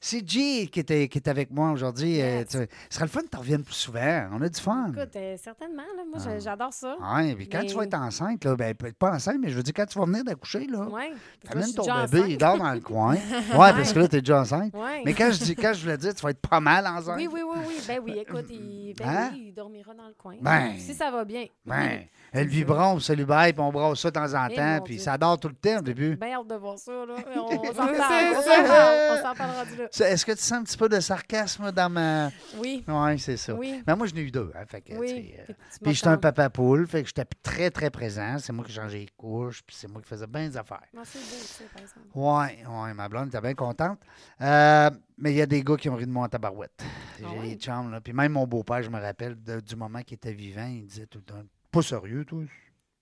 C'est 0.01 0.27
G 0.29 0.69
qui 0.69 0.79
est, 0.79 1.09
qui 1.09 1.19
est 1.19 1.27
avec 1.29 1.51
moi 1.51 1.73
aujourd'hui. 1.73 2.21
Euh, 2.23 2.39
Yes. 2.39 2.47
tu- 2.49 2.59
ce 2.59 2.67
serait 2.95 3.07
le 3.07 3.11
fun 3.11 3.21
que 3.23 3.31
tu 3.31 3.37
reviennes 3.37 3.65
plus 3.65 3.75
souvent. 3.75 4.29
On 4.33 4.41
a 4.43 4.49
du 4.49 4.61
fun. 4.61 4.93
Écoute, 4.97 5.17
euh, 5.17 5.37
certainement, 5.43 5.83
là, 5.97 6.03
moi, 6.09 6.23
Ah. 6.25 6.39
j'adore 6.39 6.73
ça. 6.73 6.95
Oui, 7.17 7.35
puis 7.35 7.49
quand 7.49 7.65
tu 7.67 7.75
vas 7.75 7.83
être 7.83 7.95
enceinte, 7.95 8.45
là, 8.45 8.55
ben, 8.55 8.75
peut-être 8.77 8.97
pas 8.97 9.11
enceinte, 9.13 9.39
mais 9.41 9.49
je 9.51 9.57
veux 9.57 9.63
dire, 9.65 9.75
quand 9.75 9.87
tu 9.87 9.99
vas 9.99 10.05
venir 10.05 10.23
d'accoucher, 10.23 10.69
là, 10.69 10.87
Oui. 10.89 11.03
t'amènes 11.45 11.75
ton 11.75 11.85
bébé, 12.07 12.25
il 12.29 12.39
dort 12.39 12.59
dans 12.59 12.73
le 12.73 12.79
coin. 12.81 13.17
Ouais, 13.59 13.73
parce 13.73 13.93
que 13.93 13.99
là, 13.99 14.07
t'es 14.07 14.21
déjà 14.21 14.41
enceinte. 14.43 14.73
Ouais. 14.73 15.03
Mais 15.05 15.15
quand 15.15 15.33
je, 15.33 15.43
dis, 15.43 15.57
quand 15.57 15.73
je 15.75 15.83
voulais 15.83 15.99
dire, 15.99 16.15
tu 16.15 16.23
vas 16.23 16.31
être 16.31 16.47
pas 16.49 16.61
mal 16.61 16.87
enceinte. 16.87 17.17
Oui, 17.17 17.29
oui, 17.33 17.41
oui, 17.45 17.59
oui. 17.67 17.75
Ben 17.89 18.01
oui, 18.05 18.19
écoute, 18.21 18.47
il, 18.51 18.95
ben 18.97 19.05
Hein? 19.09 19.31
oui, 19.33 19.47
il 19.49 19.53
dormira 19.53 19.95
dans 19.95 20.07
le 20.07 20.15
coin. 20.15 20.37
Ben. 20.41 20.75
Si 20.79 20.95
ça 20.95 21.11
va 21.11 21.25
bien. 21.25 21.47
Ben, 21.67 22.03
elle 22.33 22.47
vibron, 22.47 23.01
c'est 23.01 23.17
lui 23.17 23.25
bail, 23.25 23.53
puis 23.53 23.63
on 23.63 23.73
brasse 23.73 23.99
ça 23.99 24.11
de 24.13 24.15
temps 24.15 24.33
en 24.35 24.47
Eh, 24.49 24.55
temps, 24.55 24.81
puis 24.85 25.01
ça 25.01 25.19
dort 25.19 25.41
tout 25.41 25.49
le 25.49 25.55
temps 25.55 25.79
au 25.81 25.83
début. 25.83 26.15
Bien 26.15 26.39
hâte 26.39 26.47
de 26.47 26.55
voir 26.55 26.79
ça, 26.79 26.93
là. 27.05 27.17
On 27.37 27.73
s'en 27.75 27.89
on 28.37 28.43
ça. 28.43 29.23
s'en 29.23 29.35
parle, 29.35 29.51
rendu 29.57 29.77
là. 29.77 30.09
Est-ce 30.09 30.25
que 30.27 30.33
tu 30.33 30.39
sens 30.39 30.53
un 30.53 30.63
petit 30.65 30.77
peu 30.77 30.89
de 30.89 31.01
sarcasme 31.01 31.73
dans 31.73 31.91
ma. 31.91 32.31
Oui, 32.57 32.85
Oui, 32.87 33.19
c'est 33.19 33.37
ça. 33.37 33.55
oui, 33.55 33.83
Mais 33.87 33.95
moi, 33.97 34.07
je 34.07 34.15
n'ai 34.15 34.23
eu 34.23 34.31
deux. 34.31 34.51
Hein, 34.55 34.65
fait 34.67 34.81
que, 34.81 34.95
oui. 34.95 35.35
euh, 35.39 35.53
Puis 35.83 35.95
j'étais 35.95 36.09
un 36.09 36.17
papa 36.19 36.51
poule, 36.51 36.87
fait 36.87 37.03
que 37.03 37.09
j'étais 37.09 37.25
très, 37.43 37.71
très 37.71 37.91
présent. 37.91 38.37
C'est 38.39 38.53
moi 38.53 38.65
qui 38.65 38.73
changeais 38.73 38.99
les 39.01 39.09
couches, 39.17 39.63
puis 39.67 39.77
c'est 39.79 39.89
moi 39.89 40.01
qui 40.03 40.09
faisais 40.09 40.27
bien 40.27 40.49
des 40.49 40.57
affaires. 40.57 40.83
Non, 40.95 41.03
c'est 41.05 41.19
beau, 41.19 41.37
ça, 41.43 41.65
par 41.73 41.83
exemple. 41.83 42.07
Ouais, 42.15 42.65
ouais, 42.83 42.95
ma 42.95 43.09
blonde 43.09 43.29
était 43.29 43.41
bien 43.41 43.55
contente. 43.55 43.99
Euh, 44.41 44.91
mais 45.17 45.33
il 45.33 45.37
y 45.37 45.43
a 45.43 45.47
des 45.47 45.63
gars 45.63 45.77
qui 45.77 45.89
ont 45.89 45.97
ri 45.97 46.07
de 46.07 46.11
moi 46.13 46.27
en 46.27 46.29
tabarouette. 46.29 46.83
J'ai 47.19 47.25
Ah 47.27 47.33
ouais? 47.41 47.49
des 47.49 47.55
chums, 47.57 47.91
là. 47.91 48.01
Puis 48.01 48.13
même 48.13 48.33
mon 48.33 48.47
beau-père, 48.47 48.83
je 48.83 48.91
me 48.91 49.01
rappelle, 49.01 49.43
de- 49.43 49.61
du 49.61 49.75
moment 49.77 50.01
qu'il 50.03 50.15
était 50.15 50.33
vivant, 50.33 50.67
il 50.69 50.87
disait 50.87 51.07
tout 51.07 51.19
le 51.19 51.25
temps 51.25 51.43
Pas 51.73 51.83
sérieux, 51.83 52.25
toi. 52.25 52.43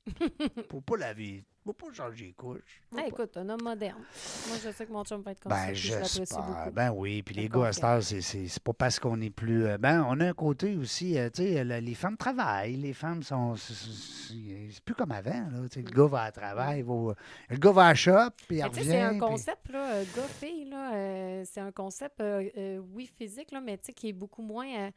Faut 0.71 0.81
pas 0.81 0.97
laver. 0.97 1.45
Faut 1.65 1.73
pas 1.73 1.93
changer 1.93 2.27
les 2.27 2.33
couches. 2.33 2.81
Pas. 2.95 3.07
écoute, 3.09 3.37
un 3.39 3.49
homme 3.49 3.63
moderne. 3.63 3.99
Moi, 4.47 4.57
je 4.65 4.71
sais 4.71 4.87
que 4.87 4.93
mon 4.93 5.03
chum 5.05 5.21
va 5.23 5.33
être 5.33 5.41
comme 5.41 5.51
ça. 5.51 5.67
Ben, 5.67 5.75
je 5.75 5.91
l'apprécie 5.95 6.19
j'espère. 6.19 6.43
beaucoup. 6.45 6.71
Ben 6.71 6.93
oui, 6.93 7.23
puis 7.25 7.35
les 7.35 7.49
gars, 7.49 7.67
à 7.67 7.73
cette 7.73 7.83
heure, 7.83 8.01
c'est- 8.03 8.61
pas 8.61 8.73
parce 8.73 9.01
qu'on 9.01 9.21
est 9.21 9.31
plus. 9.31 9.67
euh, 9.67 9.77
Ben, 9.77 10.07
on 10.09 10.21
a 10.21 10.29
un 10.29 10.33
côté 10.33 10.77
aussi, 10.77 11.19
euh, 11.19 11.29
tu 11.29 11.43
sais, 11.43 11.65
les 11.65 11.95
femmes 11.95 12.17
travaillent, 12.17 12.77
les 12.77 12.93
femmes 12.93 13.25
sont. 13.25 13.57
c'est- 13.57 14.81
plus 14.85 14.95
comme 14.95 15.11
avant, 15.11 15.31
là. 15.51 15.69
tu 15.69 15.81
sais, 15.81 15.83
Le 15.83 15.91
gars 15.91 16.07
va 16.07 16.23
à 16.23 16.31
travail, 16.31 16.79
il 16.81 16.85
va- 16.85 17.15
le 17.51 17.57
gars 17.57 17.73
va 17.73 17.87
à 17.89 17.95
shop, 17.95 18.31
puis 18.47 18.59
il 18.59 18.63
Mais 18.63 18.71
tu 18.71 18.75
sais, 18.77 18.81
revient. 18.83 18.91
c'est 18.93 19.01
un 19.03 19.11
puis- 19.11 19.19
concept, 19.19 19.69
là, 19.71 19.93
euh, 19.95 20.05
gars-fille, 20.15 20.65
là, 20.71 20.95
euh, 20.95 21.43
c'est 21.45 21.61
un 21.61 21.73
concept, 21.73 22.21
euh, 22.21 22.81
oui, 22.93 23.11
physique, 23.17 23.51
là, 23.51 23.61
mais 23.61 23.77
tu 23.79 23.87
sais, 23.87 23.93
qui 23.93 24.11
est 24.11 24.13
beaucoup 24.13 24.43
moins... 24.43 24.91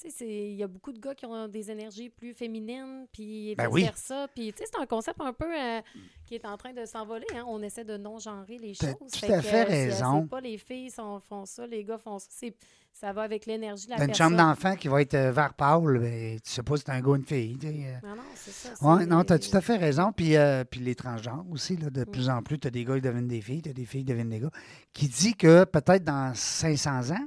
tu 0.00 0.10
sais, 0.10 0.14
c'est- 0.18 0.50
il 0.50 0.56
y 0.56 0.62
a 0.62 0.66
beaucoup 0.66 0.92
de 0.92 0.98
gars 0.98 1.14
qui 1.14 1.26
ont 1.26 1.48
des 1.48 1.70
énergies 1.70 2.10
plus 2.10 2.34
féminines, 2.34 3.06
puis 3.12 3.54
Ben 3.56 3.68
oui. 3.70 3.82
vice-versa. 3.82 4.28
Puis, 4.34 4.52
tu 4.52 4.58
sais, 4.58 4.64
c'est 4.72 4.80
un 4.80 4.86
concept 4.86 5.20
un 5.20 5.32
peu 5.32 5.46
euh, 5.46 5.80
qui 6.26 6.34
est 6.34 6.44
en 6.44 6.56
train 6.56 6.72
de 6.72 6.84
s'envoler. 6.84 7.26
Hein? 7.34 7.44
On 7.46 7.62
essaie 7.62 7.84
de 7.84 7.96
non-genrer 7.96 8.58
les 8.58 8.74
choses. 8.74 8.94
tout 8.98 9.32
à 9.32 9.40
fait 9.42 9.64
raison. 9.64 10.22
C'est 10.22 10.30
pas 10.30 10.40
les 10.40 10.58
filles 10.58 10.90
sont- 10.90 11.20
font 11.20 11.44
ça, 11.46 11.66
les 11.66 11.84
gars 11.84 11.98
font 11.98 12.18
ça. 12.18 12.26
C'est- 12.30 12.56
Ça 12.92 13.12
va 13.12 13.22
avec 13.24 13.44
l'énergie 13.44 13.84
de 13.84 13.90
la 13.90 13.96
une 13.98 14.06
personne. 14.06 14.30
chambre 14.30 14.36
d'enfant 14.38 14.74
qui 14.74 14.88
va 14.88 15.02
être 15.02 15.12
euh, 15.12 15.30
vert 15.30 15.52
pâle, 15.52 15.98
ben, 15.98 16.40
tu 16.40 16.50
sais 16.50 16.62
pas 16.62 16.78
si 16.78 16.84
c'est 16.86 16.92
un 16.92 17.00
gars 17.02 17.08
ou 17.10 17.16
une 17.16 17.26
fille. 17.26 17.58
sais, 17.60 17.68
euh. 17.68 18.06
Non, 18.08 18.16
non, 18.16 18.22
c'est 18.34 18.50
ça. 18.52 18.70
Oui, 18.80 19.00
c'est- 19.00 19.06
non, 19.06 19.22
tu 19.22 19.32
as 19.34 19.38
tout 19.38 19.54
à 19.54 19.60
fait 19.60 19.76
raison. 19.76 20.12
Puis, 20.12 20.34
euh, 20.34 20.64
puis 20.64 20.80
les 20.80 20.94
transgenres 20.94 21.44
aussi, 21.50 21.76
là, 21.76 21.90
de 21.90 22.00
Mm. 22.00 22.06
plus 22.06 22.30
en 22.30 22.42
plus, 22.42 22.58
tu 22.58 22.68
as 22.68 22.70
des 22.70 22.84
gars 22.86 22.94
qui 22.94 23.02
deviennent 23.02 23.28
des 23.28 23.42
filles, 23.42 23.60
tu 23.60 23.68
as 23.68 23.74
des 23.74 23.84
filles 23.84 24.00
qui 24.00 24.06
deviennent 24.12 24.30
des 24.30 24.40
gars. 24.40 24.50
Qui 24.94 25.08
dit 25.08 25.34
que 25.34 25.64
peut-être 25.64 26.04
dans 26.04 26.34
500 26.34 27.10
ans, 27.10 27.26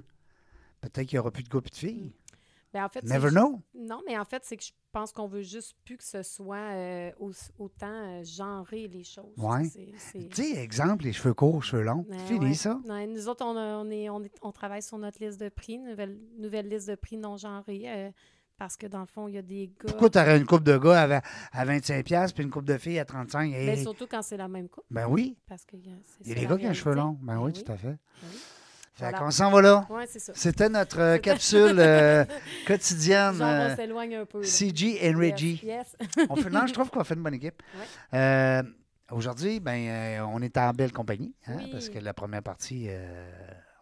peut-être 0.81 1.05
qu'il 1.07 1.17
n'y 1.17 1.19
aura 1.19 1.29
plus 1.29 1.43
de 1.43 1.49
gars 1.49 1.59
et 1.63 1.69
de 1.69 1.75
filles. 1.75 2.13
Ben, 2.73 2.85
en 2.85 2.89
fait, 2.89 3.03
Never 3.03 3.29
know. 3.31 3.61
Non, 3.73 4.01
mais 4.07 4.17
en 4.17 4.25
fait, 4.25 4.43
c'est 4.45 4.55
que 4.55 4.63
je 4.63 4.71
pense 4.91 5.11
qu'on 5.11 5.27
veut 5.27 5.41
juste 5.41 5.75
plus 5.85 5.97
que 5.97 6.03
ce 6.03 6.21
soit 6.21 6.57
euh, 6.75 7.11
au- 7.19 7.31
autant 7.57 7.87
euh, 7.91 8.23
genrer 8.23 8.87
les 8.87 9.03
choses. 9.03 9.33
C'est- 9.97 10.29
Tu 10.29 10.43
sais, 10.43 10.57
exemple, 10.63 11.05
les 11.05 11.13
cheveux 11.13 11.33
courts, 11.33 11.63
cheveux 11.63 11.81
longs. 11.83 12.05
Ouais, 12.09 12.17
Fini 12.27 12.45
ouais. 12.49 12.53
ça. 12.53 12.79
Ouais, 12.87 13.07
nous 13.07 13.27
autres, 13.27 13.43
on, 13.45 13.55
a- 13.57 13.77
on, 13.77 13.89
est, 13.89 14.09
on, 14.09 14.23
est- 14.23 14.37
on 14.43 14.51
travaille 14.51 14.83
sur 14.83 14.97
notre 14.99 15.23
liste 15.23 15.39
de 15.39 15.49
prix, 15.49 15.79
nouvelle, 15.79 16.19
nouvelle 16.37 16.67
liste 16.69 16.89
de 16.89 16.95
prix 16.95 17.17
non 17.17 17.37
genrée, 17.37 17.83
euh, 17.87 18.11
parce 18.59 18.75
que 18.77 18.85
dans 18.87 18.99
le 19.01 19.07
fond, 19.07 19.27
il 19.27 19.35
y 19.35 19.37
a 19.39 19.41
des 19.41 19.67
gars. 19.67 19.87
Pourquoi 19.87 20.09
tu 20.11 20.19
aurais 20.19 20.37
une 20.37 20.45
coupe 20.45 20.63
de 20.63 20.77
gars 20.77 21.21
à, 21.21 21.21
à 21.53 21.65
25$ 21.65 22.33
puis 22.33 22.43
une 22.43 22.51
coupe 22.51 22.65
de 22.65 22.77
filles 22.77 22.99
à 22.99 23.03
35$? 23.05 23.49
Mais 23.49 23.65
Hey, 23.77 23.81
surtout 23.81 24.05
quand 24.05 24.21
c'est 24.21 24.37
la 24.37 24.47
même 24.47 24.69
coupe. 24.69 24.83
Ben 24.91 25.07
oui. 25.07 25.37
Parce 25.47 25.65
que, 25.65 25.75
euh, 25.75 25.79
c'est 26.05 26.23
Il 26.25 26.29
y 26.29 26.31
a 26.33 26.35
des 26.35 26.45
gars 26.45 26.57
qui 26.57 26.65
ont 26.65 26.69
les 26.69 26.75
cheveux 26.75 26.93
longs. 26.95 27.17
Ben 27.21 27.35
Ben 27.35 27.41
oui, 27.41 27.51
oui. 27.55 27.63
tout 27.63 27.71
à 27.71 27.77
fait. 27.77 27.87
Ben 27.87 27.97
oui. 28.31 28.37
Fait 28.99 29.05
Voilà. 29.11 29.17
qu'on 29.19 29.31
s'en 29.31 29.49
va 29.51 29.61
là. 29.61 29.87
Oui, 29.89 30.03
c'est 30.07 30.19
ça. 30.19 30.33
C'était 30.35 30.67
notre 30.69 30.99
euh, 30.99 31.17
capsule 31.19 31.75
euh, 31.79 32.25
quotidienne. 32.67 33.35
Genre, 33.35 33.47
euh, 33.47 33.69
on 33.71 33.75
s'éloigne 33.75 34.15
un 34.15 34.25
peu. 34.25 34.41
là. 34.41 34.45
CG 34.47 34.99
and 35.09 35.17
Reggie. 35.17 35.61
Yes. 35.63 35.95
yes. 36.17 36.27
On 36.29 36.35
fait- 36.35 36.49
non, 36.49 36.67
je 36.67 36.73
trouve 36.73 36.89
qu'on 36.89 37.03
fait 37.03 37.13
une 37.15 37.23
bonne 37.23 37.33
équipe. 37.35 37.61
Ouais. 37.77 38.19
Euh, 38.19 38.63
Aujourd'hui, 39.11 39.59
ben, 39.59 39.71
euh, 39.89 40.25
on 40.31 40.39
est 40.43 40.55
en 40.57 40.69
belle 40.71 40.91
compagnie, 40.91 41.33
hein, 41.47 41.53
Oui. 41.57 41.69
parce 41.71 41.89
que 41.89 41.97
la 41.97 42.13
première 42.13 42.43
partie, 42.43 42.85
euh, 42.89 43.31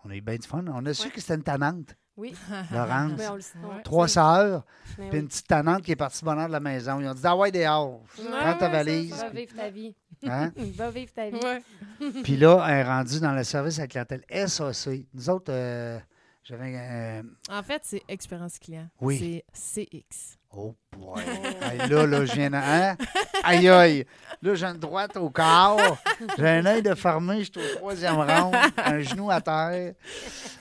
on 0.06 0.10
a 0.10 0.16
eu 0.16 0.22
bien 0.22 0.36
du 0.38 0.48
fun. 0.48 0.64
On 0.74 0.86
a 0.86 0.94
su 0.94 1.10
que 1.10 1.20
c'était 1.20 1.36
une 1.36 1.44
tannante, 1.44 1.96
Oui. 2.16 2.34
Laurence. 2.72 3.12
On 3.20 3.40
sait. 3.42 3.58
Ouais. 3.58 3.84
Trois 3.84 4.08
sœurs, 4.08 4.64
Mais 4.98 5.10
puis 5.10 5.18
oui. 5.18 5.24
une 5.24 5.28
petite 5.28 5.48
tannante 5.48 5.82
qui 5.82 5.92
est 5.92 5.98
partie 5.98 6.24
bonheur 6.24 6.48
de 6.48 6.54
la 6.54 6.62
maison. 6.62 7.02
Ils 7.02 7.10
ont 7.10 7.14
dit 7.14 7.20
Ah 7.26 7.36
ouais, 7.36 7.52
dehors, 7.52 8.04
prends 8.40 8.54
ta 8.58 8.70
valise. 8.70 9.14
ça, 9.16 9.26
Va 9.26 9.30
vivre 9.32 9.54
ta 9.54 9.70
vie. 9.70 9.94
Hein? 10.24 10.52
Va 10.76 10.90
vivre 10.92 11.12
ta 11.14 11.30
vie. 11.30 11.38
Ouais. 11.38 11.62
Puis 12.24 12.38
là, 12.38 12.66
elle 12.68 12.78
est 12.78 12.84
rendue 12.84 13.20
dans 13.20 13.34
le 13.34 13.44
service 13.44 13.78
à 13.80 13.82
la 13.84 13.88
clientèle 13.88 14.24
SAC. 14.48 15.06
Nous 15.14 15.30
autres, 15.30 15.52
euh, 15.52 16.00
j'avais. 16.44 16.74
euh, 16.76 17.24
En 17.50 17.64
fait, 17.64 17.82
c'est 17.84 18.04
expérience 18.08 18.58
client. 18.60 18.88
Oui. 19.02 19.44
C'est 19.54 19.84
CX. 19.86 20.37
Oh 20.50 20.76
boy. 20.98 21.24
Hey, 21.62 21.90
là, 21.90 22.06
là, 22.06 22.26
je 22.26 22.34
viens 22.34 22.50
de. 22.50 22.56
Hein? 22.56 22.96
Aïe, 23.44 23.68
aïe. 23.68 24.06
Là, 24.42 24.56
j'ai 24.56 24.66
une 24.66 24.78
droite 24.78 25.18
au 25.18 25.30
corps. 25.30 25.98
J'ai 26.38 26.48
un 26.48 26.66
œil 26.66 26.82
de 26.82 26.96
fermé. 26.96 27.44
Je 27.44 27.52
suis 27.52 27.74
au 27.74 27.76
troisième 27.78 28.16
round. 28.16 28.56
Un 28.78 29.00
genou 29.02 29.30
à 29.30 29.42
terre. 29.42 29.94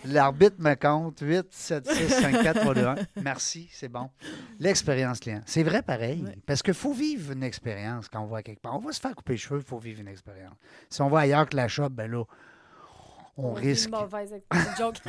L'arbitre 0.05 0.57
me 0.59 0.75
compte. 0.75 1.21
8, 1.21 1.47
7, 1.51 1.89
6, 1.89 2.09
5, 2.09 2.43
4, 2.43 2.61
3, 2.61 2.75
2, 2.75 2.85
1. 2.85 2.95
Merci, 3.23 3.69
c'est 3.73 3.89
bon. 3.89 4.11
L'expérience 4.59 5.21
client. 5.21 5.41
C'est 5.47 5.63
vrai 5.63 5.83
pareil. 5.83 6.25
Parce 6.47 6.63
qu'il 6.63 6.75
faut 6.75 6.93
vivre 6.93 7.33
une 7.33 7.43
expérience 7.43 8.09
quand 8.09 8.21
on 8.21 8.27
va 8.27 8.43
quelque 8.43 8.61
part. 8.61 8.75
On 8.77 8.81
va 8.81 8.93
se 8.93 9.01
faire 9.01 9.15
couper 9.15 9.35
les 9.35 9.39
cheveux, 9.39 9.61
il 9.61 9.67
faut 9.67 9.79
vivre 9.79 10.01
une 10.01 10.09
expérience. 10.09 10.55
Si 10.91 11.01
on 11.01 11.09
va 11.09 11.21
ailleurs 11.21 11.49
que 11.49 11.57
la 11.57 11.69
shop, 11.69 11.91
ben 11.91 12.11
là, 12.11 12.25
on 13.37 13.53
risque. 13.53 13.89
Une 13.89 13.99
mauvaise 14.01 14.33
ex- 14.33 14.79
joke. 14.79 14.97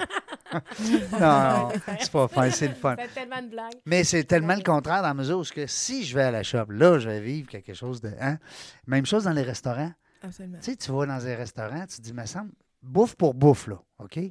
Non, 1.12 1.20
non, 1.20 1.70
c'est 2.00 2.12
pas 2.12 2.28
fin, 2.30 2.50
c'est 2.52 2.70
le 2.70 2.74
fun. 2.76 2.96
C'est 2.98 3.14
tellement 3.14 3.40
une 3.40 3.50
blague. 3.50 3.74
Mais 3.86 4.04
c'est 4.06 4.24
tellement 4.24 4.56
le 4.56 4.64
contraire 4.64 5.02
dans 5.02 5.10
la 5.10 5.14
mesure 5.14 5.40
où 5.40 5.44
que 5.44 5.68
si 5.68 6.06
je 6.06 6.16
vais 6.16 6.24
à 6.24 6.32
la 6.32 6.44
shop, 6.44 6.66
là, 6.70 7.00
je 7.00 7.10
vais 7.10 7.20
vivre 7.20 7.50
quelque 7.50 7.74
chose 7.74 8.00
de. 8.00 8.12
Hein? 8.20 8.38
Même 8.86 9.06
chose 9.06 9.26
dans 9.26 9.34
les 9.34 9.42
restaurants. 9.44 9.92
Absolument. 10.24 10.58
Tu 10.60 10.72
sais, 10.72 10.78
tu 10.78 10.92
vas 10.92 11.06
dans 11.06 11.28
un 11.28 11.36
restaurant, 11.36 11.82
tu 11.86 11.98
te 11.98 12.02
dis, 12.02 12.14
me 12.14 12.26
semble, 12.26 12.52
bouffe 12.82 13.16
pour 13.16 13.34
bouffe, 13.34 13.68
là, 13.68 13.82
OK? 14.00 14.16
Mm. 14.18 14.30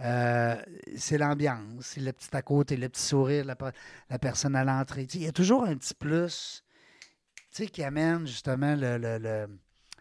Euh, 0.00 0.56
c'est 0.96 1.18
l'ambiance, 1.18 1.62
c'est 1.82 2.00
le 2.00 2.12
petit 2.12 2.34
à 2.36 2.42
côté, 2.42 2.76
le 2.76 2.88
petit 2.88 3.02
sourire, 3.02 3.44
la, 3.44 3.56
la 4.10 4.18
personne 4.18 4.56
à 4.56 4.64
l'entrée. 4.64 5.06
Tu 5.06 5.12
sais, 5.12 5.18
Il 5.18 5.24
y 5.26 5.28
a 5.28 5.32
toujours 5.32 5.64
un 5.64 5.76
petit 5.76 5.94
plus 5.94 6.64
tu 7.52 7.62
sais, 7.62 7.66
qui 7.68 7.84
amène 7.84 8.26
justement 8.26 8.74
le- 8.74 8.98
le- 8.98 9.18
le- 9.18 9.48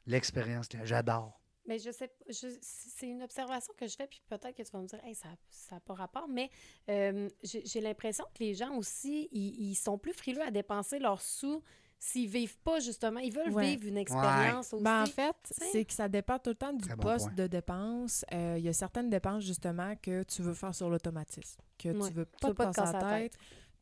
l'expérience. 0.08 0.68
J'adore. 0.84 1.40
Mais 1.66 1.80
je 1.80 1.92
sais, 1.92 2.08
pas, 2.10 2.26
je- 2.30 2.58
c'est 2.62 3.08
une 3.08 3.24
observation 3.24 3.74
que 3.78 3.88
je 3.88 3.96
fais, 3.96 4.08
puis 4.08 4.22
peut-être 4.28 4.54
que 4.56 4.64
tu 4.64 4.72
vas 4.72 4.80
me 4.82 4.88
dire, 4.88 5.00
hey, 5.06 5.16
ça 5.16 5.30
n'a 5.72 5.80
pas 5.80 5.94
rapport, 5.94 6.28
mais 6.28 6.50
euh, 6.90 7.30
j'ai 7.42 7.64
j'ai 7.66 7.80
l'impression 7.82 8.26
que 8.34 8.44
les 8.44 8.54
gens 8.54 8.76
aussi, 8.76 9.30
ils, 9.32 9.70
ils 9.72 9.76
sont 9.76 9.98
plus 9.98 10.14
frileux 10.14 10.42
à 10.42 10.52
dépenser 10.52 11.00
leurs 11.00 11.22
sous 11.22 11.62
s'ils 12.00 12.28
vivent 12.28 12.58
pas, 12.58 12.82
justement. 12.82 13.22
Ils 13.22 13.32
veulent 13.34 13.54
Ouais. 13.54 13.68
vivre 13.76 13.88
une 13.88 13.98
expérience 13.98 14.74
aussi. 14.74 14.84
Ben, 14.84 15.04
en 15.04 15.06
fait, 15.06 15.36
c'est 15.52 15.86
que 15.86 15.94
ça 15.94 16.10
dépend 16.10 16.38
tout 16.38 16.50
le 16.50 16.56
temps 16.58 16.74
du 16.74 16.84
Très 16.86 16.98
poste 16.98 17.34
de 17.34 17.48
dépense. 17.48 18.26
Euh, 18.34 18.56
Il 18.58 18.66
y 18.66 18.68
a 18.68 18.74
certaines 18.74 19.10
dépenses, 19.10 19.46
justement, 19.46 19.96
que 19.96 20.24
tu 20.24 20.42
veux 20.42 20.54
faire 20.54 20.76
sur 20.76 20.90
l'automatisme, 20.90 21.62
que 21.78 21.88
Ouais. 21.90 22.08
tu 22.10 22.14
veux 22.14 22.26
pas 22.26 22.48
veux 22.50 22.54
te 22.54 22.58
pas 22.58 22.72
te 22.72 22.76
casser 22.76 22.92
casser 22.92 23.06
la 23.06 23.20
tête. 23.22 23.34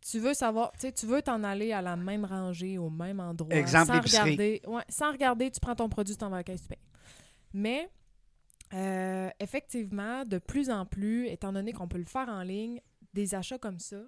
Tu 0.01 0.19
veux 0.19 0.35
savoir, 0.35 0.71
tu 0.73 0.81
sais, 0.81 0.91
tu 0.91 1.07
veux 1.07 1.23
t'en 1.23 1.43
aller 1.43 1.71
à 1.73 1.81
la 1.81 1.95
même 1.95 2.25
rangée, 2.25 2.77
au 2.77 2.91
même 2.91 3.19
endroit. 3.19 3.55
Exemple, 3.55 3.87
sans 3.87 4.01
regarder, 4.01 4.61
ouais, 4.67 4.83
sans 4.87 5.11
regarder, 5.11 5.49
tu 5.49 5.59
prends 5.59 5.75
ton 5.75 5.89
produit, 5.89 6.13
tu 6.13 6.19
t'en 6.19 6.29
vas 6.29 6.37
à 6.37 6.39
la 6.39 6.43
caisse, 6.43 6.61
tu 6.61 6.67
payes. 6.67 6.77
Mais, 7.53 7.89
euh, 8.73 9.29
effectivement, 9.39 10.25
de 10.25 10.37
plus 10.37 10.69
en 10.69 10.85
plus, 10.85 11.27
étant 11.27 11.51
donné 11.51 11.73
qu'on 11.73 11.87
peut 11.87 11.97
le 11.97 12.05
faire 12.05 12.29
en 12.29 12.41
ligne, 12.43 12.81
des 13.13 13.35
achats 13.35 13.57
comme 13.57 13.79
ça, 13.79 14.01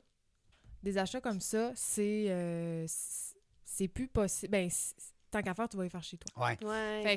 des 0.83 0.97
achats 0.97 1.21
comme 1.21 1.41
ça, 1.41 1.71
c'est 1.75 2.25
euh, 2.29 2.85
c'est- 2.87 3.87
plus 3.87 4.07
possible. 4.07 4.51
Ben, 4.51 4.69
tant 5.31 5.41
qu'à 5.41 5.53
faire, 5.53 5.67
tu 5.67 5.75
vas 5.77 5.83
les 5.83 5.89
faire 5.89 6.03
chez 6.03 6.17
toi. 6.17 6.49
Ouais. 6.49 6.57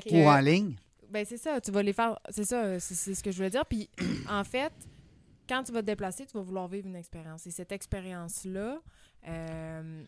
Que- 0.01 0.09
Ou 0.23 0.27
en 0.27 0.39
ligne. 0.39 0.75
Ben, 1.09 1.25
c'est 1.25 1.37
ça, 1.37 1.61
tu 1.61 1.71
vas 1.71 1.83
les 1.83 1.93
faire. 1.93 2.19
C'est 2.29 2.43
ça, 2.45 2.79
c'est 2.79 2.95
c'est 2.95 3.15
ce 3.15 3.23
que 3.23 3.31
je 3.31 3.37
voulais 3.37 3.49
dire. 3.49 3.65
Puis, 3.65 3.89
en 4.29 4.43
fait, 4.43 4.73
quand 5.47 5.63
tu 5.63 5.71
vas 5.71 5.81
te 5.81 5.85
déplacer, 5.87 6.25
tu 6.25 6.33
vas 6.33 6.41
vouloir 6.43 6.67
vivre 6.67 6.87
une 6.87 6.95
expérience. 6.97 7.47
Et 7.47 7.51
cette 7.51 7.71
expérience-là, 7.71 8.81
euh, 9.27 10.03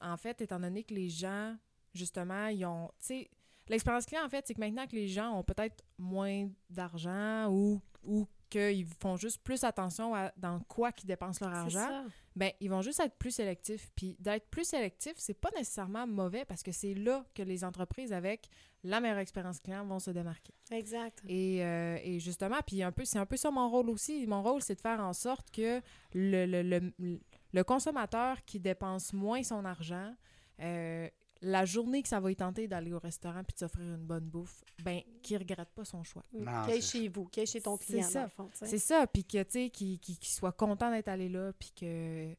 en 0.00 0.16
fait, 0.16 0.40
étant 0.40 0.58
donné 0.58 0.82
que 0.82 0.94
les 0.94 1.08
gens, 1.08 1.54
justement, 1.94 2.46
ils 2.48 2.64
ont. 2.64 2.88
Tu 2.98 3.06
sais, 3.06 3.30
l'expérience 3.70 4.04
client, 4.06 4.24
en 4.24 4.28
fait, 4.28 4.46
c'est 4.46 4.54
que 4.54 4.60
maintenant 4.60 4.86
que 4.86 4.96
les 4.96 5.08
gens 5.08 5.32
ont 5.32 5.42
peut-être 5.42 5.82
moins 5.96 6.48
d'argent 6.68 7.48
ou, 7.50 7.80
ou 8.04 8.26
qu'ils 8.50 8.84
font 8.98 9.16
juste 9.16 9.40
plus 9.44 9.62
attention 9.62 10.14
à 10.14 10.32
dans 10.36 10.58
quoi 10.60 10.90
qu'ils 10.90 11.06
dépensent 11.06 11.44
leur 11.44 11.54
argent, 11.54 12.04
ben 12.34 12.50
ils 12.60 12.68
vont 12.68 12.82
juste 12.82 12.98
être 12.98 13.14
plus 13.16 13.30
sélectifs. 13.30 13.90
Puis 13.94 14.16
d'être 14.18 14.48
plus 14.50 14.64
sélectif, 14.64 15.12
c'est 15.16 15.34
pas 15.40 15.50
nécessairement 15.56 16.06
mauvais 16.06 16.44
parce 16.44 16.62
que 16.64 16.72
c'est 16.72 16.94
là 16.94 17.24
que 17.34 17.42
les 17.42 17.62
entreprises 17.62 18.12
avec 18.12 18.48
la 18.82 18.98
meilleure 18.98 19.18
expérience 19.18 19.60
client 19.60 19.86
vont 19.86 20.00
se 20.00 20.10
démarquer. 20.10 20.52
Exact. 20.72 21.22
Et, 21.28 21.64
euh, 21.64 21.98
et 22.02 22.18
justement, 22.18 22.58
puis 22.66 22.82
un 22.82 22.90
peu, 22.90 23.04
c'est 23.04 23.18
un 23.18 23.26
peu 23.26 23.36
ça 23.36 23.52
mon 23.52 23.68
rôle 23.70 23.88
aussi. 23.88 24.26
Mon 24.26 24.42
rôle, 24.42 24.62
c'est 24.62 24.74
de 24.74 24.80
faire 24.80 25.00
en 25.00 25.12
sorte 25.12 25.50
que 25.52 25.80
le, 26.12 26.46
le, 26.46 26.62
le, 26.62 27.20
le 27.52 27.64
consommateur 27.64 28.44
qui 28.44 28.58
dépense 28.58 29.12
moins 29.12 29.44
son 29.44 29.64
argent, 29.64 30.12
euh, 30.60 31.08
la 31.42 31.64
journée 31.64 32.02
que 32.02 32.08
ça 32.08 32.20
va 32.20 32.30
y 32.30 32.36
tenter 32.36 32.68
d'aller 32.68 32.92
au 32.92 32.98
restaurant 32.98 33.42
puis 33.44 33.54
de 33.54 33.58
s'offrir 33.60 33.84
une 33.94 34.04
bonne 34.04 34.24
bouffe, 34.28 34.62
ben, 34.82 35.00
qu'il 35.22 35.38
regrette 35.38 35.70
pas 35.70 35.84
son 35.84 36.02
choix. 36.04 36.22
Non, 36.32 36.64
Qui 36.64 36.72
est 36.72 36.80
c'est 36.80 36.98
chez 37.00 37.08
vous, 37.08 37.24
qui 37.26 37.40
est 37.40 37.46
chez 37.46 37.60
ton 37.62 37.76
C'est 37.78 37.86
client, 37.86 38.08
ça. 38.08 38.30
tu 38.36 38.42
sais. 38.58 38.66
C'est 38.66 38.78
ça, 38.78 39.06
puis 39.06 39.24
que, 39.24 39.42
tu 39.44 39.50
sais, 39.50 39.70
qu'il 39.70 40.18
soit 40.22 40.52
content 40.52 40.90
d'être 40.90 41.08
allé 41.08 41.28
là, 41.28 41.52
puis 41.58 41.72
que... 41.74 42.34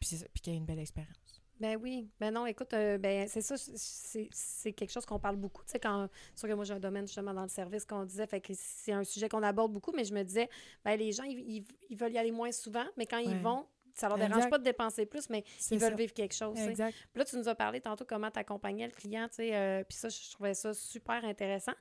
Puis 0.00 0.08
c'est 0.08 0.16
ça, 0.16 0.26
qu'il 0.42 0.52
y 0.52 0.56
ait 0.56 0.58
une 0.58 0.66
belle 0.66 0.78
expérience. 0.80 1.16
Ben 1.58 1.78
oui. 1.80 2.10
Ben 2.20 2.30
non, 2.34 2.44
écoute, 2.44 2.74
euh, 2.74 2.98
ben 2.98 3.26
c'est 3.28 3.40
ça, 3.40 3.56
c'est 3.56 4.28
c'est 4.30 4.72
quelque 4.74 4.90
chose 4.92 5.06
qu'on 5.06 5.18
parle 5.18 5.36
beaucoup. 5.36 5.62
Tu 5.64 5.70
sais, 5.70 5.78
quand. 5.80 6.06
C'est 6.34 6.40
sûr 6.40 6.48
que 6.50 6.52
moi, 6.54 6.66
j'ai 6.66 6.74
un 6.74 6.78
domaine 6.80 7.06
justement 7.06 7.32
dans 7.32 7.44
le 7.44 7.48
service 7.48 7.86
qu'on 7.86 8.04
disait, 8.04 8.26
fait 8.26 8.42
que 8.42 8.52
c'est 8.54 8.92
un 8.92 9.04
sujet 9.04 9.26
qu'on 9.30 9.42
aborde 9.42 9.72
beaucoup, 9.72 9.90
mais 9.92 10.04
je 10.04 10.12
me 10.12 10.22
disais, 10.22 10.50
ben 10.84 10.98
les 10.98 11.12
gens, 11.12 11.22
ils, 11.24 11.38
ils- 11.38 11.66
ils 11.88 11.96
veulent 11.96 12.12
y 12.12 12.18
aller 12.18 12.30
moins 12.30 12.52
souvent, 12.52 12.84
mais 12.98 13.06
quand 13.06 13.16
Ouais. 13.24 13.30
ils 13.30 13.38
vont, 13.38 13.64
ça 13.96 14.08
leur 14.08 14.18
dérange 14.18 14.36
Exact. 14.36 14.50
pas 14.50 14.58
de 14.58 14.64
dépenser 14.64 15.06
plus, 15.06 15.28
mais 15.30 15.42
ils 15.70 15.78
veulent 15.78 15.90
ça. 15.90 15.96
vivre 15.96 16.12
quelque 16.12 16.34
chose. 16.34 16.58
Exact. 16.58 16.94
Puis 17.12 17.18
là, 17.18 17.24
tu 17.24 17.36
nous 17.36 17.48
as 17.48 17.54
parlé 17.54 17.80
tantôt 17.80 18.04
comment 18.04 18.30
tu 18.30 18.38
accompagnais 18.38 18.86
le 18.86 18.92
client, 18.92 19.26
tu 19.28 19.36
sais, 19.36 19.56
euh, 19.56 19.84
puis 19.84 19.96
ça, 19.96 20.08
je 20.08 20.30
trouvais 20.30 20.54
ça 20.54 20.74
super 20.74 21.24
intéressant. 21.24 21.72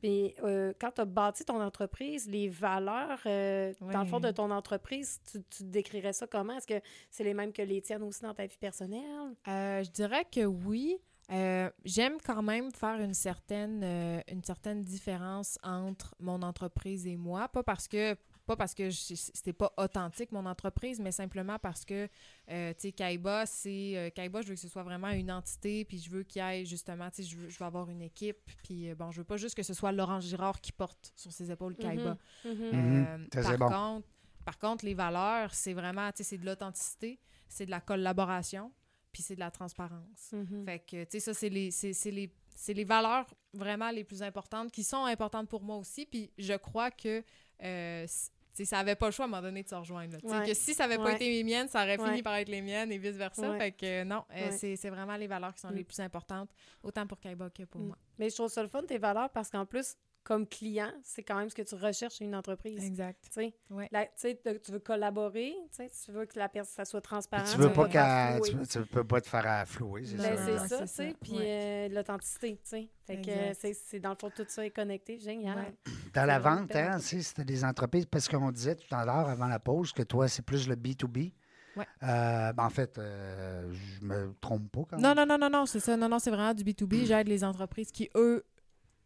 Puis 0.00 0.34
euh, 0.42 0.72
quand 0.80 0.92
tu 0.92 1.00
as 1.00 1.04
bâti 1.04 1.44
ton 1.44 1.60
entreprise, 1.60 2.28
les 2.28 2.48
valeurs, 2.48 3.20
euh, 3.26 3.72
dans 3.80 4.02
le 4.02 4.06
fond, 4.06 4.20
de 4.20 4.30
ton 4.30 4.50
entreprise, 4.50 5.20
tu, 5.30 5.42
tu 5.50 5.64
décrirais 5.64 6.12
ça 6.12 6.26
comment? 6.26 6.56
Est-ce 6.56 6.66
que 6.66 6.80
c'est 7.10 7.24
les 7.24 7.34
mêmes 7.34 7.52
que 7.52 7.62
les 7.62 7.80
tiennes 7.80 8.02
aussi 8.02 8.22
dans 8.22 8.34
ta 8.34 8.46
vie 8.46 8.58
personnelle? 8.58 9.34
Je 9.46 9.90
dirais 9.90 10.24
que 10.30 10.44
oui. 10.44 10.98
Euh, 11.30 11.70
J'aime 11.84 12.18
quand 12.24 12.42
même 12.42 12.70
faire 12.70 13.00
une 13.00 13.14
certaine, 13.14 13.82
euh, 13.82 14.20
une 14.30 14.44
certaine 14.44 14.82
différence 14.82 15.58
entre 15.62 16.14
mon 16.20 16.42
entreprise 16.42 17.06
et 17.06 17.16
moi. 17.16 17.48
Pas 17.48 17.62
parce 17.62 17.88
que 17.88 18.16
pas 18.46 18.56
parce 18.56 18.74
que 18.74 18.90
c'était 18.90 19.52
pas 19.52 19.72
authentique 19.76 20.32
mon 20.32 20.44
entreprise, 20.46 21.00
mais 21.00 21.12
simplement 21.12 21.58
parce 21.58 21.84
que 21.84 22.08
euh, 22.50 22.72
tu 22.74 22.80
sais 22.80 22.92
Kaiba, 22.92 23.46
c'est 23.46 23.96
euh, 23.96 24.10
Kaiba, 24.10 24.42
je 24.42 24.48
veux 24.48 24.54
que 24.54 24.60
ce 24.60 24.68
soit 24.68 24.82
vraiment 24.82 25.08
une 25.08 25.32
entité, 25.32 25.84
puis 25.84 25.98
je 25.98 26.10
veux 26.10 26.22
qu'il 26.22 26.42
y 26.42 26.44
ait 26.44 26.64
justement, 26.64 27.10
tu 27.10 27.22
sais, 27.22 27.28
je 27.28 27.36
veux, 27.36 27.48
je 27.48 27.58
veux 27.58 27.64
avoir 27.64 27.88
une 27.88 28.02
équipe, 28.02 28.50
puis 28.62 28.90
euh, 28.90 28.94
bon, 28.94 29.10
je 29.10 29.18
veux 29.18 29.24
pas 29.24 29.36
juste 29.36 29.54
que 29.54 29.62
ce 29.62 29.74
soit 29.74 29.92
Laurent 29.92 30.20
Girard 30.20 30.60
qui 30.60 30.72
porte 30.72 31.12
sur 31.16 31.32
ses 31.32 31.50
épaules 31.50 31.76
Kaiba. 31.76 32.16
Mhm. 32.44 32.52
Mhm. 32.52 33.06
Euh, 33.36 33.42
par, 33.42 33.58
bon. 33.58 33.68
contre, 33.68 34.08
par 34.44 34.58
contre, 34.58 34.84
les 34.84 34.94
valeurs, 34.94 35.54
c'est 35.54 35.72
vraiment, 35.72 36.10
tu 36.12 36.18
sais, 36.18 36.24
c'est 36.24 36.38
de 36.38 36.46
l'authenticité, 36.46 37.18
c'est 37.48 37.66
de 37.66 37.70
la 37.70 37.80
collaboration, 37.80 38.70
puis 39.10 39.22
c'est 39.22 39.36
de 39.36 39.40
la 39.40 39.50
transparence. 39.50 40.32
Mhm. 40.32 40.64
Fait 40.66 40.80
que, 40.80 41.04
tu 41.04 41.10
sais, 41.12 41.20
ça, 41.20 41.34
c'est 41.34 41.48
les, 41.48 41.70
c'est, 41.70 41.92
c'est 41.92 42.10
les, 42.10 42.30
c'est 42.54 42.74
les 42.74 42.84
valeurs 42.84 43.26
vraiment 43.52 43.90
les 43.90 44.04
plus 44.04 44.22
importantes 44.22 44.70
qui 44.70 44.84
sont 44.84 45.04
importantes 45.04 45.48
pour 45.48 45.62
moi 45.62 45.76
aussi. 45.76 46.06
Puis 46.06 46.30
je 46.38 46.54
crois 46.54 46.90
que 46.90 47.22
euh, 47.64 48.06
ça 48.06 48.76
n'avait 48.76 48.94
pas 48.94 49.06
le 49.06 49.12
choix 49.12 49.24
à 49.24 49.28
un 49.28 49.30
moment 49.30 49.42
donné 49.42 49.62
de 49.64 49.68
se 49.68 49.74
rejoindre. 49.74 50.16
Ouais. 50.22 50.46
Que 50.46 50.54
si 50.54 50.74
ça 50.74 50.86
n'avait 50.86 51.02
pas 51.02 51.12
été 51.12 51.28
les 51.28 51.42
miennes, 51.42 51.66
ça 51.68 51.82
aurait 51.82 51.98
fini 51.98 52.22
par 52.22 52.36
être 52.36 52.48
les 52.48 52.62
miennes 52.62 52.92
et 52.92 52.98
vice-versa. 52.98 53.56
Fait 53.58 53.72
que 53.72 53.84
euh, 53.86 54.04
non, 54.04 54.24
euh, 54.32 54.48
c'est, 54.52 54.76
c'est 54.76 54.90
vraiment 54.90 55.16
les 55.16 55.26
valeurs 55.26 55.52
qui 55.54 55.60
sont 55.60 55.70
Mm. 55.70 55.74
les 55.76 55.84
plus 55.84 55.98
importantes, 56.00 56.50
autant 56.82 57.04
pour 57.06 57.18
Kaiba 57.18 57.50
que 57.50 57.64
pour 57.64 57.80
Mm. 57.80 57.86
moi. 57.88 57.98
Mais 58.18 58.30
je 58.30 58.34
trouve 58.36 58.48
ça 58.50 58.62
le 58.62 58.68
fun, 58.68 58.82
tes 58.84 58.98
valeurs, 58.98 59.30
parce 59.30 59.50
qu'en 59.50 59.66
plus, 59.66 59.96
comme 60.24 60.46
client, 60.46 60.90
c'est 61.02 61.22
quand 61.22 61.36
même 61.38 61.48
ce 61.50 61.54
que 61.54 61.62
tu 61.62 61.74
recherches 61.74 62.14
chez 62.16 62.24
une 62.24 62.34
entreprise. 62.34 62.82
Exact. 62.84 63.18
Tu 63.24 63.28
sais, 63.32 63.54
Ouais. 63.70 63.88
La- 63.92 64.06
tu 64.06 64.72
veux 64.72 64.78
collaborer, 64.78 65.54
tu 65.76 66.12
veux 66.12 66.24
que 66.26 66.38
la 66.38 66.48
personne 66.48 66.74
ça 66.74 66.84
soit 66.84 67.00
Puis 67.02 67.08
transparent. 67.10 67.44
tu 67.44 67.58
veux 67.58 67.72
pas 67.72 67.88
flouer. 67.88 68.50
tu, 68.62 68.66
tu 68.68 68.86
peux 68.86 69.04
pas 69.04 69.20
te 69.20 69.28
faire 69.28 69.46
afflouer, 69.46 70.04
c'est 70.06 70.16
Ben, 70.16 70.36
ça. 70.36 70.44
c'est 70.46 70.58
ça, 70.58 70.68
c'est 70.68 70.78
tu 70.86 70.88
sais. 70.88 71.10
ça. 71.10 71.16
Puis 71.22 71.32
Ouais. 71.36 71.88
euh, 71.90 71.94
l'authenticité, 71.94 72.54
tu 72.56 72.68
sais. 72.68 72.88
Fait 73.06 73.20
que 73.20 73.28
euh, 73.30 73.32
Exact. 73.50 73.58
c'est 73.60 73.74
c'est 73.74 74.00
dans 74.00 74.10
le 74.10 74.16
fond, 74.18 74.30
tout 74.34 74.44
ça 74.48 74.64
est 74.64 74.70
connecté. 74.70 75.18
Génial. 75.18 75.58
Ouais. 75.58 75.74
Dans 76.14 76.24
la 76.24 76.38
vente, 76.38 76.74
hein, 76.74 76.96
tu 76.98 77.04
sais, 77.04 77.22
c'était 77.22 77.44
des 77.44 77.64
entreprises, 77.64 78.06
parce 78.06 78.28
qu'on 78.28 78.50
disait 78.50 78.76
tout 78.76 78.92
à 78.94 79.04
l'heure, 79.04 79.28
avant 79.28 79.46
la 79.46 79.58
pause, 79.58 79.92
que 79.92 80.02
toi, 80.02 80.26
c'est 80.28 80.42
plus 80.42 80.66
le 80.68 80.74
B2B. 80.76 81.32
Ouais. 81.76 81.84
Euh, 82.04 82.52
ben, 82.52 82.64
en 82.64 82.70
fait, 82.70 82.96
euh, 82.98 83.68
je 83.72 84.06
me 84.06 84.32
trompe 84.40 84.70
pas 84.70 84.82
quand 84.90 84.96
même. 84.96 85.02
Non, 85.02 85.14
non, 85.14 85.26
non, 85.26 85.36
non, 85.38 85.50
non, 85.50 85.66
c'est 85.66 85.80
ça. 85.80 85.96
Non, 85.96 86.08
non, 86.08 86.18
c'est 86.20 86.30
vraiment 86.30 86.54
du 86.54 86.62
B2B. 86.62 87.04
J'aide 87.04 87.26
les 87.28 87.42
entreprises 87.42 87.90
qui, 87.90 88.08
eux, 88.14 88.44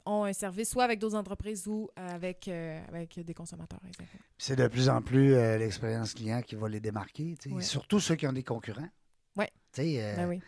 ont 0.08 0.24
un 0.24 0.32
service 0.32 0.70
soit 0.70 0.84
avec 0.84 0.98
d'autres 0.98 1.16
entreprises 1.16 1.66
ou 1.66 1.88
euh, 1.98 2.08
avec, 2.08 2.48
euh, 2.48 2.80
avec 2.88 3.20
des 3.20 3.34
consommateurs. 3.34 3.80
C'est 4.38 4.56
de 4.56 4.66
plus 4.68 4.88
en 4.88 5.02
plus 5.02 5.34
euh, 5.34 5.58
l'expérience 5.58 6.14
client 6.14 6.40
qui 6.42 6.56
va 6.56 6.68
les 6.68 6.80
démarquer. 6.80 7.36
Ouais. 7.46 7.62
surtout 7.62 8.00
ceux 8.00 8.16
qui 8.16 8.26
ont 8.26 8.32
des 8.32 8.42
concurrents. 8.42 8.88
Ouais. 9.36 9.50
Ben 9.76 10.28
oui, 10.28 10.40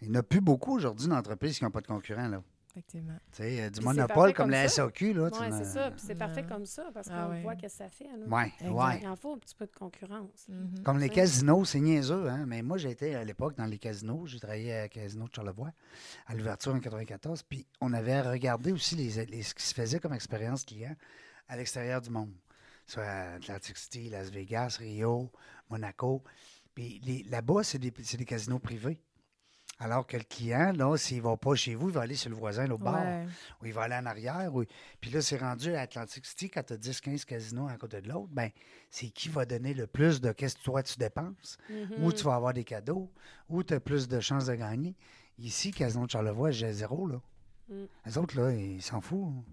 il 0.00 0.10
n'y 0.10 0.16
en 0.16 0.20
a 0.20 0.22
plus 0.22 0.40
beaucoup 0.40 0.76
aujourd'hui 0.76 1.08
d'entreprises 1.08 1.58
qui 1.58 1.64
n'ont 1.64 1.70
pas 1.70 1.82
de 1.82 1.86
concurrents. 1.86 2.28
Là. 2.28 2.42
Effectivement. 2.78 3.18
Tu 3.32 3.42
sais, 3.42 3.60
euh, 3.62 3.70
du 3.70 3.78
Puis 3.80 3.84
monopole 3.84 4.32
comme 4.32 4.44
comme 4.46 4.50
la. 4.50 4.68
SAQ. 4.68 5.12
Là, 5.14 5.30
Oui, 5.32 5.46
c'est 5.50 5.64
ça. 5.64 5.90
Puis 5.90 6.00
c'est 6.06 6.14
parfait 6.14 6.44
comme 6.44 6.64
ça 6.64 6.90
parce 6.94 7.08
qu'on 7.08 7.14
Ah 7.14 7.28
ouais. 7.28 7.42
voit 7.42 7.56
que 7.56 7.68
ça 7.68 7.88
fait. 7.88 8.06
Ouais, 8.26 8.52
Exact. 8.60 8.70
ouais. 8.72 9.00
Il 9.02 9.08
en 9.08 9.16
faut 9.16 9.34
un 9.34 9.38
petit 9.38 9.54
peu 9.54 9.66
de 9.66 9.72
concurrence. 9.74 10.46
Mhm. 10.48 10.82
Comme 10.84 10.98
les 10.98 11.08
casinos, 11.08 11.64
c'est 11.64 11.80
niaiseux, 11.80 12.28
hein? 12.28 12.44
mais 12.46 12.62
moi, 12.62 12.78
j'étais 12.78 13.14
à 13.14 13.24
l'époque 13.24 13.56
dans 13.56 13.66
les 13.66 13.78
casinos. 13.78 14.26
J'ai 14.26 14.38
travaillé 14.38 14.74
à 14.74 14.88
Casino 14.88 15.26
de 15.28 15.34
Charlevoix, 15.34 15.72
à 16.26 16.34
l'ouverture 16.34 16.74
en 16.74 16.80
94. 16.80 17.42
Puis 17.42 17.66
on 17.80 17.92
avait 17.92 18.20
regardé 18.20 18.72
aussi 18.72 18.94
les, 18.96 19.26
les- 19.26 19.42
ce 19.42 19.54
qui 19.54 19.64
se 19.64 19.74
faisait 19.74 19.98
comme 19.98 20.14
expérience 20.14 20.64
client 20.64 20.94
à 21.48 21.56
l'extérieur 21.56 22.00
du 22.00 22.10
monde. 22.10 22.32
Soit 22.86 23.02
à 23.04 23.34
Atlantic 23.34 23.76
City, 23.76 24.08
Las 24.08 24.30
Vegas, 24.30 24.76
Rio, 24.78 25.30
Monaco. 25.68 26.22
Puis 26.74 27.00
là-bas, 27.28 27.62
c'est 27.64 27.78
des, 27.78 27.92
c'est 28.02 28.16
des 28.16 28.24
casinos 28.24 28.60
privés. 28.60 29.00
Alors 29.80 30.06
que 30.06 30.16
le 30.16 30.24
client, 30.24 30.72
là, 30.72 30.96
s'il 30.96 31.18
ne 31.18 31.22
va 31.22 31.36
pas 31.36 31.54
chez 31.54 31.76
vous, 31.76 31.88
il 31.88 31.94
va 31.94 32.00
aller 32.00 32.16
sur 32.16 32.30
le 32.30 32.36
voisin, 32.36 32.66
l'autre 32.66 32.82
bord. 32.82 32.94
Ouais. 32.94 33.26
ou 33.62 33.66
il 33.66 33.72
va 33.72 33.82
aller 33.82 33.94
en 33.94 34.06
arrière. 34.06 34.52
Ou... 34.54 34.64
Puis 35.00 35.10
là, 35.10 35.22
c'est 35.22 35.36
rendu 35.38 35.72
à 35.74 35.82
Atlantic 35.82 36.26
City, 36.26 36.50
quand 36.50 36.64
tu 36.64 36.72
as 36.72 36.76
10-15 36.76 37.24
casinos 37.24 37.68
à 37.68 37.76
côté 37.76 38.00
de 38.00 38.08
l'autre, 38.08 38.28
ben 38.32 38.50
c'est 38.90 39.08
qui 39.10 39.28
va 39.28 39.44
donner 39.44 39.74
le 39.74 39.86
plus 39.86 40.20
de 40.20 40.32
qu'est-ce 40.32 40.56
que 40.56 40.62
toi 40.62 40.82
tu 40.82 40.98
dépenses, 40.98 41.58
Mhm. 41.70 42.04
où 42.04 42.12
tu 42.12 42.24
vas 42.24 42.34
avoir 42.34 42.52
des 42.54 42.64
cadeaux, 42.64 43.08
où 43.48 43.62
tu 43.62 43.72
as 43.74 43.78
plus 43.80 44.08
de 44.08 44.18
chances 44.18 44.46
de 44.46 44.54
gagner. 44.56 44.96
Ici, 45.38 45.70
Casino 45.70 46.06
de 46.06 46.10
Charlevoix, 46.10 46.50
j'ai 46.50 46.72
zéro, 46.72 47.06
là. 47.06 47.20
Mm. 47.68 47.84
Les 48.06 48.18
autres, 48.18 48.40
là, 48.40 48.50
ils 48.52 48.82
s'en 48.82 49.00
foutent. 49.00 49.44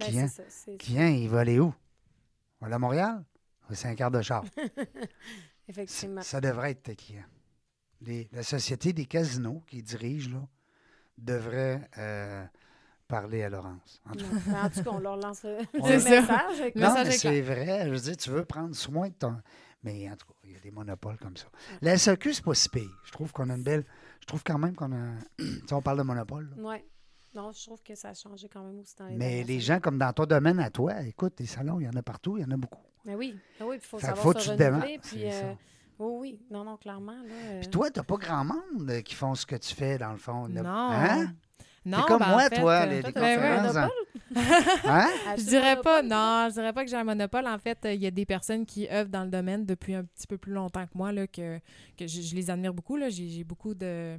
Ben, 0.00 0.06
client. 0.08 0.26
c'est 0.28 0.42
ça. 0.42 0.48
c'est- 0.48 0.76
Client, 0.78 1.06
il 1.06 1.28
va 1.28 1.40
aller 1.40 1.60
où? 1.60 1.72
Il 2.56 2.60
va 2.62 2.66
aller 2.66 2.74
à 2.74 2.78
Montréal? 2.80 3.24
C'est 3.72 3.86
un 3.88 3.94
quart 3.94 4.10
de 4.10 4.20
char? 4.22 4.44
Effectivement. 5.68 6.22
Ça 6.22 6.40
devrait 6.40 6.72
être 6.72 6.82
tes 6.82 6.96
clients. 6.96 7.24
Les- 8.02 8.28
la 8.32 8.42
société 8.42 8.92
des 8.92 9.06
casinos 9.06 9.62
qui 9.66 9.82
dirigent, 9.82 10.30
là, 10.30 10.46
devrait 11.18 11.88
euh, 11.98 12.44
parler 13.08 13.42
à 13.42 13.48
Laurence. 13.48 14.00
En 14.08 14.12
tout 14.12 14.24
cas. 14.26 14.50
Non. 14.50 14.58
En 14.58 14.70
tout 14.70 14.82
cas, 14.82 14.90
on 14.92 14.98
leur 14.98 15.16
lance 15.16 15.42
le, 15.44 15.58
le 15.74 15.82
message. 15.82 16.72
Non, 16.74 16.88
message 16.88 17.06
mais 17.06 17.14
est 17.14 17.18
c'est 17.18 17.40
vrai. 17.40 17.86
Je 17.86 17.90
veux 17.90 18.00
dire, 18.00 18.16
tu 18.16 18.30
veux 18.30 18.44
prendre 18.44 18.74
soin 18.74 19.08
de 19.08 19.14
ton. 19.14 19.36
Mais 19.82 20.10
en 20.10 20.16
tout 20.16 20.26
cas, 20.26 20.34
il 20.44 20.52
y 20.52 20.56
a 20.56 20.60
des 20.60 20.70
monopoles 20.70 21.16
comme 21.18 21.36
ça. 21.36 21.46
La 21.80 21.96
SAQ, 21.96 22.34
c'est 22.34 22.44
pas 22.44 22.54
si 22.54 22.68
pire. 22.68 22.90
Je 23.04 23.12
trouve 23.12 23.32
qu'on 23.32 23.48
a 23.50 23.54
une 23.54 23.62
belle. 23.62 23.84
Je 24.20 24.26
trouve 24.26 24.42
quand 24.42 24.58
même 24.58 24.74
qu'on 24.74 24.92
a. 24.92 25.14
tu 25.38 25.44
sais, 25.66 25.72
on 25.74 25.82
parle 25.82 25.98
de 25.98 26.02
monopole. 26.02 26.50
là. 26.56 26.62
Ouais. 26.62 26.84
Non, 27.34 27.52
je 27.52 27.64
trouve 27.66 27.82
que 27.82 27.94
ça 27.94 28.08
a 28.10 28.14
changé 28.14 28.48
quand 28.48 28.64
même 28.64 28.78
aussi 28.80 28.96
dans 28.96 29.06
les 29.06 29.14
Mais 29.16 29.44
les 29.44 29.60
gens, 29.60 29.78
comme 29.78 29.98
dans 29.98 30.12
ton 30.12 30.24
domaine 30.24 30.58
à 30.58 30.70
toi, 30.70 31.02
écoute, 31.02 31.36
des 31.36 31.44
salons, 31.46 31.78
il 31.80 31.84
y 31.84 31.88
en 31.88 31.92
a 31.94 32.02
partout, 32.02 32.38
il 32.38 32.40
y 32.42 32.44
en 32.44 32.50
a 32.50 32.56
beaucoup. 32.56 32.80
Mais 33.04 33.14
oui, 33.14 33.38
ben 33.60 33.66
oui, 33.66 33.76
puis 33.76 33.86
il 33.86 33.88
faut 33.88 33.98
Fait 33.98 34.06
savoir 34.06 34.22
faut 34.22 34.32
se 34.32 34.50
tu 34.50 34.56
te 34.56 34.62
renouveler. 34.62 34.98
Puis, 34.98 35.24
euh. 35.26 35.52
Oui, 35.98 36.16
oui. 36.20 36.40
Non, 36.50 36.64
non, 36.64 36.76
clairement. 36.76 37.12
Là, 37.12 37.34
euh, 37.34 37.60
Puis 37.60 37.70
toi, 37.70 37.90
t'as 37.90 38.02
pas 38.02 38.16
grand 38.16 38.44
monde 38.44 38.90
euh, 38.90 39.00
qui 39.00 39.14
font 39.14 39.34
ce 39.34 39.46
que 39.46 39.56
tu 39.56 39.74
fais, 39.74 39.98
dans 39.98 40.12
le 40.12 40.18
fond. 40.18 40.46
là. 40.46 40.62
Non. 40.62 40.90
Hein? 40.92 41.34
Non, 41.84 41.98
T'es 41.98 42.08
comme 42.08 42.18
ben, 42.18 42.26
en 42.26 42.30
moi, 42.30 42.48
fait, 42.48 42.60
toi, 42.60 42.72
euh, 42.72 42.86
les, 42.86 43.00
toi, 43.00 43.08
les 43.08 43.12
t'as 43.12 43.26
un 43.26 43.42
hein? 43.42 43.62
monopole? 43.62 43.90
Hein? 44.84 45.08
Je 45.38 45.42
dirais 45.44 45.80
pas, 45.80 46.02
non, 46.02 46.48
je 46.48 46.54
dirais 46.54 46.72
pas 46.72 46.84
que 46.84 46.90
j'ai 46.90 46.96
un 46.96 47.04
monopole. 47.04 47.46
En 47.46 47.58
fait, 47.58 47.78
il 47.84 48.02
y 48.02 48.06
a 48.06 48.10
des 48.10 48.26
personnes 48.26 48.66
qui 48.66 48.88
œuvrent 48.90 49.08
dans 49.08 49.22
le 49.22 49.30
domaine 49.30 49.64
depuis 49.64 49.94
un 49.94 50.02
petit 50.04 50.26
peu 50.26 50.36
plus 50.36 50.52
longtemps 50.52 50.84
que 50.84 50.92
moi, 50.94 51.12
là, 51.12 51.28
que, 51.28 51.58
que 51.96 52.06
je, 52.08 52.20
je 52.22 52.34
les 52.34 52.50
admire 52.50 52.74
beaucoup. 52.74 52.98
j'ai 53.08 53.44
beaucoup 53.44 53.72
de, 53.72 54.18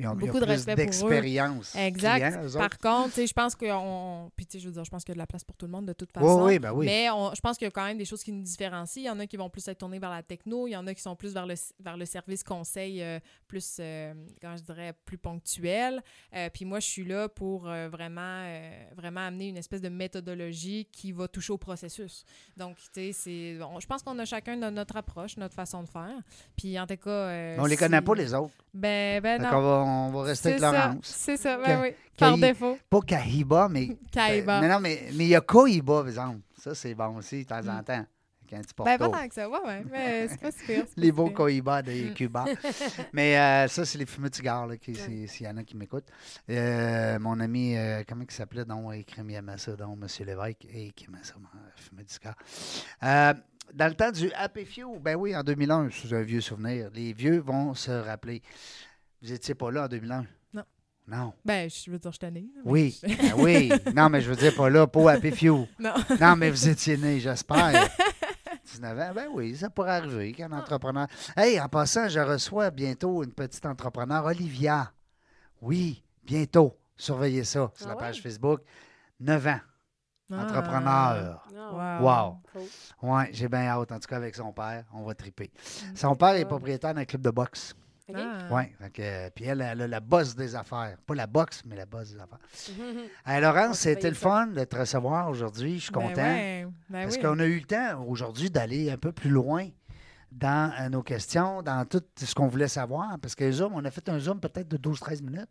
Ils 0.00 0.06
ont, 0.06 0.10
ils 0.12 0.12
ont 0.12 0.26
Beaucoup 0.26 0.40
de 0.40 0.44
respect 0.46 0.72
pour 0.74 0.82
eux. 0.82 0.84
d'expérience. 0.86 1.76
Exact. 1.76 2.52
Par 2.56 2.78
contre, 2.78 3.16
je 3.24 3.32
pense 3.32 3.54
que 3.54 3.66
on... 3.70 4.30
Puis, 4.34 4.46
je 4.54 4.66
veux 4.66 4.72
dire, 4.72 4.84
je 4.84 4.90
pense 4.90 5.04
qu'il 5.04 5.10
y 5.10 5.14
a 5.14 5.14
de 5.14 5.18
la 5.18 5.26
place 5.26 5.44
pour 5.44 5.56
tout 5.56 5.66
le 5.66 5.72
monde 5.72 5.86
de 5.86 5.92
toute 5.92 6.10
Oui, 6.16 6.22
façon. 6.22 6.44
oui, 6.46 6.58
ben 6.58 6.72
oui. 6.72 6.86
Mais 6.86 7.10
on- 7.10 7.34
je 7.34 7.40
pense 7.40 7.58
qu'il 7.58 7.66
y 7.66 7.68
a 7.68 7.70
quand 7.70 7.84
même 7.84 7.98
des 7.98 8.04
choses 8.04 8.22
qui 8.22 8.32
nous 8.32 8.42
différencient. 8.42 9.02
Il 9.02 9.06
y 9.06 9.10
en 9.10 9.18
a 9.20 9.26
qui 9.26 9.36
vont 9.36 9.50
plus 9.50 9.66
être 9.68 9.78
tournés 9.78 9.98
vers 9.98 10.10
la 10.10 10.22
techno, 10.22 10.66
il 10.66 10.70
y 10.70 10.76
en 10.76 10.86
a 10.86 10.94
qui 10.94 11.02
sont 11.02 11.14
plus 11.16 11.34
vers 11.34 11.46
le, 11.46 11.54
vers 11.78 11.96
le 11.96 12.06
service 12.06 12.42
conseil, 12.42 13.02
euh, 13.02 13.20
plus, 13.46 13.76
euh, 13.80 14.14
comment 14.40 14.56
je 14.56 14.62
dirais, 14.62 14.94
plus 15.04 15.18
ponctuel. 15.18 16.02
Euh, 16.34 16.48
puis 16.52 16.64
moi, 16.64 16.80
je 16.80 16.86
suis 16.86 17.04
là 17.04 17.28
pour 17.28 17.68
euh, 17.68 17.88
vraiment, 17.88 18.20
euh, 18.46 18.70
vraiment 18.96 19.20
amener 19.26 19.48
une 19.48 19.56
espèce 19.58 19.80
de 19.82 19.88
méthodologie 19.88 20.86
qui 20.90 21.12
va 21.12 21.28
toucher 21.28 21.52
au 21.52 21.58
processus. 21.58 22.24
Donc, 22.56 22.76
tu 22.76 22.82
sais, 22.94 23.12
c'est... 23.12 23.58
je 23.80 23.86
pense 23.86 24.02
qu'on 24.02 24.18
a 24.18 24.24
chacun 24.24 24.56
no- 24.56 24.70
notre 24.70 24.96
approche, 24.96 25.36
notre 25.36 25.54
façon 25.54 25.82
de 25.82 25.88
faire. 25.88 26.16
Puis, 26.56 26.78
en 26.78 26.86
tout 26.86 26.96
cas... 26.96 27.10
euh, 27.10 27.56
on 27.58 27.66
les 27.66 27.76
connaît 27.76 28.00
pas, 28.00 28.14
les 28.14 28.32
autres. 28.34 28.54
Ben, 28.72 29.20
ben 29.20 29.42
non. 29.42 29.50
qu'on 29.50 29.60
va, 29.62 29.68
on 29.84 30.10
va 30.10 30.22
rester 30.22 30.50
avec 30.50 30.60
Laurence. 30.60 30.98
c'est 31.02 31.36
ça, 31.36 31.56
ben 31.56 31.64
Ka- 31.64 31.80
oui. 31.82 31.88
Par 32.16 32.32
Kahi- 32.34 32.40
défaut. 32.40 32.78
Pas 32.88 33.00
Kahiba, 33.00 33.68
mais. 33.68 33.96
Kaiba. 34.12 34.60
Mais 34.60 34.68
non, 34.68 34.78
mais 34.80 35.08
mais 35.14 35.24
il 35.24 35.28
y 35.28 35.34
a 35.36 35.40
Kohiba, 35.40 35.98
par 36.00 36.08
exemple. 36.08 36.38
Ça, 36.56 36.74
c'est 36.74 36.94
bon 36.94 37.16
aussi, 37.16 37.42
de 37.44 37.48
temps 37.48 37.66
en 37.66 37.80
Mm. 37.80 37.84
temps. 37.84 38.06
Avec 38.52 38.52
un 38.52 38.62
petit 38.62 38.74
Ben, 38.78 38.98
porto. 38.98 39.10
pas 39.12 39.18
tant 39.20 39.28
que 39.28 39.34
ça, 39.34 39.48
ouais, 39.48 39.58
ouais. 39.64 39.84
Mais 39.90 40.28
c'est 40.28 40.40
pas 40.40 40.50
pas 40.50 40.88
les 40.96 41.12
beaux 41.12 41.26
pire. 41.28 41.34
Cohiba 41.36 41.82
de 41.82 41.92
Mm. 42.10 42.14
Cuba. 42.14 42.44
Mais 43.12 43.38
euh, 43.38 43.68
ça, 43.68 43.84
c'est 43.84 43.96
les 43.98 44.06
fumeux 44.06 44.28
de 44.28 44.34
cigares, 44.34 44.66
là, 44.66 44.74
s'il 44.82 45.46
y 45.46 45.48
en 45.48 45.56
a 45.56 45.62
qui 45.64 45.76
m'écoutent. 45.76 46.08
Euh, 46.50 47.18
mon 47.20 47.38
ami, 47.40 47.76
euh, 47.76 48.02
comment 48.08 48.24
il 48.28 48.32
s'appelait, 48.34 48.64
donc, 48.64 48.92
il 48.94 49.34
aimait 49.34 49.58
ça, 49.58 49.72
donc, 49.76 49.98
M. 50.02 50.26
Lévesque, 50.26 50.66
et 50.72 50.90
qui 50.90 51.04
aimait 51.06 51.18
ça, 51.22 51.34
fumer 51.76 52.02
du 52.04 52.12
cigare. 52.12 52.34
Dans 53.74 53.86
le 53.88 53.94
temps 53.94 54.10
du 54.10 54.30
Happy 54.32 54.64
Few, 54.64 54.98
ben 55.00 55.16
oui, 55.16 55.34
en 55.36 55.42
2001, 55.42 55.88
c'est 55.90 56.12
un 56.14 56.22
vieux 56.22 56.40
souvenir. 56.40 56.90
Les 56.92 57.12
vieux 57.12 57.38
vont 57.40 57.74
se 57.74 57.90
rappeler. 57.90 58.42
Vous 59.22 59.28
n'étiez 59.30 59.54
pas 59.54 59.70
là 59.70 59.84
en 59.84 59.88
2001? 59.88 60.26
Non. 60.54 60.62
Non. 61.06 61.32
Ben, 61.44 61.68
je 61.70 61.90
veux 61.90 61.98
dire, 61.98 62.12
je 62.12 62.18
suis 62.24 62.32
né. 62.32 62.46
Oui, 62.64 62.98
je- 63.02 63.06
ben 63.08 63.32
oui. 63.36 63.70
Non, 63.94 64.08
mais 64.08 64.20
je 64.20 64.30
veux 64.30 64.36
dire 64.36 64.54
pas 64.54 64.68
là, 64.70 64.86
pas 64.86 65.12
Happy 65.12 65.30
Few. 65.30 65.66
Non. 65.78 65.94
Non, 66.20 66.36
mais 66.36 66.50
vous 66.50 66.68
étiez 66.68 66.96
né, 66.96 67.20
j'espère. 67.20 67.88
19 68.64 68.98
ans. 68.98 69.12
Ben 69.14 69.26
oui, 69.32 69.56
ça 69.56 69.68
pourrait 69.70 69.90
arriver 69.96 70.32
qu'un 70.32 70.52
entrepreneur. 70.52 71.06
Hey, 71.36 71.60
en 71.60 71.68
passant, 71.68 72.08
je 72.08 72.20
reçois 72.20 72.70
bientôt 72.70 73.22
une 73.24 73.32
petite 73.32 73.66
entrepreneur, 73.66 74.24
Olivia. 74.24 74.92
Oui, 75.60 76.02
bientôt. 76.24 76.76
Surveillez 76.96 77.44
ça 77.44 77.70
sur 77.74 77.86
Ah 77.86 77.88
la 77.90 77.94
ouais? 77.94 78.00
page 78.00 78.22
Facebook. 78.22 78.60
9 79.20 79.46
ans, 79.48 79.60
Ah. 80.32 80.42
entrepreneur. 80.44 81.44
Ah, 81.56 82.00
Wow. 82.00 82.04
Wow. 82.06 82.36
cool. 82.52 82.62
Oui, 83.02 83.22
j'ai 83.32 83.48
bien 83.48 83.66
hâte. 83.68 83.92
En 83.92 83.98
tout 84.00 84.08
cas, 84.08 84.16
avec 84.16 84.34
son 84.34 84.52
père, 84.52 84.84
on 84.92 85.02
va 85.04 85.14
triper. 85.14 85.50
Son 85.94 86.14
père 86.16 86.34
est 86.34 86.44
propriétaire 86.44 86.94
d'un 86.94 87.04
club 87.04 87.22
de 87.22 87.30
boxe. 87.30 87.74
OK? 88.08 88.16
Ah. 88.18 88.48
Oui, 88.50 88.62
puis 89.34 89.44
elle, 89.44 89.60
elle 89.60 89.82
a 89.82 89.86
la 89.86 90.00
bosse 90.00 90.34
des 90.34 90.56
affaires. 90.56 90.96
Pas 91.06 91.14
la 91.14 91.28
boxe, 91.28 91.62
mais 91.64 91.76
la 91.76 91.86
bosse 91.86 92.10
des 92.12 92.18
affaires. 92.20 92.40
Hey, 93.26 93.40
Laurence, 93.40 93.78
c'était 93.80 94.08
le 94.08 94.16
fun 94.16 94.48
de 94.48 94.64
te 94.64 94.76
recevoir 94.76 95.28
aujourd'hui. 95.28 95.78
Je 95.78 95.84
suis 95.84 95.92
Ben 95.92 96.00
content. 96.08 96.22
ouais, 96.22 96.66
ben 96.88 97.02
Parce 97.04 97.16
oui. 97.16 97.22
qu'on 97.22 97.38
a 97.38 97.44
eu 97.44 97.58
le 97.60 97.66
temps 97.66 98.04
aujourd'hui 98.06 98.50
d'aller 98.50 98.90
un 98.90 98.96
peu 98.98 99.12
plus 99.12 99.30
loin 99.30 99.68
dans 100.32 100.72
euh, 100.80 100.88
nos 100.88 101.02
questions, 101.02 101.62
dans 101.62 101.84
tout 101.84 102.02
ce 102.16 102.34
qu'on 102.34 102.48
voulait 102.48 102.68
savoir. 102.68 103.16
Parce 103.20 103.34
que 103.36 103.50
Zoom, 103.50 103.74
on 103.74 103.84
a 103.84 103.90
fait 103.92 104.08
un 104.08 104.18
Zoom 104.18 104.40
peut-être 104.40 104.68
de 104.68 104.76
12-13 104.76 105.22
minutes. 105.22 105.48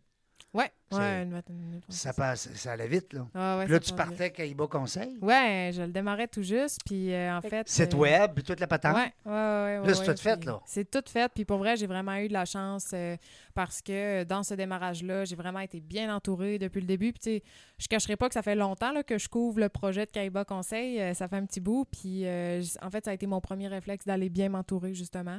Ouais, 0.52 0.68
ouais, 0.90 1.22
une 1.22 1.30
vingtaine 1.32 1.56
de 1.58 1.62
minutes, 1.62 1.84
ouais, 1.88 1.94
Ça, 1.94 2.12
passe, 2.12 2.52
ça 2.54 2.72
allait 2.72 2.88
vite, 2.88 3.12
là. 3.12 3.24
Ah 3.34 3.58
ouais, 3.58 3.64
Puis 3.66 3.72
là, 3.72 3.78
tu 3.78 3.86
vite. 3.86 3.96
partais 3.96 4.24
avec 4.24 4.40
Aïba 4.40 4.66
Conseil. 4.66 5.16
Ouais, 5.22 5.70
je 5.72 5.82
le 5.82 5.92
démarrais 5.92 6.26
tout 6.26 6.42
juste, 6.42 6.80
puis 6.84 7.14
euh, 7.14 7.36
en 7.36 7.40
Fait. 7.40 7.68
Site 7.68 7.94
euh, 7.94 7.98
web, 7.98 8.32
puis 8.34 8.42
toute 8.42 8.58
la 8.58 8.66
patente. 8.66 8.96
Ouais, 8.96 9.12
ouais, 9.26 9.30
ouais. 9.32 9.78
ouais, 9.78 9.86
Là, 9.86 9.94
c'est 9.94 10.08
ouais, 10.08 10.14
tout 10.14 10.20
fait, 10.20 10.36
puis 10.38 10.46
là. 10.48 10.60
C'est 10.66 10.90
tout 10.90 11.04
fait. 11.06 11.30
Puis 11.32 11.44
pour 11.44 11.58
vrai, 11.58 11.76
j'ai 11.76 11.86
vraiment 11.86 12.16
eu 12.16 12.26
de 12.26 12.32
la 12.32 12.44
chance 12.46 12.90
euh, 12.94 13.16
parce 13.54 13.80
que 13.80 14.24
dans 14.24 14.42
ce 14.42 14.54
démarrage-là, 14.54 15.24
j'ai 15.24 15.36
vraiment 15.36 15.60
été 15.60 15.78
bien 15.78 16.12
entourée 16.12 16.58
depuis 16.58 16.80
le 16.80 16.86
début. 16.88 17.12
Puis 17.12 17.20
tu 17.20 17.30
sais, 17.30 17.42
je 17.78 17.86
cacherai 17.86 18.16
pas 18.16 18.26
que 18.26 18.34
ça 18.34 18.42
fait 18.42 18.56
longtemps 18.56 18.90
là, 18.92 19.04
que 19.04 19.18
je 19.18 19.28
couvre 19.28 19.60
le 19.60 19.68
projet 19.68 20.04
de 20.06 20.10
Kaiba 20.10 20.44
Conseil. 20.44 21.00
Euh, 21.00 21.14
ça 21.14 21.28
fait 21.28 21.36
un 21.36 21.46
petit 21.46 21.60
bout. 21.60 21.84
Puis 21.84 22.26
euh, 22.26 22.60
en 22.82 22.90
fait, 22.90 23.04
ça 23.04 23.12
a 23.12 23.14
été 23.14 23.28
mon 23.28 23.40
premier 23.40 23.68
réflexe 23.68 24.04
d'aller 24.04 24.28
bien 24.28 24.48
m'entourer, 24.48 24.94
justement. 24.94 25.38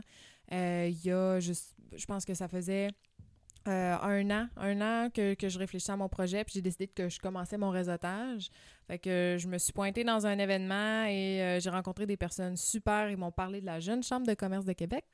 Euh, 0.54 0.88
Il 0.90 1.06
y 1.06 1.12
a 1.12 1.42
juste, 1.42 1.76
je 1.96 2.06
pense 2.06 2.24
que 2.24 2.34
ça 2.34 2.48
faisait 2.48 2.88
euh, 3.68 3.96
un 4.02 4.30
an, 4.32 4.48
un 4.58 4.82
an 4.82 5.10
que, 5.10 5.36
que 5.36 5.50
je 5.50 5.60
réfléchissais 5.60 5.92
à 5.92 5.98
mon 5.98 6.10
projet, 6.10 6.44
puis 6.44 6.54
j'ai 6.56 6.62
décidé 6.62 6.88
que 6.88 7.10
je 7.10 7.20
commençais 7.20 7.58
mon 7.58 7.70
réseautage. 7.70 8.50
Fait 8.92 9.00
que 9.00 9.38
je 9.40 9.48
me 9.48 9.58
suis 9.58 9.72
pointée 9.72 10.04
dans 10.04 10.28
un 10.28 10.38
événement 10.38 11.06
et 11.06 11.42
euh, 11.42 11.60
j'ai 11.62 11.70
rencontré 11.70 12.06
des 12.06 12.18
personnes 12.18 12.58
super. 12.58 13.10
Ils 13.10 13.16
m'ont 13.16 13.32
parlé 13.32 13.62
de 13.62 13.66
la 13.66 13.80
Jeune 13.80 14.04
Chambre 14.04 14.28
de 14.28 14.34
commerce 14.34 14.66
de 14.66 14.74
Québec. 14.74 15.06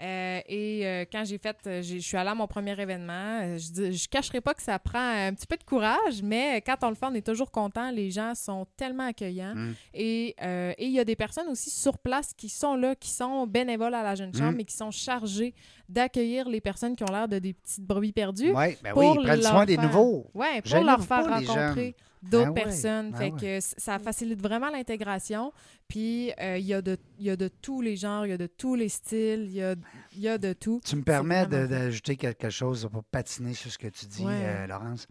Euh, 0.00 0.40
et 0.48 0.86
euh, 0.86 1.04
quand 1.12 1.24
j'ai 1.26 1.36
fait, 1.36 1.54
euh, 1.66 1.82
je 1.82 1.98
suis 1.98 2.16
allée 2.16 2.30
à 2.30 2.34
mon 2.34 2.46
premier 2.46 2.80
événement. 2.80 3.40
euh, 3.42 3.58
Je 3.58 3.82
ne 3.82 3.90
je 3.90 4.08
cacherai 4.08 4.40
pas 4.40 4.54
que 4.54 4.62
ça 4.62 4.78
prend 4.78 4.98
un 5.26 5.34
petit 5.34 5.46
peu 5.46 5.58
de 5.58 5.64
courage, 5.64 6.22
mais 6.22 6.62
quand 6.62 6.76
on 6.82 6.88
le 6.88 6.94
fait, 6.94 7.04
on 7.10 7.14
est 7.14 7.26
toujours 7.26 7.50
content. 7.50 7.90
Les 7.90 8.10
gens 8.10 8.34
sont 8.34 8.66
tellement 8.78 9.08
accueillants. 9.08 9.54
Mm. 9.54 9.74
Et 9.92 10.34
euh, 10.40 10.72
et 10.78 10.86
il 10.86 10.92
y 10.92 10.98
a 10.98 11.04
des 11.04 11.16
personnes 11.16 11.48
aussi 11.48 11.68
sur 11.68 11.98
place 11.98 12.32
qui 12.34 12.48
sont 12.48 12.74
là, 12.74 12.94
qui 12.94 13.10
sont 13.10 13.46
bénévoles 13.46 13.92
à 13.96 14.02
la 14.02 14.14
Jeune 14.14 14.34
Chambre 14.34 14.56
Mm. 14.56 14.60
et 14.60 14.64
qui 14.64 14.74
sont 14.76 14.90
chargées 14.90 15.52
d'accueillir 15.90 16.48
les 16.48 16.62
personnes 16.62 16.96
qui 16.96 17.02
ont 17.04 17.12
l'air 17.12 17.28
de 17.28 17.38
des 17.38 17.52
petites 17.52 17.84
brebis 17.84 18.12
perdues. 18.12 18.52
Oui, 18.54 18.78
ben 18.82 18.94
pour 18.94 19.02
oui, 19.02 19.16
ils 19.20 19.22
prennent 19.26 19.42
soin 19.42 19.66
des 19.66 19.76
nouveaux. 19.76 20.26
Ouais, 20.32 20.62
pour 20.62 20.82
leur 20.84 21.04
faire 21.04 21.28
rencontrer. 21.28 21.94
D'autres 22.22 22.46
Ben 22.46 22.50
ouais, 22.52 22.62
personnes. 22.64 23.10
ben 23.12 23.16
fait 23.18 23.32
ouais. 23.32 23.40
que 23.40 23.60
c- 23.60 23.74
ça 23.78 23.98
facilite 23.98 24.40
vraiment 24.40 24.70
l'intégration. 24.70 25.52
Puis 25.88 26.32
euh, 26.40 26.56
il 26.58 26.66
y, 26.66 26.74
a 26.74 26.82
de- 26.82 26.98
il 27.18 27.26
y 27.26 27.30
a 27.30 27.36
de 27.36 27.48
tous 27.48 27.80
les 27.80 27.96
genres, 27.96 28.26
il 28.26 28.30
y 28.30 28.32
a 28.32 28.38
de 28.38 28.46
tous 28.46 28.74
les 28.76 28.88
styles, 28.88 29.44
il 29.46 29.52
y 29.54 29.62
a, 29.62 29.74
y 30.16 30.28
a 30.28 30.38
de 30.38 30.52
tout. 30.52 30.80
Tu 30.84 30.96
me 30.96 31.02
permets 31.02 31.46
d'ajouter 31.46 32.16
quelque 32.16 32.50
chose 32.50 32.88
pour 32.92 33.02
patiner 33.04 33.54
sur 33.54 33.70
ce 33.72 33.78
que 33.78 33.88
tu 33.88 34.06
dis, 34.06 34.24
Ouais. 34.24 34.32
euh, 34.34 34.66
Laurence. 34.66 35.06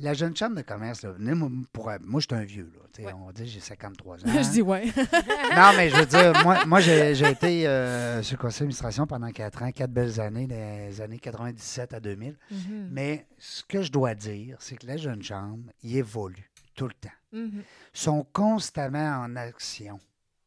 La 0.00 0.14
jeune 0.14 0.36
chambre 0.36 0.54
de 0.54 0.62
commerce, 0.62 1.02
là, 1.02 1.10
venez, 1.10 1.34
moi, 1.34 1.50
pour, 1.72 1.90
moi, 2.04 2.20
je 2.20 2.26
suis 2.30 2.40
un 2.40 2.44
vieux. 2.44 2.70
Là. 3.04 3.12
On 3.20 3.26
va 3.26 3.32
dire 3.32 3.46
j'ai 3.46 3.58
53 3.60 4.16
ans. 4.24 4.42
je 4.42 4.50
dis 4.52 4.62
ouais. 4.62 4.84
non, 5.56 5.70
mais 5.76 5.88
je 5.90 5.96
veux 5.96 6.06
dire, 6.06 6.32
moi, 6.44 6.64
moi 6.66 6.80
j'ai 6.80 7.10
été 7.28 7.66
euh, 7.66 8.22
sur 8.22 8.36
le 8.36 8.40
conseil 8.42 8.60
d'administration 8.60 9.06
pendant 9.06 9.30
quatre 9.30 9.62
ans, 9.62 9.70
quatre 9.72 9.90
belles 9.92 10.20
années, 10.20 10.46
des 10.46 11.00
années 11.00 11.18
97 11.18 11.94
à 11.94 12.00
2000. 12.00 12.36
Mhm. 12.50 12.88
Mais 12.92 13.26
ce 13.38 13.62
que 13.64 13.82
je 13.82 13.90
dois 13.90 14.14
dire, 14.14 14.56
c'est 14.60 14.76
que 14.76 14.86
la 14.86 14.96
jeune 14.96 15.22
chambre, 15.22 15.64
il 15.82 15.96
évolue 15.96 16.47
tout 16.78 16.86
le 16.88 16.94
temps. 16.94 17.08
Mhm. 17.32 17.62
Sont 17.92 18.26
constamment 18.32 19.22
en 19.24 19.36
action. 19.36 19.98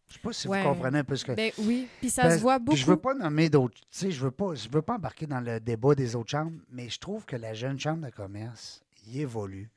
Je 0.07 0.13
ne 0.13 0.17
sais 0.17 0.19
pas 0.23 0.34
si 0.34 0.47
Ouais. 0.47 0.61
vous 0.63 0.69
comprenez 0.69 0.99
un 0.99 1.03
peu 1.03 1.15
ce 1.15 1.23
que... 1.25 1.32
Ben 1.34 1.51
oui, 1.59 1.88
puis 1.99 2.09
ça 2.09 2.23
Ben, 2.23 2.36
se 2.38 2.41
voit 2.41 2.59
beaucoup. 2.59 2.75
Je 2.77 2.86
veux 2.86 2.97
pas 2.97 3.13
nommer 3.13 3.49
d'autres. 3.49 3.75
Tu 3.79 3.86
sais, 3.91 4.11
je 4.11 4.21
veux 4.23 4.32
pas, 4.32 4.55
je 4.55 4.67
veux 4.69 4.82
pas 4.82 4.95
embarquer 4.95 5.25
dans 5.27 5.39
le 5.39 5.59
débat 5.59 5.95
des 5.95 6.15
autres 6.15 6.32
chambres, 6.32 6.59
mais 6.69 6.89
je 6.89 6.99
trouve 6.99 7.25
que 7.25 7.36
la 7.36 7.53
jeune 7.53 7.79
chambre 7.79 8.05
de 8.05 8.09
commerce, 8.11 8.84
il 9.07 9.19
évolue, 9.21 9.69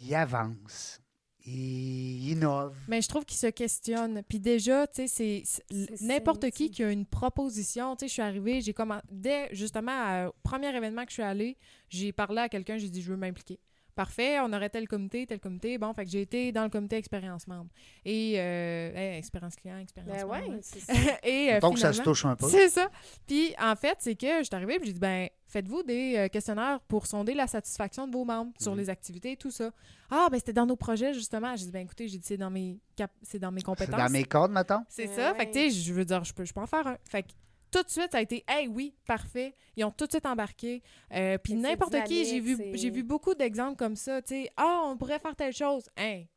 il 0.00 0.14
avance, 0.14 1.00
il 1.46 2.30
innove. 2.30 2.76
Mais 2.86 3.00
je 3.02 3.08
trouve 3.08 3.24
qu'ils 3.24 3.38
se 3.38 3.48
questionnent. 3.48 4.22
Puis 4.28 4.38
déjà, 4.38 4.86
tu 4.86 5.08
sais, 5.08 5.42
c'est- 5.44 6.00
n'importe 6.02 6.48
qui 6.50 6.70
qui 6.70 6.84
a 6.84 6.90
une 6.92 7.06
proposition. 7.06 7.96
Tu 7.96 8.00
sais, 8.04 8.08
je 8.08 8.12
suis 8.12 8.22
arrivée, 8.22 8.60
j'ai 8.60 8.72
commencé. 8.74 9.02
Dès 9.10 9.48
justement, 9.52 10.26
au 10.28 10.32
premier 10.44 10.68
événement 10.76 11.02
que 11.04 11.10
je 11.10 11.14
suis 11.14 11.22
allée, 11.22 11.56
j'ai 11.88 12.12
parlé 12.12 12.42
à 12.42 12.48
quelqu'un, 12.48 12.78
j'ai 12.78 12.88
dit, 12.90 13.02
je 13.02 13.10
veux 13.10 13.16
m'impliquer. 13.16 13.58
Parfait, 14.00 14.40
on 14.40 14.50
aurait 14.54 14.70
tel 14.70 14.88
comité, 14.88 15.26
tel 15.26 15.40
comité. 15.40 15.76
Bon, 15.76 15.92
fait 15.92 16.06
que 16.06 16.10
j'ai 16.10 16.22
été 16.22 16.52
dans 16.52 16.62
le 16.64 16.70
comité 16.70 16.96
expérience 16.96 17.46
membre. 17.46 17.68
Et, 18.06 18.36
euh, 18.38 18.94
hey, 18.94 19.18
expérience 19.18 19.56
client, 19.56 19.76
expérience 19.76 20.16
Ben 20.16 20.26
membre. 20.26 20.48
ouais, 20.52 20.58
c'est 20.62 20.80
ça. 20.80 20.92
Et 21.22 21.52
euh, 21.52 21.60
Donc, 21.60 21.78
ça 21.78 21.92
se 21.92 22.00
touche 22.00 22.24
un 22.24 22.34
peu. 22.34 22.48
c'est 22.48 22.70
ça. 22.70 22.88
Puis, 23.26 23.54
en 23.60 23.76
fait, 23.76 23.96
c'est 23.98 24.14
que 24.14 24.38
je 24.38 24.44
suis 24.44 24.54
arrivée 24.54 24.76
et 24.80 24.84
j'ai 24.86 24.94
dit, 24.94 24.98
ben, 25.00 25.28
faites-vous 25.48 25.82
des 25.82 26.14
euh, 26.16 26.28
questionnaires 26.28 26.80
pour 26.88 27.06
sonder 27.06 27.34
la 27.34 27.46
satisfaction 27.46 28.06
de 28.08 28.12
vos 28.14 28.24
membres 28.24 28.52
sur 28.58 28.72
Mhm. 28.72 28.78
les 28.78 28.88
activités, 28.88 29.36
tout 29.36 29.50
ça. 29.50 29.70
Ah, 30.10 30.28
ben, 30.30 30.38
c'était 30.38 30.54
dans 30.54 30.64
nos 30.66 30.76
projets, 30.76 31.12
justement. 31.12 31.54
J'ai 31.56 31.66
dit, 31.66 31.72
ben, 31.72 31.82
écoutez, 31.82 32.08
j'ai 32.08 32.16
dit, 32.16 32.26
c'est 32.26 32.38
dans 32.38 32.50
mes, 32.50 32.78
cap- 32.96 33.12
c'est 33.22 33.38
dans 33.38 33.52
mes 33.52 33.60
C'est 33.60 33.66
compétences. 33.66 34.00
dans 34.00 34.08
mes 34.10 34.24
cordes, 34.24 34.52
mettons? 34.52 34.82
C'est 34.88 35.08
Ouais, 35.08 35.14
ça. 35.14 35.34
Fait 35.34 35.46
que, 35.46 35.52
tu 35.52 35.58
sais, 35.58 35.70
je 35.70 35.92
veux 35.92 36.06
dire, 36.06 36.24
je 36.24 36.32
peux, 36.32 36.46
je 36.46 36.54
peux 36.54 36.60
en 36.60 36.66
faire 36.66 36.86
un. 36.86 36.96
Fait 37.04 37.22
que, 37.22 37.28
tout 37.70 37.82
de 37.82 37.90
suite, 37.90 38.08
ça 38.12 38.18
a 38.18 38.20
été, 38.20 38.44
hey, 38.48 38.66
oui, 38.68 38.94
parfait. 39.06 39.54
Ils 39.76 39.84
ont 39.84 39.90
tout 39.90 40.06
de 40.06 40.12
suite 40.12 40.26
embarqué. 40.26 40.82
Euh, 41.12 41.38
Puis, 41.38 41.54
n'importe 41.54 41.96
qui, 42.04 42.24
j'ai 42.24 42.40
vu, 42.40 42.56
j'ai 42.74 42.90
vu 42.90 43.02
beaucoup 43.02 43.34
d'exemples 43.34 43.76
comme 43.76 43.96
ça. 43.96 44.20
Tu 44.22 44.34
sais, 44.44 44.50
ah, 44.56 44.82
on 44.86 44.96
pourrait 44.96 45.18
faire 45.18 45.34
telle 45.36 45.52
chose. 45.54 45.88
Hey, 45.96 46.28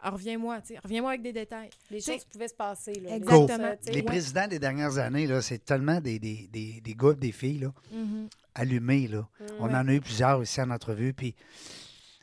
ah, 0.00 0.10
reviens-moi, 0.10 0.60
tu 0.60 0.68
sais, 0.74 0.78
reviens-moi 0.78 1.10
avec 1.10 1.22
des 1.22 1.32
détails. 1.32 1.70
Les 1.90 1.98
T'sais, 2.00 2.14
choses 2.14 2.24
pouvaient 2.24 2.48
se 2.48 2.54
passer. 2.54 2.94
Là, 2.94 3.16
Exactement. 3.16 3.74
Ça, 3.80 3.90
Les 3.90 3.96
ouais. 3.98 4.02
présidents 4.02 4.46
des 4.48 4.58
dernières 4.58 4.98
années, 4.98 5.26
là, 5.26 5.42
c'est 5.42 5.64
tellement 5.64 6.00
des, 6.00 6.18
des, 6.18 6.48
des, 6.52 6.80
des 6.80 6.94
gars, 6.94 7.12
des 7.14 7.32
filles 7.32 7.58
là, 7.58 7.72
Mhm. 7.92 8.28
allumés. 8.54 9.08
Là. 9.08 9.28
Mm, 9.40 9.44
On 9.60 9.66
en 9.74 9.88
a 9.88 9.92
eu 9.92 10.00
plusieurs 10.00 10.38
aussi 10.38 10.60
en 10.60 10.70
entrevue. 10.70 11.12
Puis, 11.14 11.34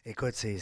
écoute, 0.06 0.34
c'est, 0.36 0.58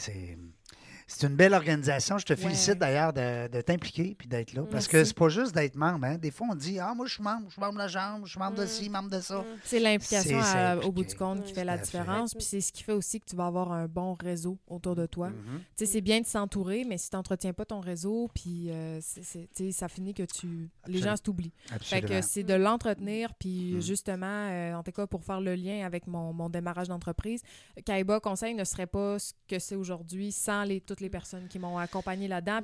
c'est, 1.06 1.26
une 1.26 1.36
belle 1.36 1.54
organisation. 1.54 2.18
Je 2.18 2.24
te 2.26 2.34
félicite 2.36 2.78
d'ailleurs 2.78 3.12
de, 3.12 3.48
de 3.48 3.60
t'impliquer 3.60 4.14
puis 4.18 4.28
d'être 4.28 4.52
là. 4.54 4.62
Parce 4.70 4.86
que 4.88 4.96
Merci. 4.98 5.08
c'est 5.10 5.18
pas 5.18 5.28
juste 5.28 5.54
d'être 5.54 5.76
membre. 5.76 6.04
Hein. 6.06 6.18
Des 6.18 6.30
fois, 6.30 6.46
on 6.50 6.54
dit 6.54 6.78
Ah, 6.78 6.92
moi, 6.94 7.06
je 7.06 7.14
suis 7.14 7.22
membre, 7.22 7.46
je 7.48 7.52
suis 7.52 7.60
membre 7.60 7.74
de 7.74 7.78
la 7.78 7.88
Chambre, 7.88 8.26
je 8.26 8.30
suis 8.30 8.38
membre 8.38 8.56
de 8.56 8.64
Mm. 8.64 8.68
ci, 8.68 8.88
membre 8.90 9.10
de 9.10 9.20
ça. 9.20 9.38
Mm. 9.38 9.44
C'est 9.64 9.80
l'implication 9.80 10.40
au 10.84 10.92
bout 10.92 11.04
du 11.04 11.14
compte 11.14 11.44
qui 11.44 11.52
fait 11.52 11.64
la 11.64 11.76
fait. 11.78 11.84
différence. 11.84 12.34
Puis 12.34 12.44
c'est 12.44 12.60
ce 12.60 12.72
qui 12.72 12.82
fait 12.82 12.92
aussi 12.92 13.20
que 13.20 13.26
tu 13.26 13.36
vas 13.36 13.46
avoir 13.46 13.72
un 13.72 13.86
bon 13.86 14.14
réseau 14.14 14.58
autour 14.66 14.94
de 14.94 15.06
toi. 15.06 15.30
Mhm. 15.30 15.58
Tu 15.76 15.84
sais, 15.84 15.86
c'est 15.86 16.00
bien 16.00 16.20
de 16.20 16.26
s'entourer, 16.26 16.84
mais 16.88 16.98
si 16.98 17.10
tu 17.10 17.16
n'entretiens 17.16 17.52
pas 17.52 17.64
ton 17.64 17.80
réseau, 17.80 18.28
puis 18.34 18.70
euh, 18.70 19.00
ça 19.00 19.88
finit 19.88 20.14
que 20.14 20.22
tu 20.22 20.70
les 20.86 20.98
gens 20.98 21.10
Absolument. 21.12 21.16
t'oublient. 21.18 21.52
Fait 21.80 22.02
que 22.02 22.20
c'est 22.22 22.42
de 22.44 22.54
l'entretenir, 22.54 23.34
puis 23.34 23.74
Mm. 23.74 23.80
justement, 23.80 24.26
euh, 24.50 24.74
en 24.74 24.82
tout 24.82 24.92
cas, 24.92 25.06
pour 25.06 25.24
faire 25.24 25.40
le 25.40 25.54
lien 25.54 25.84
avec 25.84 26.06
mon, 26.06 26.32
mon 26.32 26.48
démarrage 26.48 26.88
d'entreprise, 26.88 27.42
Kaiba 27.84 28.20
Conseil 28.20 28.54
ne 28.54 28.64
serait 28.64 28.86
pas 28.86 29.18
ce 29.18 29.32
que 29.48 29.58
c'est 29.58 29.76
aujourd'hui 29.76 30.32
sans 30.32 30.64
les, 30.64 30.80
toutes 30.94 31.00
les 31.00 31.10
personnes 31.10 31.48
qui 31.48 31.58
m'ont 31.58 31.76
accompagné 31.76 32.28
là-dedans. 32.28 32.60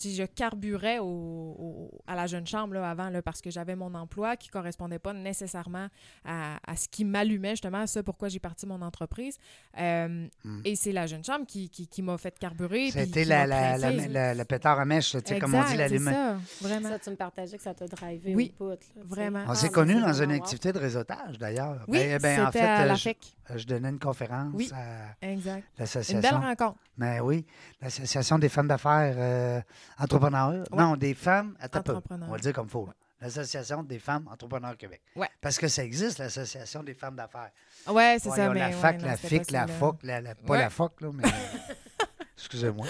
Je 0.00 0.24
carburais 0.24 0.98
au, 0.98 1.04
au- 1.04 1.90
à 2.06 2.14
la 2.14 2.26
jeune 2.26 2.46
chambre 2.46 2.74
là, 2.74 2.88
avant 2.90 3.10
là, 3.10 3.22
parce 3.22 3.40
que 3.40 3.50
j'avais 3.50 3.76
mon 3.76 3.94
emploi 3.94 4.36
qui 4.36 4.48
correspondait 4.48 4.98
pas 4.98 5.12
nécessairement 5.12 5.88
à, 6.24 6.58
à 6.66 6.76
ce 6.76 6.88
qui 6.88 7.04
m'allumait 7.04 7.50
justement, 7.50 7.78
à 7.82 7.86
ce 7.86 8.00
pourquoi 8.00 8.28
j'ai 8.28 8.38
parti 8.40 8.66
mon 8.66 8.80
entreprise. 8.82 9.36
Euh, 9.78 10.26
Mm. 10.44 10.60
Et 10.64 10.76
c'est 10.76 10.92
la 10.92 11.06
jeune 11.06 11.22
chambre 11.24 11.44
qui, 11.46 11.68
qui, 11.68 11.86
qui 11.86 12.02
m'a 12.02 12.16
fait 12.16 12.38
carburer. 12.38 12.90
C'était 12.90 13.24
la, 13.24 13.46
la, 13.46 13.76
la, 13.78 13.92
craqué. 13.92 14.08
la- 14.08 14.34
le 14.34 14.44
pétard 14.44 14.78
à 14.80 14.84
mèche, 14.84 15.12
tu 15.12 15.18
sais, 15.24 15.38
comme 15.38 15.54
on 15.54 15.62
dit, 15.64 15.76
c'est 15.76 15.98
ça, 15.98 16.36
vraiment. 16.60 16.88
Ça, 16.88 16.98
tu 16.98 17.10
me 17.10 17.16
partageais 17.16 17.56
que 17.56 17.62
ça 17.62 17.74
t'a 17.74 17.86
drivé 17.86 18.34
Oui, 18.34 18.54
au 18.58 18.64
bout. 18.64 18.70
là, 18.70 18.76
t'sais. 18.76 18.90
vraiment. 19.04 19.44
On 19.46 19.50
Ah, 19.50 19.54
s'est 19.54 19.66
mais 19.66 19.72
connus 19.72 20.00
dans 20.00 20.12
une 20.22 20.30
wow. 20.30 20.36
activité 20.36 20.72
de 20.72 20.78
réseautage, 20.78 21.38
d'ailleurs. 21.38 21.84
Oui, 21.88 21.98
Ben- 21.98 22.20
ben, 22.20 22.42
en 22.42 22.46
c'était 22.46 22.58
fait, 22.60 22.64
à 22.64 22.86
la 22.86 22.94
je, 22.94 23.66
donnais 23.66 23.88
une 23.90 23.98
conférence 23.98 24.52
Oui. 24.54 24.70
à 24.72 25.26
Exact. 25.26 25.64
l'association. 25.78 26.16
Une 26.16 26.22
belle 26.22 26.48
rencontre. 26.48 26.78
Ben 26.96 27.20
oui, 27.22 27.44
l'Association 27.80 28.38
des 28.38 28.48
femmes 28.48 28.68
d'affaires 28.68 29.14
euh, 29.18 29.60
entrepreneurs. 29.98 30.50
Ouais. 30.70 30.78
Non, 30.78 30.96
des 30.96 31.14
femmes. 31.14 31.56
Attends. 31.60 31.82
On 32.10 32.16
va 32.26 32.36
le 32.36 32.40
dire 32.40 32.52
comme 32.52 32.66
il 32.66 32.70
faut. 32.70 32.88
L'Association 33.20 33.82
des 33.82 33.98
femmes 33.98 34.26
entrepreneurs 34.32 34.76
Québec. 34.78 35.02
Ouais. 35.14 35.28
Parce 35.42 35.58
que 35.58 35.68
ça 35.68 35.84
existe, 35.84 36.18
l'Association 36.18 36.82
des 36.82 36.94
femmes 36.94 37.16
d'affaires. 37.16 37.50
Ouais, 37.86 38.16
c'est 38.18 38.30
ça. 38.30 38.44
ils 38.44 38.48
ont 38.48 38.52
mais 38.54 38.60
la 38.60 38.70
fac, 38.72 39.02
la 39.02 39.16
FIC, 39.16 39.50
la. 39.50 39.66
FOC, 39.66 40.02
la, 40.04 40.20
la- 40.22 40.34
pas 40.34 40.58
la 40.58 40.70
FOC, 40.70 41.00
là, 41.02 41.10
mais. 41.12 41.24
Excusez-moi. 42.40 42.86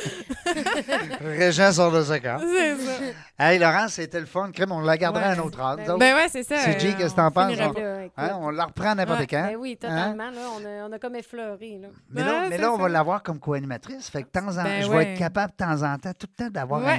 Régent 1.21 1.73
sort 1.73 1.93
de 1.93 2.03
sa 2.03 2.21
carte. 2.21 2.45
C'est 2.47 2.77
ça. 2.77 2.93
Hey, 3.39 3.59
Laurence, 3.59 3.95
c'était 3.95 4.21
le 4.21 4.27
fun. 4.27 4.51
Crème, 4.53 4.73
on 4.73 4.81
la 4.81 4.97
gardera 4.97 5.25
Ouais. 5.25 5.29
à 5.31 5.33
un 5.33 5.39
autre 5.45 5.59
nous 5.59 5.77
Ben. 5.87 5.99
Ben 5.99 6.15
ouais, 6.17 6.29
c'est 6.31 6.43
ça. 6.43 6.57
C'est 6.59 6.79
G, 6.81 6.89
euh, 6.89 6.93
qu'est-ce 6.99 7.15
que 7.15 7.21
on 7.21 7.25
t'en 7.25 7.31
penses. 7.31 7.59
Hein, 8.17 8.39
on 8.41 8.51
la 8.51 8.65
reprend 8.67 8.95
n'importe 8.95 9.21
Ouais. 9.21 9.27
quand. 9.27 9.43
Ben 9.43 9.57
oui, 9.57 9.77
totalement. 9.77 10.31
Là, 10.31 10.41
on, 10.57 10.65
a, 10.65 10.89
on 10.89 10.93
a 10.93 10.99
comme 10.99 11.17
effleuré. 11.17 11.79
Là. 11.83 11.89
Mais 12.11 12.23
là, 12.23 12.33
Ouais, 12.43 12.49
mais 12.51 12.59
là 12.59 12.73
on 12.73 12.77
va 12.79 12.89
l'avoir 12.89 13.23
comme 13.23 13.39
co-animatrice. 13.39 14.09
Fait 14.09 14.23
que 14.23 14.29
temps 14.29 14.57
en 14.57 14.63
Ben 14.63 14.83
je 14.83 14.91
vais 14.91 15.13
être 15.13 15.19
capable 15.19 15.53
de 15.53 15.57
temps 15.65 15.83
en 15.83 15.99
temps, 15.99 16.13
tout 16.19 16.29
le 16.39 16.45
temps, 16.45 16.51
d'avoir 16.51 16.83
Ouais. 16.83 16.93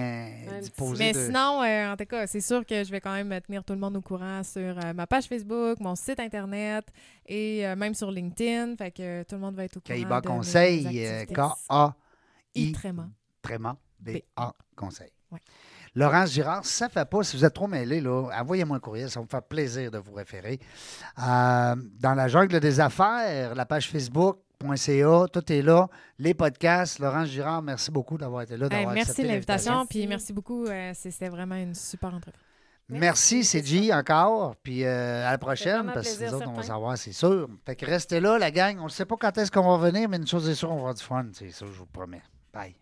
un, 0.49 0.59
posé 0.77 1.03
Mais 1.05 1.13
de- 1.13 1.19
sinon, 1.25 1.63
euh, 1.63 1.93
en 1.93 1.95
tout 1.95 2.05
cas, 2.05 2.27
c'est 2.27 2.41
sûr 2.41 2.65
que 2.65 2.83
je 2.83 2.91
vais 2.91 2.99
quand 3.01 3.13
même 3.13 3.39
tenir 3.41 3.63
tout 3.63 3.73
le 3.73 3.79
monde 3.79 3.95
au 3.97 4.01
courant 4.01 4.43
sur 4.43 4.61
euh, 4.61 4.93
ma 4.93 5.07
page 5.07 5.25
Facebook, 5.25 5.79
mon 5.79 5.95
site 5.95 6.19
Internet 6.19 6.85
et 7.27 7.65
euh, 7.65 7.75
même 7.75 7.93
sur 7.93 8.11
LinkedIn. 8.11 8.75
Fait 8.77 8.91
que 8.91 9.23
tout 9.23 9.35
le 9.35 9.41
monde 9.41 9.55
va 9.55 9.63
être 9.63 9.77
au 9.77 9.79
courant. 9.79 9.97
Mes 9.97 10.21
Conseil, 10.27 11.05
euh, 11.07 11.25
I-Tréma. 12.55 13.09
Tréma, 13.41 13.77
B-A, 13.99 14.53
Conseil. 14.75 15.11
Ouais. 15.31 15.39
Laurence 15.95 16.31
Girard, 16.31 16.63
ça 16.65 16.85
ne 16.87 16.91
fait 16.91 17.05
pas, 17.09 17.23
si 17.23 17.35
vous 17.37 17.43
êtes 17.45 17.53
trop 17.53 17.67
mêlés, 17.67 17.99
là, 18.01 18.29
envoyez-moi 18.39 18.77
un 18.77 18.79
courriel, 18.79 19.09
ça 19.09 19.19
va 19.19 19.25
me 19.25 19.29
faire 19.29 19.43
plaisir 19.43 19.91
de 19.91 19.97
vous 19.97 20.13
référer. 20.13 20.59
Euh, 21.19 21.75
dans 21.99 22.13
la 22.13 22.27
jungle 22.27 22.59
des 22.59 22.79
affaires, 22.79 23.55
la 23.55 23.65
page 23.65 23.89
Facebook.ca, 23.89 25.25
tout 25.33 25.51
est 25.51 25.61
là. 25.61 25.87
Les 26.17 26.33
podcasts, 26.33 26.99
Laurence 26.99 27.27
Girard, 27.29 27.61
merci 27.61 27.91
beaucoup 27.91 28.17
d'avoir 28.17 28.43
été 28.43 28.55
là, 28.57 28.67
Hey, 28.71 28.85
merci 28.87 29.23
l'invitation, 29.23 29.85
puis 29.85 30.07
merci 30.07 30.31
beaucoup. 30.33 30.65
euh, 30.65 30.91
c'est- 30.93 31.11
C'était 31.11 31.29
vraiment 31.29 31.55
une 31.55 31.75
super 31.75 32.13
entrevue. 32.13 32.37
Merci, 32.89 33.45
c'est 33.45 33.65
G 33.65 33.93
encore. 33.93 34.55
Puis 34.57 34.83
euh, 34.83 35.25
à 35.25 35.31
la 35.31 35.37
prochaine, 35.37 35.89
parce 35.93 36.13
que 36.13 36.23
les 36.23 36.33
autres, 36.33 36.47
on 36.49 36.53
va 36.53 36.63
savoir, 36.63 36.97
c'est 36.97 37.13
sûr. 37.13 37.47
Fait 37.65 37.75
que 37.75 37.85
restez 37.85 38.19
là, 38.19 38.37
la 38.37 38.51
gang. 38.51 38.77
On 38.79 38.85
ne 38.85 38.89
sait 38.89 39.05
pas 39.05 39.15
quand 39.17 39.37
est-ce 39.37 39.49
qu'on 39.49 39.77
va 39.77 39.89
venir, 39.89 40.09
mais 40.09 40.17
une 40.17 40.27
chose 40.27 40.49
est 40.49 40.55
sûre, 40.55 40.69
on 40.71 40.75
va 40.75 40.79
avoir 40.79 40.93
du 40.95 41.03
fun. 41.03 41.25
C'est 41.33 41.51
ça, 41.51 41.65
je 41.65 41.71
vous 41.71 41.85
promets. 41.85 42.21
Bye. 42.51 42.75